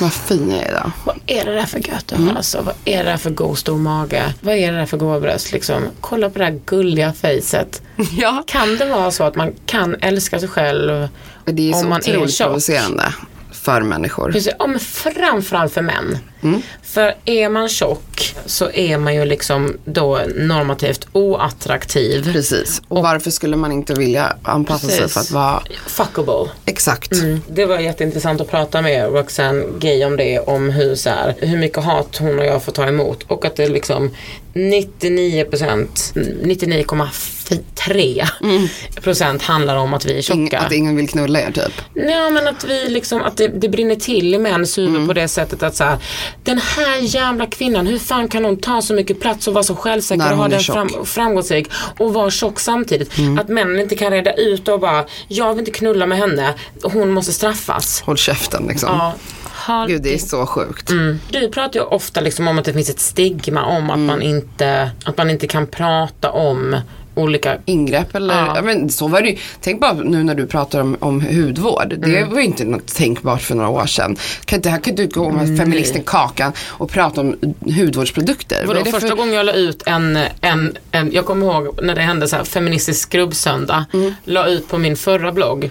Vad 0.00 0.12
fin 0.12 0.50
jag 0.50 0.62
är 0.66 0.72
då. 0.84 0.90
vad 1.04 1.16
är 1.26 1.44
det 1.44 1.54
där 1.54 1.66
för 1.66 1.78
gött 1.88 2.12
Mm. 2.12 2.36
alltså? 2.36 2.62
Vad 2.62 2.74
är 2.84 3.04
det 3.04 3.10
där 3.10 3.16
för 3.16 3.30
god 3.30 3.58
stor 3.58 3.76
mage? 3.78 4.22
Vad 4.40 4.54
är 4.54 4.72
det 4.72 4.78
där 4.78 4.86
för 4.86 4.96
goda 4.96 5.20
bröst 5.20 5.52
liksom? 5.52 5.82
Kolla 6.00 6.30
på 6.30 6.38
det 6.38 6.44
här 6.44 6.60
gulliga 6.66 7.12
fejset. 7.12 7.82
Ja. 8.18 8.42
Kan 8.46 8.76
det 8.76 8.84
vara 8.84 9.10
så 9.10 9.24
att 9.24 9.34
man 9.36 9.52
kan 9.66 9.96
älska 10.00 10.38
sig 10.40 10.48
själv 10.48 11.08
Och 11.46 11.54
det 11.54 11.68
är 11.68 11.72
så 11.72 11.80
om 11.80 11.88
man 11.88 12.00
är 12.06 12.10
otroligt 12.16 12.34
tjock? 12.34 12.46
provocerande 12.46 13.04
för 13.68 13.80
människor. 13.82 14.32
Precis, 14.32 14.54
ja, 14.58 14.66
men 14.66 14.80
framförallt 14.80 15.72
för 15.72 15.82
män. 15.82 16.18
Mm. 16.42 16.62
För 16.82 17.14
är 17.24 17.48
man 17.48 17.68
tjock 17.68 18.34
så 18.46 18.70
är 18.70 18.98
man 18.98 19.14
ju 19.14 19.24
liksom 19.24 19.76
då 19.84 20.20
normativt 20.36 21.08
oattraktiv. 21.12 22.32
Precis. 22.32 22.82
Och 22.88 23.02
varför 23.02 23.30
skulle 23.30 23.56
man 23.56 23.72
inte 23.72 23.94
vilja 23.94 24.36
anpassa 24.42 24.88
sig 24.88 24.98
Precis. 24.98 25.12
för 25.14 25.20
att 25.20 25.30
vara 25.30 25.62
Fuckable. 25.86 26.50
exakt. 26.66 27.12
Mm. 27.12 27.40
Det 27.48 27.66
var 27.66 27.78
jätteintressant 27.78 28.40
att 28.40 28.50
prata 28.50 28.82
med 28.82 29.12
Roxanne 29.12 29.64
Gay 29.78 30.04
om 30.04 30.16
det, 30.16 30.38
om 30.38 30.70
hur, 30.70 30.94
så 30.94 31.10
här, 31.10 31.34
hur 31.38 31.58
mycket 31.58 31.84
hat 31.84 32.16
hon 32.16 32.38
och 32.38 32.44
jag 32.46 32.62
får 32.62 32.72
ta 32.72 32.86
emot. 32.86 33.22
Och 33.26 33.44
att 33.44 33.56
det 33.56 33.68
liksom 33.68 34.10
99%, 34.54 35.86
99,3 36.42 38.28
procent 39.00 39.42
handlar 39.42 39.76
om 39.76 39.94
att 39.94 40.04
vi 40.04 40.18
är 40.18 40.22
tjocka. 40.22 40.58
att 40.58 40.72
ingen 40.72 40.96
vill 40.96 41.08
knulla 41.08 41.40
er 41.40 41.50
typ. 41.52 41.72
Ja 41.94 42.30
men 42.30 42.48
att 42.48 42.64
vi 42.64 42.88
liksom, 42.88 43.22
att 43.22 43.36
det, 43.36 43.48
det 43.48 43.68
brinner 43.68 43.96
till 43.96 44.34
i 44.34 44.38
mäns 44.38 44.78
huvud 44.78 44.88
Mm. 44.94 45.06
på 45.06 45.12
det 45.12 45.28
sättet 45.28 45.62
att 45.62 45.76
så 45.76 45.84
här, 45.84 45.98
den 46.44 46.58
här 46.58 46.96
jävla 46.98 47.46
kvinnan, 47.46 47.86
hur 47.86 47.98
fan 47.98 48.28
kan 48.28 48.44
hon 48.44 48.56
ta 48.56 48.82
så 48.82 48.94
mycket 48.94 49.20
plats 49.20 49.48
och 49.48 49.54
vara 49.54 49.64
så 49.64 49.76
självsäker 49.76 50.18
När 50.24 50.32
och 50.32 50.38
ha 50.38 50.48
den 50.48 50.60
fram. 50.60 50.88
Mm. 50.88 51.04
framgångsrik 51.06 51.70
och 51.98 52.14
vara 52.14 52.30
tjock 52.30 52.60
samtidigt. 52.60 53.12
Att 53.40 53.48
männen 53.48 53.80
inte 53.80 53.96
kan 53.96 54.10
reda 54.10 54.32
ut 54.34 54.68
och 54.68 54.80
bara, 54.80 55.04
jag 55.28 55.50
vill 55.54 55.58
inte 55.58 55.70
knulla 55.78 56.06
med 56.06 56.18
henne, 56.18 56.54
hon 56.82 57.10
måste 57.10 57.32
straffas. 57.32 58.00
Håll 58.06 58.16
käften 58.16 58.66
liksom. 58.68 58.88
Ja. 58.88 59.14
Gud 59.88 60.02
det 60.02 60.14
är 60.14 60.18
så 60.18 60.46
sjukt. 60.46 60.90
Mm. 60.90 61.20
Du 61.30 61.48
pratar 61.48 61.80
ju 61.80 61.86
ofta 61.86 62.20
liksom 62.20 62.48
om 62.48 62.58
att 62.58 62.64
det 62.64 62.72
finns 62.72 62.90
ett 62.90 63.00
stigma 63.00 63.64
om 63.64 63.90
att, 63.90 63.96
Mm. 63.96 64.06
man, 64.06 64.22
inte, 64.22 64.90
att 65.04 65.16
man 65.18 65.30
inte 65.30 65.46
kan 65.46 65.66
prata 65.66 66.30
om 66.30 66.76
olika 67.18 67.56
Ingrepp 67.64 68.14
eller, 68.14 68.34
Ja. 68.46 68.52
ja. 68.56 68.62
men 68.62 68.90
så 68.90 69.08
var 69.08 69.20
det 69.22 69.28
ju. 69.28 69.36
Tänk 69.60 69.80
bara 69.80 69.92
nu 69.92 70.24
när 70.24 70.34
du 70.34 70.46
pratar 70.46 70.80
om, 70.80 70.96
om 71.00 71.20
hudvård. 71.20 71.94
Det 71.98 72.18
Mm. 72.18 72.30
var 72.30 72.38
ju 72.38 72.44
inte 72.44 72.64
något 72.64 72.86
tänkbart 72.94 73.42
för 73.42 73.54
några 73.54 73.68
år 73.70 73.86
sedan. 73.86 74.16
Kan 74.44 74.56
inte, 74.56 74.70
här 74.70 74.78
kan 74.80 74.94
du 74.94 75.06
gå 75.08 75.30
med 75.30 75.58
feministen 75.58 76.02
Kakan 76.06 76.52
och 76.68 76.90
prata 76.90 77.20
om 77.20 77.36
hudvårdsprodukter. 77.78 78.56
Vad 78.58 78.66
Vadå, 78.76 78.84
det 78.84 78.90
första 78.92 79.08
för- 79.08 79.16
gången 79.16 79.34
jag 79.34 79.46
la 79.46 79.52
ut 79.52 79.82
en, 79.86 80.18
en, 80.40 80.76
en, 80.90 81.12
jag 81.12 81.26
kommer 81.26 81.46
ihåg 81.46 81.82
när 81.82 81.94
det 81.94 82.02
hände 82.02 82.28
så 82.28 82.36
här 82.36 82.44
feministisk 82.44 83.00
skrubbsöndag, 83.02 83.84
la 84.24 84.46
ut 84.46 84.68
på 84.68 84.78
min 84.78 84.96
förra 84.96 85.32
blogg, 85.32 85.70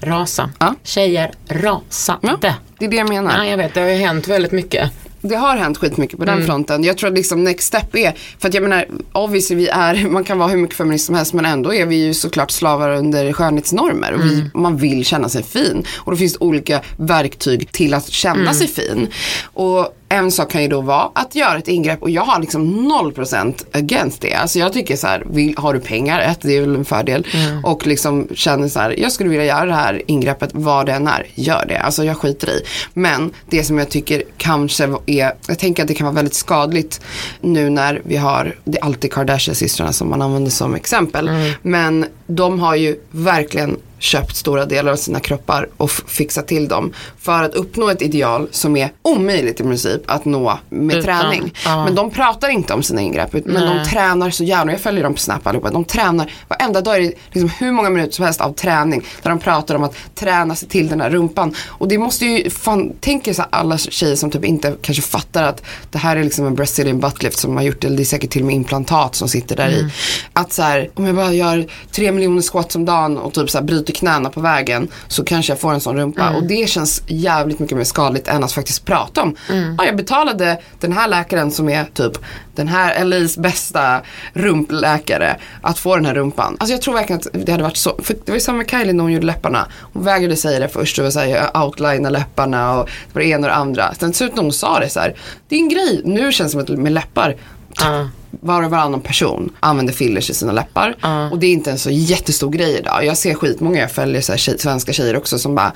rasa. 0.00 0.42
Mm. 0.42 0.54
Ja. 0.60 0.74
Tjejer 0.82 1.32
rasade. 1.48 2.18
Ja, 2.42 2.54
det 2.78 2.84
är 2.84 2.88
det 2.90 2.96
jag 2.96 3.08
menar. 3.08 3.36
Nej 3.38 3.50
jag 3.50 3.56
vet, 3.56 3.74
det 3.74 3.80
har 3.80 3.88
ju 3.88 3.94
hänt 3.96 4.28
väldigt 4.28 4.52
mycket. 4.52 4.90
Det 5.28 5.36
har 5.36 5.56
hänt 5.56 5.78
skitmycket 5.78 6.18
på 6.18 6.24
den 6.24 6.34
Mm. 6.34 6.46
fronten. 6.46 6.84
Jag 6.84 6.98
tror 6.98 7.08
att 7.10 7.16
liksom 7.16 7.44
next 7.44 7.66
step 7.66 7.94
är, 7.96 8.14
för 8.38 8.48
att 8.48 8.54
jag 8.54 8.62
menar, 8.62 8.86
obviously 9.12 9.56
vi 9.56 9.68
är, 9.68 10.08
man 10.10 10.24
kan 10.24 10.38
vara 10.38 10.48
hur 10.48 10.56
mycket 10.58 10.76
feminist 10.76 11.06
som 11.06 11.14
helst 11.14 11.32
men 11.32 11.44
ändå 11.44 11.74
är 11.74 11.86
vi 11.86 11.96
ju 11.96 12.14
såklart 12.14 12.50
slavar 12.50 12.90
under 12.90 13.32
skönhetsnormer 13.32 14.12
och 14.12 14.24
vi, 14.24 14.34
Mm. 14.34 14.50
man 14.54 14.76
vill 14.76 15.04
känna 15.04 15.28
sig 15.28 15.42
fin. 15.42 15.84
Och 15.96 16.12
då 16.12 16.16
finns 16.18 16.32
det 16.32 16.38
olika 16.44 16.80
verktyg 16.96 17.72
till 17.72 17.94
att 17.94 18.08
känna 18.08 18.40
Mm. 18.40 18.54
sig 18.54 18.68
fin. 18.68 19.08
Och 19.42 19.96
en 20.14 20.30
sak 20.30 20.50
kan 20.50 20.62
ju 20.62 20.68
då 20.68 20.80
vara 20.80 21.10
att 21.14 21.34
göra 21.34 21.58
ett 21.58 21.68
ingrepp 21.68 22.02
och 22.02 22.10
jag 22.10 22.22
har 22.22 22.40
liksom 22.40 22.92
0% 22.92 23.64
against 23.72 24.20
det. 24.20 24.34
Alltså 24.34 24.58
jag 24.58 24.72
tycker 24.72 24.96
så 24.96 25.06
här, 25.06 25.22
vill, 25.30 25.54
har 25.58 25.74
du 25.74 25.80
pengar, 25.80 26.20
ett, 26.20 26.40
det 26.40 26.56
är 26.56 26.60
väl 26.60 26.74
en 26.74 26.84
fördel. 26.84 27.26
Mm. 27.34 27.64
Och 27.64 27.86
liksom 27.86 28.28
känner 28.34 28.68
så 28.68 28.80
här, 28.80 29.00
jag 29.00 29.12
skulle 29.12 29.30
vilja 29.30 29.44
göra 29.44 29.66
det 29.66 29.74
här 29.74 30.02
ingreppet, 30.06 30.50
vad 30.52 30.86
det 30.86 30.92
än 30.92 31.08
är, 31.08 31.26
gör 31.34 31.64
det. 31.68 31.78
Alltså 31.78 32.04
jag 32.04 32.16
skiter 32.16 32.50
i. 32.50 32.62
Men 32.94 33.30
det 33.50 33.64
som 33.64 33.78
jag 33.78 33.88
tycker 33.88 34.22
kanske 34.36 34.84
är, 35.06 35.32
jag 35.48 35.58
tänker 35.58 35.82
att 35.82 35.88
det 35.88 35.94
kan 35.94 36.04
vara 36.04 36.14
väldigt 36.14 36.34
skadligt 36.34 37.00
nu 37.40 37.70
när 37.70 38.02
vi 38.04 38.16
har, 38.16 38.54
det 38.64 38.78
är 38.78 38.84
alltid 38.84 39.12
Kardashian-systrarna 39.12 39.92
som 39.92 40.10
man 40.10 40.22
använder 40.22 40.50
som 40.50 40.74
exempel. 40.74 41.30
Men 41.62 42.06
de 42.26 42.60
har 42.60 42.74
ju 42.74 42.96
verkligen 43.10 43.76
köpt 44.04 44.36
stora 44.36 44.64
delar 44.64 44.92
av 44.92 44.96
sina 44.96 45.20
kroppar 45.20 45.68
och 45.76 45.90
fixat 45.90 46.48
till 46.48 46.68
dem 46.68 46.92
för 47.20 47.42
att 47.42 47.54
uppnå 47.54 47.88
ett 47.88 48.02
ideal 48.02 48.48
som 48.50 48.76
är 48.76 48.92
omöjligt 49.02 49.60
i 49.60 49.62
princip 49.62 50.02
att 50.06 50.24
nå 50.24 50.58
med 50.68 50.96
Utan, 50.96 51.20
träning. 51.20 51.54
ja. 51.64 51.84
Men 51.84 51.94
de 51.94 52.10
pratar 52.10 52.48
inte 52.48 52.74
om 52.74 52.82
sina 52.82 53.00
ingrepp 53.00 53.32
men 53.32 53.42
Nej. 53.46 53.78
de 53.84 53.90
tränar 53.90 54.30
så 54.30 54.44
gärna, 54.44 54.72
jag 54.72 54.80
följer 54.80 55.02
dem 55.02 55.14
på 55.14 55.20
Snap 55.20 55.46
allihopa, 55.46 55.70
de 55.70 55.84
tränar, 55.84 56.32
varenda 56.48 56.80
dag 56.80 56.96
är 56.96 57.00
det 57.00 57.12
liksom 57.30 57.50
hur 57.58 57.72
många 57.72 57.90
minuter 57.90 58.12
som 58.12 58.24
helst 58.24 58.40
av 58.40 58.52
träning 58.52 59.02
där 59.22 59.30
de 59.30 59.38
pratar 59.38 59.74
om 59.74 59.82
att 59.82 59.94
träna 60.14 60.54
sig 60.54 60.68
till 60.68 60.88
den 60.88 61.00
här 61.00 61.10
rumpan. 61.10 61.54
Och 61.66 61.88
det 61.88 61.98
måste 61.98 62.26
ju, 62.26 62.50
fan, 62.50 62.92
tänk 63.00 63.28
er 63.28 63.32
så 63.32 63.44
alla 63.50 63.78
tjejer 63.78 64.16
som 64.16 64.30
typ 64.30 64.44
inte 64.44 64.76
kanske 64.82 65.02
fattar 65.02 65.42
att 65.42 65.62
det 65.90 65.98
här 65.98 66.16
är 66.16 66.24
liksom 66.24 66.46
en 66.46 66.54
Brazilian 66.54 67.00
buttlift 67.00 67.38
som 67.38 67.56
har 67.56 67.62
gjort 67.62 67.80
det, 67.80 67.86
eller 67.86 67.96
det 67.96 68.02
är 68.02 68.04
säkert 68.04 68.30
till 68.30 68.42
och 68.42 68.46
med 68.46 68.56
implantat 68.56 69.14
som 69.14 69.28
sitter 69.28 69.56
där 69.56 69.68
i. 69.68 69.90
Att 70.32 70.52
så 70.52 70.62
här, 70.62 70.90
om 70.94 71.06
jag 71.06 71.16
bara 71.16 71.32
gör 71.32 71.66
tre 71.92 72.12
miljoner 72.12 72.42
squats 72.42 72.76
om 72.76 72.84
dagen 72.84 73.18
och 73.18 73.34
typ 73.34 73.50
så 73.50 73.58
här 73.58 73.64
bryter 73.64 73.92
knäna 73.94 74.30
på 74.30 74.40
vägen 74.40 74.88
så 75.08 75.24
kanske 75.24 75.52
jag 75.52 75.60
får 75.60 75.72
en 75.72 75.80
sån 75.80 75.96
rumpa. 75.96 76.30
Och 76.30 76.42
det 76.44 76.68
känns 76.68 77.02
jävligt 77.06 77.58
mycket 77.58 77.76
mer 77.76 77.84
skadligt 77.84 78.28
än 78.28 78.44
att 78.44 78.52
faktiskt 78.52 78.84
prata 78.84 79.22
om. 79.22 79.36
Ja, 79.78 79.86
jag 79.86 79.96
betalade 79.96 80.60
den 80.80 80.92
här 80.92 81.08
läkaren 81.08 81.50
som 81.50 81.68
är 81.68 81.84
typ 81.84 82.12
den 82.54 82.68
här 82.68 83.04
LAs 83.04 83.38
bästa 83.38 84.00
rumpläkare 84.32 85.36
att 85.62 85.78
få 85.78 85.96
den 85.96 86.06
här 86.06 86.14
rumpan. 86.14 86.56
Alltså 86.60 86.74
jag 86.74 86.82
tror 86.82 86.94
verkligen 86.94 87.20
att 87.20 87.46
det 87.46 87.52
hade 87.52 87.64
varit 87.64 87.76
så. 87.76 87.98
För 88.02 88.14
det 88.14 88.30
var 88.30 88.34
ju 88.34 88.40
samma 88.40 88.58
med 88.58 88.70
Kylie 88.70 88.92
när 88.92 89.02
hon 89.02 89.12
gjorde 89.12 89.26
läpparna. 89.26 89.66
Hon 89.92 90.04
vägrade 90.04 90.36
säga 90.36 90.60
det 90.60 90.68
först. 90.68 90.96
Det 90.96 91.02
var 91.02 91.10
såhär, 91.10 91.26
jag 91.26 91.64
outlina 91.64 92.10
läpparna 92.10 92.78
och 92.78 92.86
det 92.86 93.14
var 93.14 93.22
det 93.22 93.28
ena 93.28 93.46
och 93.46 93.50
det 93.50 93.54
andra. 93.54 93.94
Sen 93.94 94.12
så 94.12 94.24
när 94.24 94.42
hon 94.42 94.52
sa 94.52 94.80
det 94.80 94.88
så 94.88 95.00
här, 95.00 95.14
det 95.48 95.56
är 95.56 95.60
en 95.60 95.68
grej. 95.68 96.02
Nu 96.04 96.32
känns 96.32 96.52
det 96.52 96.64
som 96.66 96.74
att 96.74 96.82
med 96.82 96.92
läppar 96.92 97.36
Ja. 97.80 98.08
var 98.40 98.62
och 98.62 98.70
varannan 98.70 99.00
person 99.00 99.50
använder 99.60 99.92
fillers 99.92 100.30
i 100.30 100.34
sina 100.34 100.52
läppar. 100.52 100.94
Och 101.32 101.38
det 101.38 101.46
är 101.46 101.52
inte 101.52 101.70
en 101.70 101.78
så 101.78 101.90
jättestor 101.90 102.50
grej 102.50 102.78
idag. 102.78 103.04
Jag 103.04 103.16
ser 103.16 103.34
skitmånga, 103.34 103.80
jag 103.80 103.90
följer 103.92 104.20
så 104.20 104.36
tjej, 104.36 104.58
svenska 104.58 104.92
tjejer 104.92 105.16
också 105.16 105.38
som 105.38 105.54
bara, 105.54 105.72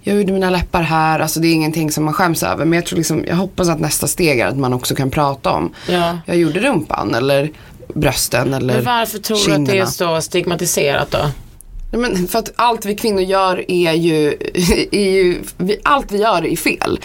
jag 0.00 0.16
gjorde 0.16 0.32
mina 0.32 0.50
läppar 0.50 0.82
här, 0.82 1.20
alltså 1.20 1.40
det 1.40 1.48
är 1.48 1.52
ingenting 1.52 1.90
som 1.90 2.04
man 2.04 2.14
skäms 2.14 2.42
över. 2.42 2.64
Men 2.64 2.76
jag 2.76 2.86
tror 2.86 2.96
liksom, 2.96 3.24
jag 3.28 3.36
hoppas 3.36 3.68
att 3.68 3.80
nästa 3.80 4.06
steg 4.06 4.40
är 4.40 4.46
att 4.46 4.56
man 4.58 4.72
också 4.72 4.94
kan 4.94 5.10
prata 5.10 5.50
om, 5.50 5.72
Ja. 5.88 6.18
jag 6.26 6.36
gjorde 6.36 6.60
rumpan 6.60 7.14
eller 7.14 7.50
brösten 7.94 8.54
eller 8.54 8.74
Men 8.74 8.84
varför 8.84 9.18
tror 9.18 9.36
du 9.36 9.42
att 9.42 9.46
det 9.46 9.52
är 9.52 9.66
kinderna. 9.66 9.86
så 9.86 10.20
stigmatiserat 10.20 11.10
då? 11.10 11.18
Men 11.90 12.28
för 12.28 12.38
att 12.38 12.52
allt 12.56 12.84
vi 12.84 12.94
kvinnor 12.96 13.22
gör 13.22 13.64
är 13.70 13.92
ju, 13.92 14.28
är 14.92 15.10
ju 15.10 15.38
vi, 15.56 15.78
allt 15.82 16.12
vi 16.12 16.18
gör 16.18 16.46
är 16.46 16.56
fel. 16.56 17.00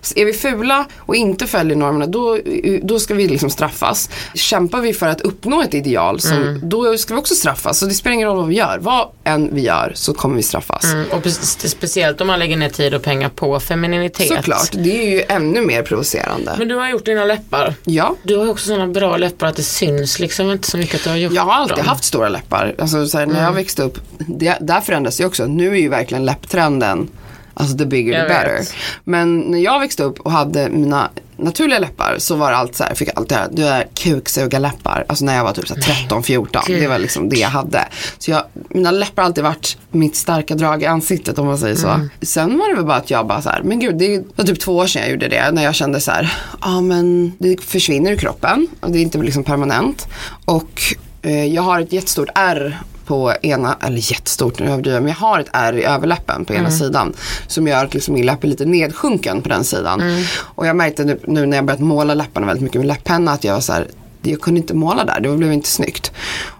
Så 0.00 0.14
är 0.18 0.24
vi 0.24 0.32
fula 0.32 0.84
och 0.98 1.16
inte 1.16 1.46
följer 1.46 1.76
normerna 1.76 2.06
då, 2.06 2.38
då 2.82 2.98
ska 3.00 3.14
vi 3.14 3.28
liksom 3.28 3.50
straffas. 3.50 4.10
Kämpar 4.34 4.80
vi 4.80 4.94
för 4.94 5.06
att 5.08 5.20
uppnå 5.20 5.62
ett 5.62 5.74
ideal 5.74 6.20
som, 6.20 6.60
då 6.62 6.98
ska 6.98 7.14
vi 7.14 7.20
också 7.20 7.34
straffas. 7.34 7.78
Så 7.78 7.86
det 7.86 7.94
spelar 7.94 8.14
ingen 8.14 8.28
roll 8.28 8.36
vad 8.36 8.48
vi 8.48 8.54
gör. 8.54 8.78
Vad 8.80 9.08
än 9.24 9.54
vi 9.54 9.60
gör 9.62 9.92
så 9.94 10.14
kommer 10.14 10.36
vi 10.36 10.42
straffas. 10.42 10.84
Mm, 10.84 11.06
och 11.10 11.26
speciellt 11.64 12.20
om 12.20 12.26
man 12.26 12.38
lägger 12.38 12.56
ner 12.56 12.68
tid 12.68 12.94
och 12.94 13.02
pengar 13.02 13.28
på 13.28 13.60
femininitet. 13.60 14.28
Såklart, 14.28 14.70
det 14.72 15.02
är 15.06 15.10
ju 15.10 15.22
ännu 15.28 15.60
mer 15.60 15.82
provocerande. 15.82 16.54
Men 16.58 16.68
du 16.68 16.74
har 16.74 16.88
gjort 16.90 17.04
dina 17.04 17.24
läppar. 17.24 17.74
ja. 17.84 18.14
Du 18.22 18.36
har 18.36 18.48
också 18.50 18.66
sådana 18.66 18.86
bra 18.86 19.16
läppar 19.16 19.46
att 19.46 19.56
det 19.56 19.62
syns 19.62 20.18
liksom 20.18 20.50
inte 20.50 20.70
så 20.70 20.76
mycket 20.76 20.94
att 20.94 21.04
du 21.04 21.10
har 21.10 21.16
gjort 21.16 21.32
Jag 21.32 21.42
har 21.42 21.52
alltid 21.52 21.76
dem. 21.76 21.86
haft 21.86 22.04
stora 22.04 22.28
läppar. 22.28 22.74
Alltså, 22.78 23.06
så 23.06 23.18
här, 23.18 23.26
när 23.26 23.34
jag 23.34 23.42
Mm. 23.42 23.54
växte 23.54 23.82
upp, 23.82 23.98
det, 24.28 24.58
där 24.60 24.80
förändras 24.80 25.20
ju 25.20 25.24
också. 25.24 25.46
Nu 25.46 25.68
är 25.68 25.80
ju 25.80 25.88
verkligen 25.88 26.24
läpptrenden, 26.24 27.08
alltså 27.54 27.76
the 27.76 27.86
bigger 27.86 28.22
the 28.22 28.28
better. 28.28 28.68
Men 29.04 29.38
när 29.38 29.58
jag 29.58 29.80
växte 29.80 30.02
upp 30.02 30.20
och 30.20 30.30
hade 30.30 30.68
mina 30.68 31.10
naturliga 31.36 31.78
läppar 31.78 32.16
så 32.18 32.36
var 32.36 32.50
det 32.50 32.56
allt 32.56 32.74
så 32.74 32.84
här, 32.84 32.94
fick 32.94 33.08
jag 33.08 33.18
alltid 33.18 33.38
höra, 33.38 33.48
du 33.52 33.64
har 33.64 33.84
kuksugarläppar. 33.94 35.04
Alltså 35.08 35.24
när 35.24 35.36
jag 35.36 35.44
var 35.44 35.52
typ 35.52 35.68
så 35.68 35.74
här 35.74 35.82
13, 35.82 36.22
14. 36.22 36.62
Det 36.66 36.86
var 36.86 36.98
liksom 36.98 37.28
det 37.28 37.36
jag 37.36 37.48
hade. 37.48 37.88
Så 38.18 38.30
jag, 38.30 38.42
mina 38.68 38.90
läppar 38.90 39.22
har 39.22 39.26
alltid 39.28 39.44
varit 39.44 39.78
mitt 39.90 40.16
starka 40.16 40.54
drag 40.54 40.82
i 40.82 40.86
ansiktet 40.86 41.38
om 41.38 41.46
man 41.46 41.58
säger 41.58 41.76
så. 41.76 41.88
Mm. 41.88 42.10
Sen 42.22 42.58
var 42.58 42.68
det 42.68 42.74
väl 42.74 42.84
bara 42.84 42.96
att 42.96 43.10
jag 43.10 43.26
bara 43.26 43.42
så 43.42 43.50
här, 43.50 43.62
men 43.62 43.80
gud 43.80 43.98
det 43.98 44.24
var 44.36 44.44
typ 44.44 44.60
två 44.60 44.76
år 44.76 44.86
sedan 44.86 45.02
jag 45.02 45.10
gjorde 45.10 45.28
det. 45.28 45.50
När 45.50 45.64
jag 45.64 45.74
kände 45.74 46.00
så 46.00 46.10
här, 46.10 46.32
ja 46.60 46.80
men 46.80 47.32
det 47.38 47.60
försvinner 47.60 48.12
ur 48.12 48.16
kroppen 48.16 48.66
och 48.80 48.90
det 48.90 48.98
är 48.98 49.02
inte 49.02 49.18
liksom 49.18 49.44
permanent. 49.44 50.08
Och 50.44 50.82
eh, 51.22 51.44
jag 51.44 51.62
har 51.62 51.80
ett 51.80 51.92
jättestort 51.92 52.28
ärr 52.34 52.80
på 53.06 53.34
ena, 53.42 53.76
eller 53.80 54.12
jättestort 54.12 54.58
nu 54.58 54.66
överdriver 54.66 54.96
jag, 54.96 55.02
men 55.02 55.08
jag 55.08 55.16
har 55.16 55.40
ett 55.40 55.48
ärr 55.52 55.72
i 55.72 55.84
överläppen 55.84 56.44
på 56.44 56.54
ena 56.54 56.70
sidan. 56.70 57.14
Som 57.46 57.66
gör 57.66 57.84
att 57.84 57.94
liksom 57.94 58.14
min 58.14 58.26
läpp 58.26 58.44
är 58.44 58.48
lite 58.48 58.64
nedsjunken 58.64 59.42
på 59.42 59.48
den 59.48 59.64
sidan. 59.64 60.24
Och 60.38 60.66
jag 60.66 60.76
märkte 60.76 61.04
nu, 61.04 61.20
nu 61.26 61.46
när 61.46 61.56
jag 61.56 61.64
börjat 61.66 61.80
måla 61.80 62.14
läpparna 62.14 62.46
väldigt 62.46 62.62
mycket 62.62 62.80
med 62.80 62.86
läpppenna 62.86 63.32
att 63.32 63.44
jag 63.44 63.54
var 63.54 63.60
så 63.60 63.72
här, 63.72 63.86
jag 64.22 64.40
kunde 64.40 64.60
inte 64.60 64.74
måla 64.74 65.04
där, 65.04 65.20
det 65.20 65.36
blev 65.36 65.52
inte 65.52 65.68
snyggt. 65.68 66.12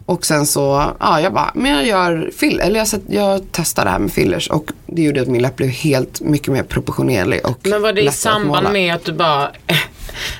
Och 0.06 0.26
sen 0.26 0.46
så, 0.46 0.92
ja 1.00 1.20
jag 1.20 1.32
bara, 1.32 1.50
men 1.54 1.72
jag 1.72 1.86
gör 1.86 2.30
fill, 2.36 2.60
eller 2.60 2.78
jag, 2.80 2.88
jag 3.08 3.40
testar 3.52 3.84
det 3.84 3.90
här 3.90 3.98
med 3.98 4.12
fillers 4.12 4.48
och 4.50 4.70
det 4.86 5.02
gjorde 5.02 5.22
att 5.22 5.28
min 5.28 5.42
läpp 5.42 5.56
blev 5.56 5.68
helt 5.68 6.20
mycket 6.20 6.48
mer 6.48 6.62
proportionerlig 6.62 7.40
och 7.46 7.58
Men 7.62 7.82
var 7.82 7.92
det 7.92 8.02
i 8.02 8.10
samband 8.10 8.72
med 8.72 8.94
att 8.94 9.04
du 9.04 9.12
bara 9.12 9.50
eh, 9.66 9.76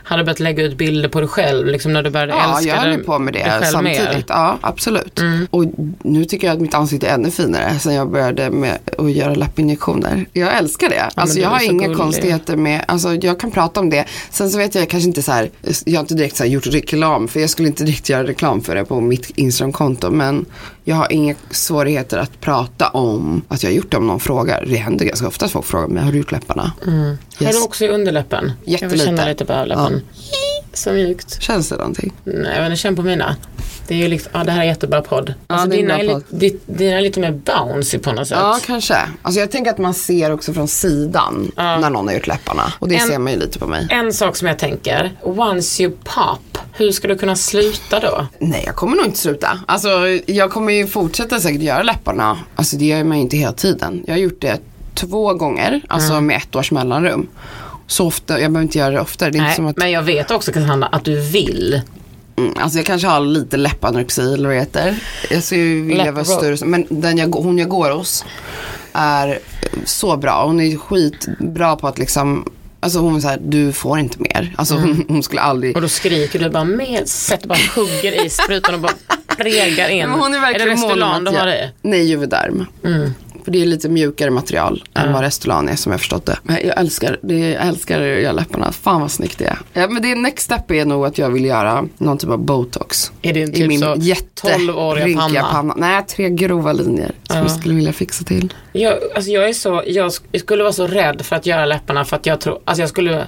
hade 0.05 0.25
börjat 0.25 0.41
lägga 0.41 0.62
ut 0.62 0.77
bilder 0.79 1.09
på 1.09 1.21
dig 1.21 1.29
själv, 1.29 1.67
liksom 1.67 1.93
när 1.93 2.03
du 2.03 2.11
började 2.11 2.33
Ja, 2.33 2.57
älska 2.57 2.69
jag 2.71 2.77
höll 2.77 2.89
dig- 2.89 2.99
ju 2.99 3.05
på 3.05 3.19
med 3.19 3.35
dig 3.35 3.43
det 3.45 3.51
själv 3.51 3.65
samtidigt. 3.73 4.09
mer? 4.15 4.25
Ja, 4.29 4.59
absolut. 4.61 5.21
Mm. 5.21 5.47
Och 5.51 5.65
nu 6.03 6.25
tycker 6.25 6.47
jag 6.47 6.55
att 6.55 6.61
mitt 6.62 6.75
ansikte 6.75 7.09
är 7.09 7.15
ännu 7.15 7.31
finare 7.31 7.79
sen 7.79 7.95
jag 7.95 8.11
började 8.11 8.51
med 8.51 8.79
att 8.99 9.12
göra 9.12 9.35
läppinjektioner. 9.35 10.27
Jag 10.33 10.57
älskar 10.59 10.89
det. 10.89 11.11
alltså 11.15 11.37
du 11.37 11.43
jag 11.43 11.49
har 11.49 11.65
inga 11.65 11.83
gullig. 11.83 11.99
konstigheter 11.99 12.57
med, 12.57 12.85
alltså 12.89 13.15
jag 13.15 13.41
kan 13.41 13.51
prata 13.51 13.81
om 13.81 13.91
det. 13.91 14.05
Sen 14.31 14.51
så 14.51 14.59
vet 14.59 14.75
jag 14.75 14.89
kanske 14.91 15.09
inte 15.09 15.23
så 15.23 15.33
här, 15.33 15.51
jag 15.85 15.95
har 15.95 16.01
inte 16.01 16.15
direkt 16.15 16.37
så 16.37 16.45
gjort 16.45 16.67
reklam, 16.67 17.29
för 17.29 17.41
jag 17.41 17.51
skulle 17.51 17.69
inte 17.69 17.85
direkt 17.85 18.09
göra 18.09 18.25
reklam 18.27 18.61
för 18.61 18.75
det 18.75 18.85
på 18.85 19.01
mitt 19.01 19.31
Instagramkonto. 19.55 20.11
Men 20.11 20.44
jag 20.84 20.96
har 20.96 21.12
inga 21.12 21.34
svårigheter 21.50 22.18
att 22.18 22.40
prata 22.40 22.88
om 22.88 23.42
att 23.48 23.62
jag 23.62 23.70
har 23.70 23.74
gjort 23.76 23.90
det 23.90 23.96
om 23.96 24.07
någon 24.07 24.20
frågar. 24.20 24.64
Det 24.68 24.76
händer 24.76 25.05
ganska 25.05 25.28
ofta 25.28 25.44
att 25.46 25.52
folk 25.52 25.64
frågar 25.66 25.88
mig, 25.88 26.05
har 26.05 26.12
du 26.12 26.18
gjort 26.18 26.32
läpparna? 26.32 26.72
Har 26.84 27.16
Yes. 27.46 27.57
du 27.59 27.64
också 27.64 27.84
i 27.84 27.88
underläppen? 27.88 28.44
Jag 28.44 28.50
vill 28.64 28.72
Jättelite. 28.82 29.05
känna 29.07 29.26
lite 29.26 29.44
på 29.44 29.52
överläppen. 29.52 30.00
Så 30.75 30.93
mjukt. 30.93 31.43
Känns 31.43 31.68
det 31.68 31.77
någonting? 31.77 32.12
Nej, 32.25 32.53
jag 32.55 32.62
vet 32.62 32.70
inte, 32.70 32.77
känn 32.77 32.97
på 32.97 33.03
mina. 33.03 33.37
Det 33.89 33.95
är 33.95 33.99
ju 33.99 34.09
liksom, 34.09 34.31
ja 34.35 34.45
det 34.45 34.53
här 34.53 34.61
är 34.61 34.64
jättebra 34.64 35.03
podd. 35.03 35.35
Alltså, 35.47 35.66
är 35.66 35.70
en 35.81 35.87
dina, 35.87 35.99
är 35.99 36.09
podd. 36.09 36.22
di- 36.31 36.59
dina 36.66 36.97
är 36.97 37.01
lite 37.01 37.20
mer 37.20 37.31
bouncy 37.33 37.99
på 37.99 38.12
något 38.12 38.29
sätt. 38.29 38.39
Ja, 38.41 38.59
kanske. 38.66 38.97
Alltså 39.22 39.41
jag 39.41 39.51
tänker 39.51 39.70
att 39.70 39.79
man 39.79 39.95
ser 39.95 40.31
också 40.33 40.53
från 40.53 40.68
sidan 40.68 41.53
när 41.57 41.91
någon 41.91 42.07
har 42.09 42.14
gjort 42.14 42.27
läpparna. 42.27 42.72
Och 42.79 42.89
det 42.89 42.95
En- 42.97 43.09
ser 43.09 43.18
man 43.18 43.33
ju 43.33 43.39
lite 43.39 43.59
på 43.59 43.66
mig. 43.66 43.87
En 43.91 44.12
sak 44.12 44.37
som 44.37 44.49
jag 44.49 44.59
tänker, 44.59 45.12
once 45.22 45.83
you 45.83 45.93
pop, 46.05 46.59
hur 46.72 46.93
ska 46.93 47.09
du 47.09 47.16
kunna 47.18 47.37
sluta 47.37 48.01
då? 48.01 48.27
Nej, 48.39 48.62
jag 48.66 48.77
kommer 48.77 48.97
nog 48.97 49.07
inte 49.07 49.18
sluta. 49.18 49.59
Alltså 49.66 49.89
jag 50.27 50.51
kommer 50.51 50.72
ju 50.72 50.87
fortsätta 50.87 51.41
säkert 51.41 51.62
göra 51.62 51.83
läpparna. 51.83 52.39
Alltså 52.57 52.77
det 52.77 52.85
gör 52.85 53.05
man 53.05 53.16
ju 53.16 53.22
inte 53.22 53.37
hela 53.37 53.53
tiden. 53.53 54.03
Jag 54.07 54.14
har 54.14 54.18
gjort 54.18 54.41
det 54.41 54.61
två 54.95 55.35
gånger, 55.35 55.81
alltså 55.89 56.12
Mm. 56.12 56.27
med 56.27 56.37
ett 56.37 56.57
års 56.57 56.70
mellanrum. 56.72 57.27
Så 57.87 58.07
ofta, 58.07 58.41
jag 58.41 58.53
behöver 58.53 58.62
inte 58.66 58.78
göra 58.78 58.91
det 58.91 59.01
oftare. 59.01 59.30
Det 59.30 59.37
är 59.37 59.39
inte 59.39 59.47
Nej, 59.47 59.57
som 59.57 59.66
att, 59.66 59.76
men 59.76 59.91
jag 59.91 60.03
vet 60.03 60.30
också 60.30 60.53
Cassandra 60.53 60.87
att 60.87 61.05
du 61.05 61.20
vill. 61.20 61.80
mm, 62.37 62.55
alltså 62.59 62.78
jag 62.78 62.87
kanske 62.87 63.09
har 63.09 63.20
lite 63.20 63.57
läppanorexi 63.57 64.35
eller 64.35 64.49
vad 64.49 64.57
det 64.57 64.61
heter. 64.61 64.99
Jag 65.30 65.43
skulle 65.43 65.61
ju 65.61 65.82
vilja 65.85 66.12
vara 66.12 66.24
större, 66.24 66.66
men 66.66 66.87
den 66.89 67.18
jag, 67.18 67.28
hon 67.28 67.59
jag 67.59 67.68
går 67.68 67.91
hos 67.91 68.24
är 68.93 69.39
så 69.85 70.16
bra. 70.16 70.47
Hon 70.47 70.61
är 70.61 70.76
skitbra 70.76 71.76
på 71.76 71.89
att 71.89 71.99
liksom 71.99 72.53
Alltså 72.80 72.99
hon 72.99 73.16
är 73.16 73.20
så 73.20 73.28
här, 73.28 73.39
du 73.43 73.72
får 73.72 73.99
inte 73.99 74.16
mer. 74.20 74.55
Alltså 74.57 74.74
hon, 74.74 75.05
hon 75.09 75.22
skulle 75.22 75.41
aldrig 75.41 75.70
Mm. 75.70 75.76
Och 75.76 75.82
då 75.82 75.89
skriker 75.89 76.39
du 76.39 76.51
bara 76.51 76.64
med, 76.64 77.09
sätter 77.09 77.49
bara 77.49 77.59
hugger 77.76 78.24
i 78.26 78.30
sprutan 78.30 78.74
och 78.74 78.80
bara 78.80 78.93
regar 79.37 79.89
in. 79.89 80.09
Men 80.09 80.20
hon 80.20 80.35
är 80.35 80.41
verkligen 80.41 80.68
är 80.68 80.76
det 80.76 80.82
Restylane 80.82 81.30
du 81.30 81.37
har 81.37 81.49
i? 81.49 81.70
Nej, 81.82 82.05
Juvederm. 82.05 82.66
Mm. 82.85 83.14
För 83.45 83.51
det 83.51 83.62
är 83.62 83.66
lite 83.66 83.88
mjukare 83.88 84.30
material 84.30 84.84
än 84.95 85.12
vad 85.12 85.22
Restylane 85.22 85.72
är 85.72 85.76
som 85.76 85.92
jag 85.92 86.01
förstått 86.01 86.26
det. 86.26 86.38
Men 86.42 86.57
jag 86.66 86.78
älskar 86.80 87.18
det, 87.22 87.38
jag 87.38 87.66
älskar 87.66 88.01
att 88.01 88.22
göra 88.22 88.32
läpparna. 88.32 88.72
Fan 88.72 89.01
vad 89.01 89.11
snyggt 89.11 89.38
det 89.38 89.45
är. 89.45 89.59
Ja, 89.72 89.88
men 89.88 90.03
det 90.03 90.14
next 90.14 90.45
step 90.45 90.70
är 90.70 90.84
nog 90.84 91.07
att 91.07 91.18
jag 91.18 91.30
vill 91.30 91.45
göra 91.45 91.84
någon 91.99 92.18
typ 92.18 92.30
av 92.30 92.38
botox. 92.38 93.12
Är 93.22 93.32
det 93.32 93.42
en 93.42 93.51
I 93.51 93.53
typ 93.53 93.68
min 93.68 93.80
så 93.80 93.95
jätte 93.99 94.49
12-åriga 94.49 95.07
rynkiga 95.07 95.42
panna? 95.53 95.74
Nej, 95.76 96.03
tre 96.09 96.30
grova 96.30 96.72
linjer 96.72 97.12
som 97.28 97.36
jag 97.38 97.51
skulle 97.51 97.74
vilja 97.74 97.92
fixa 97.92 98.24
till. 98.24 98.53
Jag, 98.72 98.95
alltså 99.14 99.30
jag 99.30 99.49
är 99.49 99.53
så, 99.53 99.82
jag 99.86 100.09
sk- 100.09 100.38
skulle 100.38 100.62
vara 100.62 100.72
så 100.72 100.86
rädd 100.86 101.22
för 101.22 101.36
att 101.36 101.47
göra 101.47 101.64
läpparna 101.66 102.05
för 102.05 102.16
att 102.16 102.26
jag 102.26 102.40
tror, 102.40 102.59
alltså 102.64 102.82
jag 102.82 102.88
skulle 102.88 103.24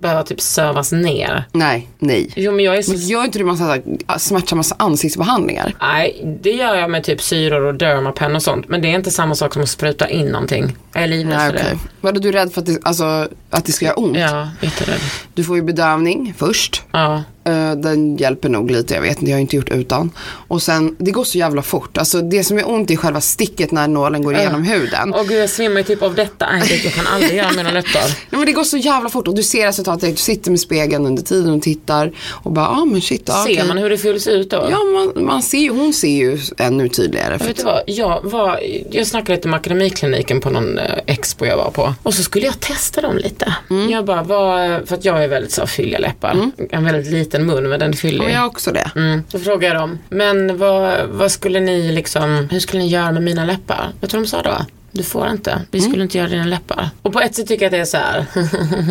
behöva 0.00 0.22
typ 0.22 0.40
sövas 0.40 0.92
ner. 0.92 1.44
Nej, 1.52 1.88
nej. 1.98 2.30
Jo 2.36 2.52
men 2.52 2.64
jag 2.64 2.76
är 2.76 2.82
så, 2.82 2.92
Men 2.92 3.00
gör 3.00 3.24
inte 3.24 3.38
du 3.38 3.44
massa 3.44 3.64
så 3.64 3.70
här 3.70 4.18
smärtsamma 4.18 4.62
ansiktsbehandlingar? 4.76 5.74
nej 5.80 6.38
det 6.42 6.50
gör 6.50 6.74
jag 6.74 6.90
med 6.90 7.04
typ 7.04 7.22
syror 7.22 7.64
och 7.64 7.74
dermapen 7.74 8.36
och 8.36 8.42
sånt. 8.42 8.68
Men 8.68 8.82
det 8.82 8.88
är 8.88 8.94
inte 8.94 9.10
samma 9.10 9.34
sak 9.34 9.52
som 9.52 9.62
att 9.62 9.68
spruta 9.68 10.08
in 10.08 10.26
någonting. 10.26 10.76
Jag 10.92 11.02
är 11.02 11.06
livrädd 11.06 11.40
för 11.40 11.52
det. 11.52 11.78
Var 12.00 12.12
du 12.12 12.32
rädd 12.32 12.52
för 12.52 12.60
att 12.60 12.66
det, 12.66 12.78
alltså, 12.82 13.28
att 13.50 13.64
det 13.64 13.72
ska 13.72 13.84
göra 13.84 13.94
ont? 13.96 14.18
Ja, 14.18 14.48
jätterädd. 14.60 15.00
Du 15.34 15.44
får 15.44 15.56
ju 15.56 15.62
bedövning 15.62 16.34
först. 16.36 16.82
Ja. 16.90 17.22
Eh, 17.48 17.72
Den 17.76 18.16
hjälper 18.16 18.48
nog 18.48 18.70
lite, 18.70 18.94
jag 18.94 19.02
vet 19.02 19.18
inte, 19.18 19.30
jag 19.30 19.36
har 19.36 19.40
inte 19.40 19.56
gjort 19.56 19.70
utan. 19.70 20.10
Och 20.48 20.62
sen, 20.62 20.96
det 20.98 21.10
går 21.10 21.24
så 21.24 21.38
jävla 21.38 21.62
fort. 21.62 21.98
Alltså 21.98 22.20
det 22.22 22.44
som 22.44 22.58
är 22.58 22.68
ont 22.70 22.90
är 22.90 22.96
själva 22.96 23.20
sticket 23.20 23.72
när 23.72 23.88
nålen 23.88 24.22
går 24.22 24.34
igenom 24.36 24.62
huden. 24.64 25.14
Och 25.14 25.28
gud 25.28 25.42
jag 25.42 25.50
svimmar 25.50 25.82
typ 25.82 26.02
av 26.02 26.14
detta. 26.14 26.46
Nej, 26.52 26.80
jag 26.84 26.92
kan 26.92 27.06
aldrig 27.06 27.34
göra 27.34 27.52
mina 27.56 27.70
läppar. 27.70 28.00
Nej, 28.02 28.14
men 28.30 28.46
det 28.46 28.52
går 28.52 28.64
så 28.64 28.76
jävla 28.76 29.08
fort 29.08 29.28
och 29.28 29.34
du 29.34 29.42
ser 29.42 29.66
resultatet. 29.66 30.10
Du 30.10 30.16
sitter 30.16 30.50
med 30.50 30.60
spegeln 30.60 31.06
under 31.06 31.22
tiden 31.22 31.54
och 31.54 31.62
tittar 31.62 32.12
och 32.30 32.52
bara, 32.52 32.64
ja 32.64 32.82
ah, 32.82 32.84
men 32.84 33.00
shit, 33.00 33.30
ah, 33.30 33.44
Ser 33.44 33.52
okej. 33.52 33.68
man 33.68 33.78
hur 33.78 33.90
det 33.90 33.98
fylls 33.98 34.26
ut 34.26 34.50
då? 34.50 34.68
Ja, 34.70 34.78
man, 34.84 35.24
man 35.24 35.42
ser 35.42 35.58
ju, 35.58 35.70
hon 35.70 35.92
ser 35.92 36.08
ju 36.08 36.38
ännu 36.58 36.88
tydligare. 36.88 37.38
För 37.38 37.46
Vet 37.46 37.56
du 37.56 37.62
vad, 37.62 37.82
jag, 37.86 38.20
var, 38.24 38.60
jag 38.90 39.06
snackade 39.06 39.36
lite 39.36 39.48
med 39.48 39.56
akademikliniken 39.60 40.40
på 40.40 40.50
någon 40.50 40.78
eh, 40.78 40.84
expo 41.06 41.46
jag 41.46 41.56
var 41.56 41.70
på. 41.70 41.94
Och 42.02 42.14
så 42.14 42.22
skulle 42.22 42.46
jag 42.46 42.60
testa 42.60 43.00
dem 43.00 43.16
lite. 43.16 43.54
Mm. 43.70 43.90
Jag 43.90 44.04
bara, 44.04 44.22
vad, 44.22 44.88
för 44.88 44.94
att 44.94 45.04
jag 45.04 45.24
är 45.24 45.28
väldigt 45.28 45.52
så 45.52 45.66
fylliga 45.66 45.98
läppar. 45.98 46.50
En 46.70 46.84
väldigt 46.84 47.12
liten 47.12 47.37
mun 47.46 47.68
men 47.68 47.80
den 47.80 47.92
fyllig. 47.92 48.22
och 48.22 48.30
jag 48.30 48.46
också 48.46 48.72
det. 48.72 48.90
Mm. 48.96 49.22
Så 49.28 49.38
frågade 49.38 49.66
jag 49.74 49.82
dem, 49.82 49.98
men 50.08 50.58
vad, 50.58 51.06
vad 51.08 51.32
skulle 51.32 51.60
ni 51.60 51.92
liksom, 51.92 52.48
hur 52.50 52.60
skulle 52.60 52.82
ni 52.82 52.88
göra 52.88 53.12
med 53.12 53.22
mina 53.22 53.44
läppar? 53.44 53.92
Vet 54.00 54.10
du 54.10 54.16
vad 54.16 54.24
de 54.24 54.28
sa 54.28 54.42
då? 54.42 54.56
Du 54.92 55.02
får 55.02 55.28
inte, 55.30 55.62
vi 55.70 55.78
Mm. 55.78 55.90
skulle 55.90 56.02
inte 56.02 56.18
göra 56.18 56.28
dina 56.28 56.44
läppar. 56.44 56.90
Och 57.02 57.12
på 57.12 57.20
ett 57.20 57.34
sätt 57.34 57.46
tycker 57.48 57.64
jag 57.64 57.68
att 57.68 57.72
det 57.72 57.78
är 57.78 57.84
så 57.84 57.96
här. 57.96 58.26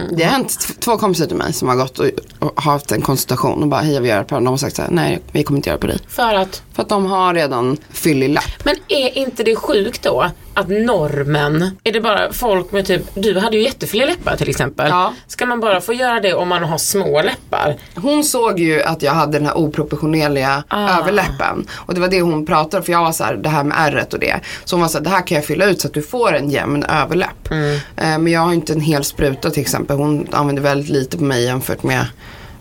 Det 0.18 0.24
har 0.24 0.32
hänt 0.32 0.68
två 0.80 0.98
kompisar 0.98 1.26
till 1.26 1.36
mig 1.36 1.54
som 1.54 1.68
har 1.68 1.76
gått 1.76 2.00
och, 2.00 2.10
och 2.40 2.62
haft 2.62 2.92
en 2.92 3.02
konsultation 3.02 3.62
och 3.62 3.68
bara, 3.68 3.82
hej 3.82 3.94
jag 3.94 4.02
vill 4.02 4.10
göra 4.10 4.20
det 4.20 4.26
på 4.26 4.36
den. 4.36 4.44
De 4.44 4.50
har 4.50 4.58
sagt 4.58 4.76
så 4.76 4.82
här, 4.82 4.90
nej 4.92 5.20
vi 5.32 5.44
kommer 5.44 5.58
inte 5.58 5.70
göra 5.70 5.78
det 5.78 5.82
på 5.82 5.88
dig. 5.88 5.98
för 6.08 6.34
att, 6.34 6.62
För 6.74 6.84
att 6.84 6.90
de 6.90 7.06
har 7.06 7.34
redan 7.34 7.78
fyllig 7.90 8.30
läpp. 8.30 8.66
men 8.66 8.76
är 8.88 9.18
inte 9.18 9.44
det 9.44 9.56
sjukt 9.56 10.04
då? 10.04 10.32
Att 10.58 10.70
normen, 10.70 11.78
är 11.84 11.92
det 11.92 12.02
bara 12.02 12.34
folk 12.34 12.72
med 12.72 12.86
typ, 12.86 13.02
du 13.14 13.40
hade 13.40 13.58
ju 13.58 13.64
jättefler 13.64 14.06
läppar 14.06 14.36
till 14.36 14.50
exempel. 14.50 14.88
Ja. 14.90 15.14
Ska 15.28 15.46
man 15.46 15.60
bara 15.60 15.82
få 15.82 15.94
göra 15.94 16.20
det 16.20 16.34
om 16.34 16.48
man 16.48 16.64
har 16.64 16.78
små 16.78 17.22
läppar? 17.22 17.76
Hon 17.96 18.24
såg 18.24 18.60
ju 18.60 18.84
att 18.84 19.02
jag 19.02 19.12
hade 19.12 19.32
den 19.38 19.46
här 19.46 19.58
oproportionerliga 19.58 20.64
Ah. 20.68 21.00
överläppen. 21.00 21.68
Och 21.74 21.94
det 21.94 22.00
var 22.02 22.08
det 22.08 22.22
hon 22.22 22.46
pratade 22.46 22.78
om, 22.78 22.84
för 22.84 22.92
jag 22.92 23.04
var 23.04 23.12
så 23.12 23.24
här, 23.24 23.36
det 23.36 23.50
här 23.50 23.64
med 23.64 23.78
ärret 23.80 24.14
och 24.14 24.20
det. 24.20 24.40
Så 24.66 24.76
hon 24.76 24.82
var 24.82 24.90
så 24.90 24.98
här, 24.98 25.04
det 25.04 25.10
här 25.10 25.28
kan 25.28 25.36
jag 25.36 25.46
fylla 25.46 25.66
ut 25.66 25.82
så 25.82 25.88
att 25.88 25.94
du 25.94 26.02
får 26.02 26.36
en 26.36 26.50
jämn 26.50 26.84
överläpp. 26.84 27.52
Mm. 27.52 27.74
Eh, 27.76 27.80
men 28.20 28.28
jag 28.28 28.42
har 28.42 28.54
inte 28.54 28.74
en 28.74 28.82
hel 28.82 29.04
spruta 29.04 29.50
till 29.50 29.62
exempel. 29.62 29.98
Hon 29.98 30.28
använde 30.32 30.62
väldigt 30.62 30.90
lite 30.90 31.18
på 31.18 31.24
mig 31.24 31.44
jämfört 31.44 31.84
med 31.84 32.06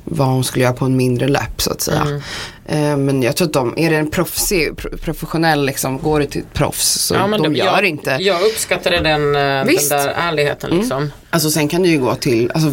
vad 0.08 0.28
hon 0.28 0.44
skulle 0.44 0.64
göra 0.64 0.74
på 0.74 0.84
en 0.84 0.96
mindre 0.96 1.28
läpp 1.28 1.62
så 1.62 1.70
att 1.72 1.80
säga. 1.80 2.00
Mm. 2.02 2.20
Eh, 2.66 2.96
men 2.96 3.22
jag 3.22 3.36
tror 3.36 3.46
att 3.46 3.52
de, 3.52 3.74
är 3.76 3.90
det 3.90 3.96
en 3.96 4.10
proffsig, 4.10 4.76
pro- 4.76 4.96
professionell 4.98 5.64
liksom, 5.66 5.98
går 5.98 6.20
det 6.20 6.26
till 6.26 6.40
ett 6.40 6.52
proffs 6.54 6.84
så 6.92 7.14
de 7.14 7.30
det- 7.52 7.58
gör 7.58 7.66
jag, 7.66 7.84
inte. 7.84 8.16
Jag 8.20 8.42
uppskattade 8.42 9.00
den, 9.00 9.36
eh, 9.36 9.64
Visst. 9.64 9.90
den 9.90 9.98
där 9.98 10.08
ärligheten 10.16 10.70
liksom. 10.70 11.12
Alltså 11.30 11.50
sen 11.50 11.68
kan 11.68 11.82
det 11.82 11.88
ju 11.88 11.98
gå 11.98 12.14
till, 12.14 12.50
alltså, 12.54 12.70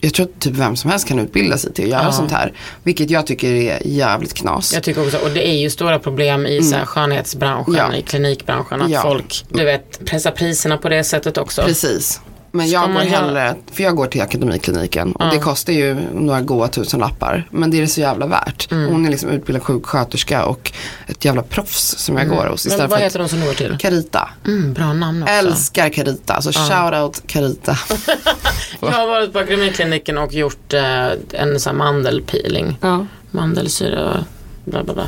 jag 0.00 0.14
tror 0.14 0.26
att 0.26 0.40
typ 0.40 0.52
vem 0.52 0.76
som 0.76 0.90
helst 0.90 1.08
kan 1.08 1.18
utbilda 1.18 1.58
sig 1.58 1.72
till 1.72 1.84
att 1.84 1.90
göra 1.90 2.12
sånt 2.12 2.32
här. 2.32 2.52
Vilket 2.82 3.10
jag 3.10 3.26
tycker 3.26 3.48
är 3.54 3.86
jävligt 3.86 4.34
knas. 4.34 4.74
Jag 4.74 4.82
tycker 4.82 5.06
också, 5.06 5.18
och 5.18 5.30
det 5.30 5.48
är 5.48 5.54
ju 5.56 5.70
stora 5.70 5.98
problem 5.98 6.46
i 6.46 6.62
så 6.62 6.76
här 6.76 6.84
skönhetsbranschen, 6.86 7.74
Mm. 7.74 7.90
Ja. 7.92 7.98
i 7.98 8.02
klinikbranschen, 8.02 8.82
att 8.82 8.90
Ja. 8.90 9.02
folk, 9.02 9.44
du 9.48 9.64
vet, 9.64 10.04
pressar 10.04 10.30
priserna 10.30 10.78
på 10.78 10.88
det 10.88 11.04
sättet 11.04 11.38
också. 11.38 11.62
Precis. 11.62 12.20
Men 12.54 12.68
jag 12.70 12.92
går 12.92 13.02
göra- 13.02 13.10
hellre, 13.16 13.54
för 13.72 13.82
jag 13.82 13.96
går 13.96 14.06
till 14.06 14.22
akademikliniken 14.22 15.12
och 15.12 15.30
det 15.30 15.38
kostar 15.38 15.72
ju 15.72 15.96
några 16.12 16.40
goa 16.40 16.68
tusen 16.68 17.00
lappar. 17.00 17.48
Men 17.50 17.70
det 17.70 17.76
är 17.76 17.80
det 17.80 17.88
så 17.88 18.00
jävla 18.00 18.26
värt. 18.26 18.70
Mm. 18.72 18.92
Hon 18.92 19.06
är 19.06 19.10
liksom 19.10 19.30
utbildad 19.30 19.62
sjuksköterska 19.62 20.44
och 20.44 20.72
ett 21.06 21.24
jävla 21.24 21.42
proffs 21.42 21.94
som 21.98 22.16
jag 22.18 22.28
går 22.28 22.46
hos. 22.46 22.66
Mm. 22.66 22.78
Men 22.78 22.90
vad 22.90 23.00
heter 23.00 23.18
de 23.18 23.28
som 23.28 23.40
du 23.40 23.46
går 23.46 23.54
till? 23.54 23.76
Carita. 23.80 24.28
Mm, 24.46 24.72
bra 24.72 24.92
namn 24.92 25.22
också. 25.22 25.34
Älskar 25.34 25.88
Carita, 25.88 26.34
alltså 26.34 26.50
shout 26.52 26.94
out 26.94 27.22
Carita. 27.26 27.78
Jag 28.80 28.90
har 28.90 29.06
varit 29.08 29.32
på 29.32 29.38
akademikliniken 29.38 30.18
och 30.18 30.32
gjort 30.32 30.72
eh, 30.72 31.06
en 31.32 31.60
sån 31.60 31.76
mandelpeeling. 31.76 32.78
ja. 32.80 33.06
Mandelsyra, 33.30 34.24
bla 34.64 34.84
bla 34.84 34.94
bla. 34.94 35.06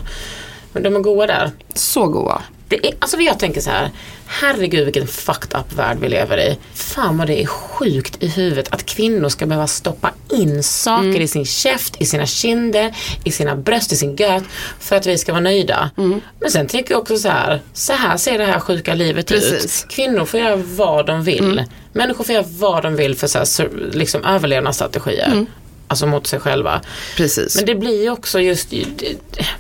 Men 0.72 0.82
de 0.82 0.97
är 0.97 1.01
goda 1.01 1.26
där. 1.26 1.51
Så 1.74 2.07
goa. 2.07 2.42
Det 2.68 2.86
är, 2.86 2.94
alltså 2.98 3.16
jag 3.16 3.38
tänker 3.38 3.60
så 3.60 3.70
här, 3.70 3.90
herregud 4.26 4.84
vilken 4.84 5.06
fucked 5.06 5.60
up 5.60 5.72
värld 5.78 5.96
vi 6.00 6.08
lever 6.08 6.38
i. 6.38 6.58
Fan 6.74 7.18
vad 7.18 7.26
det 7.26 7.42
är 7.42 7.46
sjukt 7.46 8.22
i 8.22 8.28
huvudet 8.28 8.68
att 8.70 8.86
kvinnor 8.86 9.28
ska 9.28 9.46
behöva 9.46 9.66
stoppa 9.66 10.10
in 10.30 10.62
saker 10.62 11.06
Mm. 11.08 11.22
i 11.22 11.28
sin 11.28 11.44
käft, 11.46 12.00
i 12.02 12.06
sina 12.06 12.26
kinder, 12.26 12.94
i 13.24 13.30
sina 13.32 13.56
bröst, 13.56 13.92
i 13.92 13.96
sin 13.96 14.16
göt 14.16 14.42
för 14.80 14.96
att 14.96 15.06
vi 15.06 15.18
ska 15.18 15.32
vara 15.32 15.40
nöjda. 15.42 15.90
Mm. 15.98 16.20
Men 16.40 16.50
sen 16.50 16.66
tänker 16.66 16.90
jag 16.92 17.00
också 17.00 17.18
så 17.18 17.28
här, 17.28 17.60
så 17.72 17.92
här 17.92 18.16
ser 18.16 18.38
det 18.38 18.44
här 18.44 18.60
sjuka 18.60 18.94
livet 18.94 19.26
Precis. 19.28 19.84
ut. 19.84 19.90
Kvinnor 19.92 20.24
får 20.24 20.40
göra 20.40 20.56
vad 20.56 21.06
de 21.06 21.22
vill. 21.24 21.52
Mm. 21.52 21.64
Människor 21.92 22.24
får 22.24 22.34
göra 22.34 22.46
vad 22.48 22.82
de 22.82 22.96
vill 22.96 23.16
för 23.16 23.26
så 23.26 23.38
här, 23.38 23.70
liksom 23.92 24.24
överlevnadsstrategier. 24.24 25.46
Mm. 25.87 25.91
alltså 25.91 26.07
mot 26.07 26.26
sig 26.26 26.41
själva. 26.41 26.80
Precis. 27.16 27.57
Men 27.57 27.64
det 27.66 27.74
blir 27.74 28.03
ju 28.03 28.11
också 28.11 28.41
just, 28.41 28.70
det, 28.70 28.87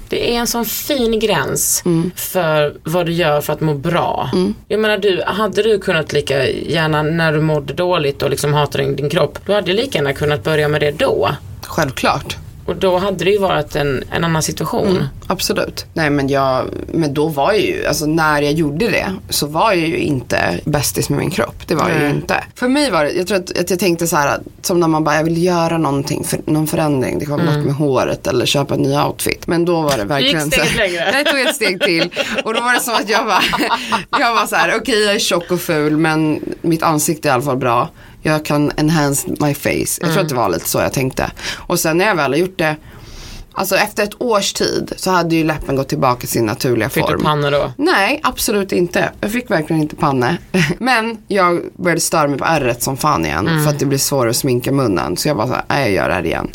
det 0.08 0.34
är 0.34 0.38
en 0.38 0.46
sån 0.46 0.64
fin 0.64 1.18
gräns 1.18 1.82
Mm. 1.86 2.10
för 2.16 2.76
vad 2.84 3.06
du 3.06 3.12
gör 3.12 3.40
för 3.40 3.52
att 3.52 3.60
må 3.60 3.74
bra. 3.74 4.30
Jag 4.68 4.80
menar 4.80 4.98
du, 4.98 5.22
hade 5.26 5.62
du 5.62 5.78
kunnat 5.78 6.12
lika 6.12 6.48
gärna 6.48 7.02
när 7.02 7.32
du 7.32 7.40
mådde 7.40 7.74
dåligt 7.74 8.22
och 8.22 8.30
liksom 8.30 8.54
hatade 8.54 8.84
din, 8.84 8.96
din 8.96 9.10
kropp, 9.10 9.38
du 9.46 9.52
hade 9.52 9.72
lika 9.72 9.98
gärna 9.98 10.12
kunnat 10.12 10.44
börja 10.44 10.68
med 10.68 10.80
det 10.80 10.90
då. 10.90 11.28
Självklart. 11.62 12.36
Och 12.66 12.76
då 12.76 12.98
hade 12.98 13.24
det 13.24 13.30
ju 13.30 13.38
varit 13.38 13.76
en, 13.76 14.04
en 14.10 14.24
annan 14.24 14.42
situation. 14.42 15.04
Absolut. 15.26 15.86
Nej 15.94 16.10
men 16.10 16.28
jag, 16.28 16.64
men 16.92 17.14
då 17.14 17.28
var 17.28 17.52
jag 17.52 17.62
ju, 17.62 17.86
alltså 17.86 18.06
när 18.06 18.42
jag 18.42 18.52
gjorde 18.52 18.88
det 18.88 19.06
så 19.28 19.46
var 19.46 19.72
jag 19.72 19.88
ju 19.88 19.98
inte 19.98 20.60
bästis 20.64 21.08
med 21.08 21.18
min 21.18 21.30
kropp. 21.30 21.62
Det 21.66 21.74
var 21.74 21.88
jag 21.88 22.02
ju 22.02 22.08
inte. 22.08 22.44
För 22.54 22.68
mig 22.68 22.90
var 22.90 23.04
det, 23.04 23.10
jag 23.12 23.26
tror 23.26 23.38
att, 23.38 23.58
att 23.58 23.70
jag 23.70 23.78
tänkte 23.78 24.06
så 24.06 24.16
här, 24.16 24.40
som 24.62 24.80
när 24.80 24.88
man 24.88 25.04
bara, 25.04 25.16
jag 25.16 25.24
vill 25.24 25.44
göra 25.44 25.78
någonting, 25.78 26.24
för, 26.24 26.40
någon 26.44 26.66
förändring. 26.66 27.18
Det 27.18 27.26
kan 27.26 27.36
vara 27.36 27.56
något 27.56 27.66
med 27.66 27.74
håret 27.74 28.26
eller 28.26 28.46
köpa 28.46 28.74
en 28.74 28.82
ny 28.82 28.96
outfit. 28.96 29.46
Men 29.46 29.64
då 29.64 29.82
var 29.82 29.96
det 29.96 30.04
verkligen 30.04 30.50
steget 30.50 30.68
så, 30.68 30.78
längre. 30.78 31.10
Jag 31.12 31.26
tog 31.26 31.40
ett 31.40 31.54
steg 31.54 31.80
till. 31.80 32.10
Och 32.44 32.54
då 32.54 32.60
var 32.60 32.74
det 32.74 32.80
som 32.80 32.94
att 32.94 33.08
jag 33.08 33.24
var, 33.24 33.44
jag 34.18 34.34
var 34.34 34.46
så 34.46 34.56
här, 34.56 34.76
okej 34.80 35.04
jag 35.04 35.14
är 35.14 35.18
tjock 35.18 35.50
och 35.50 35.60
ful 35.60 35.96
men 35.96 36.40
mitt 36.62 36.82
ansikte 36.82 37.28
är 37.28 37.30
i 37.30 37.34
alla 37.34 37.42
fall 37.42 37.56
bra. 37.56 37.88
Jag 38.26 38.44
kan 38.44 38.72
enhance 38.76 39.28
my 39.28 39.54
face. 39.54 40.00
Jag 40.00 40.12
tror 40.12 40.22
att 40.22 40.28
det 40.28 40.34
var 40.34 40.48
lite 40.48 40.68
så 40.68 40.78
jag 40.78 40.92
tänkte. 40.92 41.30
Och 41.56 41.80
sen 41.80 41.98
när 41.98 42.04
jag 42.04 42.14
väl 42.14 42.32
har 42.32 42.38
gjort 42.38 42.58
det 42.58 42.76
Alltså 43.58 43.76
efter 43.76 44.02
ett 44.02 44.22
års 44.22 44.52
tid 44.52 44.92
så 44.96 45.10
hade 45.10 45.36
ju 45.36 45.44
läppen 45.44 45.76
gått 45.76 45.88
tillbaka 45.88 46.20
till 46.20 46.28
sin 46.28 46.46
naturliga 46.46 46.88
Fick 46.88 47.04
form. 47.04 47.18
du 47.18 47.24
panna 47.24 47.50
då? 47.50 47.72
Nej, 47.76 48.20
absolut 48.22 48.72
inte. 48.72 49.12
Jag 49.20 49.32
fick 49.32 49.50
verkligen 49.50 49.82
inte 49.82 49.96
panne. 49.96 50.38
Men 50.78 51.18
jag 51.28 51.62
började 51.76 52.00
störa 52.00 52.28
mig 52.28 52.38
på 52.38 52.44
ärret 52.44 52.82
som 52.82 52.96
fan 52.96 53.26
igen. 53.26 53.64
För 53.64 53.70
att 53.70 53.78
det 53.78 53.86
blir 53.86 53.98
svårare 53.98 54.30
att 54.30 54.36
sminka 54.36 54.72
munnen. 54.72 55.16
Så 55.16 55.28
jag 55.28 55.36
bara 55.36 55.46
så 55.46 55.52
här, 55.52 55.64
nej 55.68 55.80
jag 55.80 55.92
gör 55.92 56.08
det 56.08 56.14
här 56.14 56.26
igen. 56.26 56.48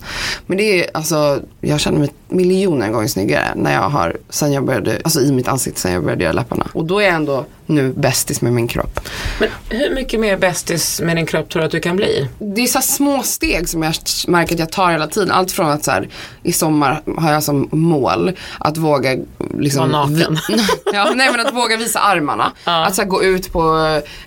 Men 0.45 0.57
det 0.57 0.63
är 0.63 0.89
alltså, 0.93 1.39
jag 1.61 1.79
känner 1.79 1.99
mig 1.99 2.09
miljoner 2.27 2.89
gånger 2.89 3.07
snyggare 3.07 3.51
när 3.55 3.73
jag 3.73 3.89
har, 3.89 4.17
sen 4.29 4.51
jag 4.51 4.65
började, 4.65 5.01
alltså 5.03 5.21
i 5.21 5.31
mitt 5.31 5.47
ansikte 5.47 5.79
sen 5.79 5.91
jag 5.91 6.03
började 6.03 6.23
göra 6.23 6.33
läpparna. 6.33 6.67
Och 6.73 6.85
då 6.85 6.99
är 6.99 7.05
jag 7.05 7.15
ändå 7.15 7.45
nu 7.65 7.93
bästis 7.93 8.41
med 8.41 8.53
min 8.53 8.67
kropp. 8.67 8.99
Men 9.41 9.79
hur 9.79 9.95
mycket 9.95 10.19
mer 10.19 10.37
bästis 10.37 11.01
med 11.01 11.15
din 11.15 11.25
kropp 11.25 11.49
tror 11.49 11.59
du 11.59 11.65
att 11.65 11.71
du 11.71 11.79
kan 11.79 11.95
bli? 11.95 12.27
det 12.39 12.61
är 12.61 12.67
så 12.67 12.81
små 12.81 13.23
steg 13.23 13.69
som 13.69 13.83
jag 13.83 13.93
märker 14.27 14.53
att 14.53 14.59
jag 14.59 14.71
tar 14.71 14.91
hela 14.91 15.07
tiden. 15.07 15.31
Allt 15.31 15.51
från 15.51 15.69
att 15.69 15.83
så 15.83 15.91
här, 15.91 16.09
i 16.43 16.53
sommar 16.53 17.01
har 17.17 17.33
jag 17.33 17.43
som 17.43 17.69
mål 17.71 18.31
att 18.59 18.77
våga 18.77 19.17
liksom, 19.59 19.91
Vara 19.91 20.07
naken. 20.07 20.37
ja, 20.93 21.11
nej 21.15 21.31
men 21.31 21.47
att 21.47 21.53
våga 21.53 21.77
visa 21.77 21.99
armarna. 21.99 22.51
Att 22.63 22.95
så 22.95 23.01
här, 23.01 23.09
gå 23.09 23.23
ut 23.23 23.53
på 23.53 23.61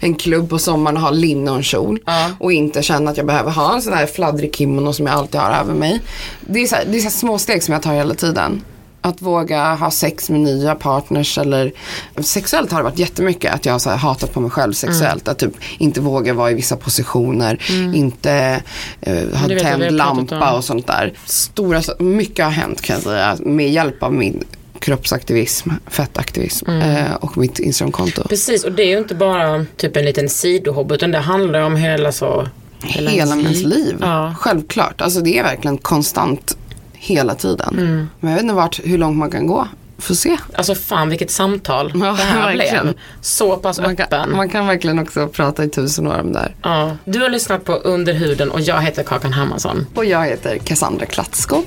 en 0.01 0.15
klubb 0.15 0.51
på 0.51 0.59
sommaren 0.59 0.97
och 0.97 1.03
ha 1.03 1.11
linne 1.11 1.51
och 1.51 1.57
en 1.57 1.63
kjol. 1.63 2.01
Och 2.39 2.53
inte 2.53 2.83
känna 2.83 3.11
att 3.11 3.17
jag 3.17 3.27
behöver 3.27 3.51
ha 3.51 3.75
en 3.75 3.83
sån 3.83 3.93
här 3.93 4.07
fladdrig 4.07 4.55
kimono 4.57 4.93
som 4.93 5.07
jag 5.07 5.15
alltid 5.15 5.41
har 5.41 5.53
över 5.53 5.75
mig. 5.75 6.01
Det 6.41 6.63
är 6.63 6.67
så 6.67 6.77
här, 6.77 6.85
det 6.91 6.97
är 6.97 7.01
så 7.01 7.11
små 7.11 7.39
steg 7.39 7.63
som 7.63 7.73
jag 7.73 7.83
tar 7.83 7.95
hela 7.95 8.15
tiden. 8.15 8.63
Att 9.07 9.23
våga 9.23 9.75
ha 9.75 9.91
sex 9.91 10.31
med 10.31 10.41
nya 10.41 10.75
partners 10.75 11.39
eller 11.39 11.73
sexuellt 12.21 12.73
har 12.73 12.79
det 12.79 12.85
varit 12.85 12.99
jättemycket 12.99 13.55
att 13.55 13.67
jag 13.67 13.73
har 13.73 13.97
hatat 13.97 14.33
på 14.33 14.41
mig 14.41 14.51
själv 14.51 14.73
sexuellt. 14.73 15.29
Att 15.29 15.39
typ 15.39 15.53
inte 15.79 16.01
våga 16.01 16.35
vara 16.35 16.51
i 16.51 16.55
vissa 16.55 16.77
positioner, 16.77 17.63
inte 17.95 18.63
uh, 19.09 19.37
ha 19.37 19.49
tänd 19.49 19.93
lampa 19.93 20.53
och 20.57 20.65
sånt 20.65 20.87
där. 20.87 21.13
Stora, 21.25 21.83
mycket 21.99 22.45
har 22.45 22.53
hänt 22.53 22.81
kan 22.81 22.95
jag 22.95 23.03
säga 23.03 23.37
med 23.41 23.73
hjälp 23.73 24.03
av 24.03 24.13
min 24.13 24.45
kroppsaktivism, 24.79 25.71
fettaktivism 25.87 26.71
eh, 26.71 27.15
och 27.15 27.39
mitt 27.39 27.59
Instagramkonto. 27.59 28.29
Precis, 28.29 28.65
och 28.65 28.73
det 28.73 28.83
är 28.83 28.89
ju 28.89 28.99
inte 28.99 29.15
bara 29.15 29.67
typ 29.77 29.97
en 29.97 30.05
liten 30.05 30.29
sidohobby 30.29 30.95
utan 30.95 31.11
det 31.11 31.19
handlar 31.19 31.61
om 31.61 31.77
hela 31.77 32.13
så 32.13 32.49
Hela, 32.87 33.11
ens 33.11 33.31
ens 33.31 33.63
liv. 33.63 33.97
Ja. 34.01 34.35
Självklart. 34.39 35.01
Alltså 35.01 35.21
det 35.21 35.39
är 35.39 35.43
verkligen 35.43 35.79
konstant 35.79 36.57
hela 37.05 37.35
tiden. 37.35 37.69
Mm. 37.79 38.09
Men 38.21 38.31
jag 38.31 38.37
vet 38.37 38.43
inte 38.43 38.55
vart, 38.55 38.81
hur 38.85 38.99
långt 38.99 39.17
man 39.17 39.31
kan 39.31 39.47
gå. 39.47 39.69
Får 39.99 40.15
se. 40.15 40.37
Alltså 40.55 40.75
fan 40.75 41.09
vilket 41.09 41.31
samtal 41.31 41.93
Ja, 41.95 42.01
det 42.07 42.13
här 42.23 42.43
verkligen. 42.47 42.83
blev. 42.85 42.95
Så 43.21 43.57
pass 43.57 43.81
Man 43.81 43.91
öppen. 43.91 44.07
kan, 44.09 44.37
man 44.37 44.49
kan 44.49 44.67
verkligen 44.67 44.99
också 44.99 45.29
prata 45.29 45.65
i 45.65 45.69
tusen 45.69 46.07
år 46.07 46.21
om 46.21 46.33
det 46.33 46.39
här. 46.39 46.55
Ja. 46.63 46.97
Du 47.05 47.21
har 47.21 47.29
lyssnat 47.29 47.65
på 47.65 47.73
Under 47.73 48.13
huden 48.13 48.51
och 48.51 48.61
jag 48.61 48.83
heter 48.83 49.03
Kakan 49.03 49.33
Hermansson. 49.33 49.87
Och 49.95 50.05
jag 50.05 50.25
heter 50.27 50.59
Cassandra 50.59 51.07
Klatskov. 51.07 51.65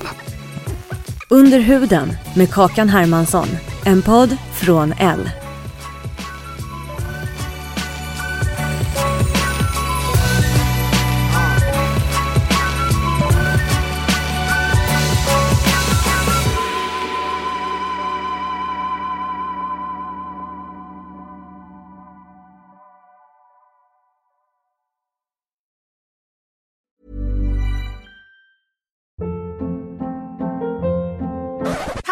Under 1.28 1.58
huden 1.58 2.12
med 2.34 2.50
Kakan 2.50 2.88
Hermansson. 2.88 3.48
En 3.84 4.02
podd 4.02 4.36
från 4.54 4.94
L. 4.98 5.30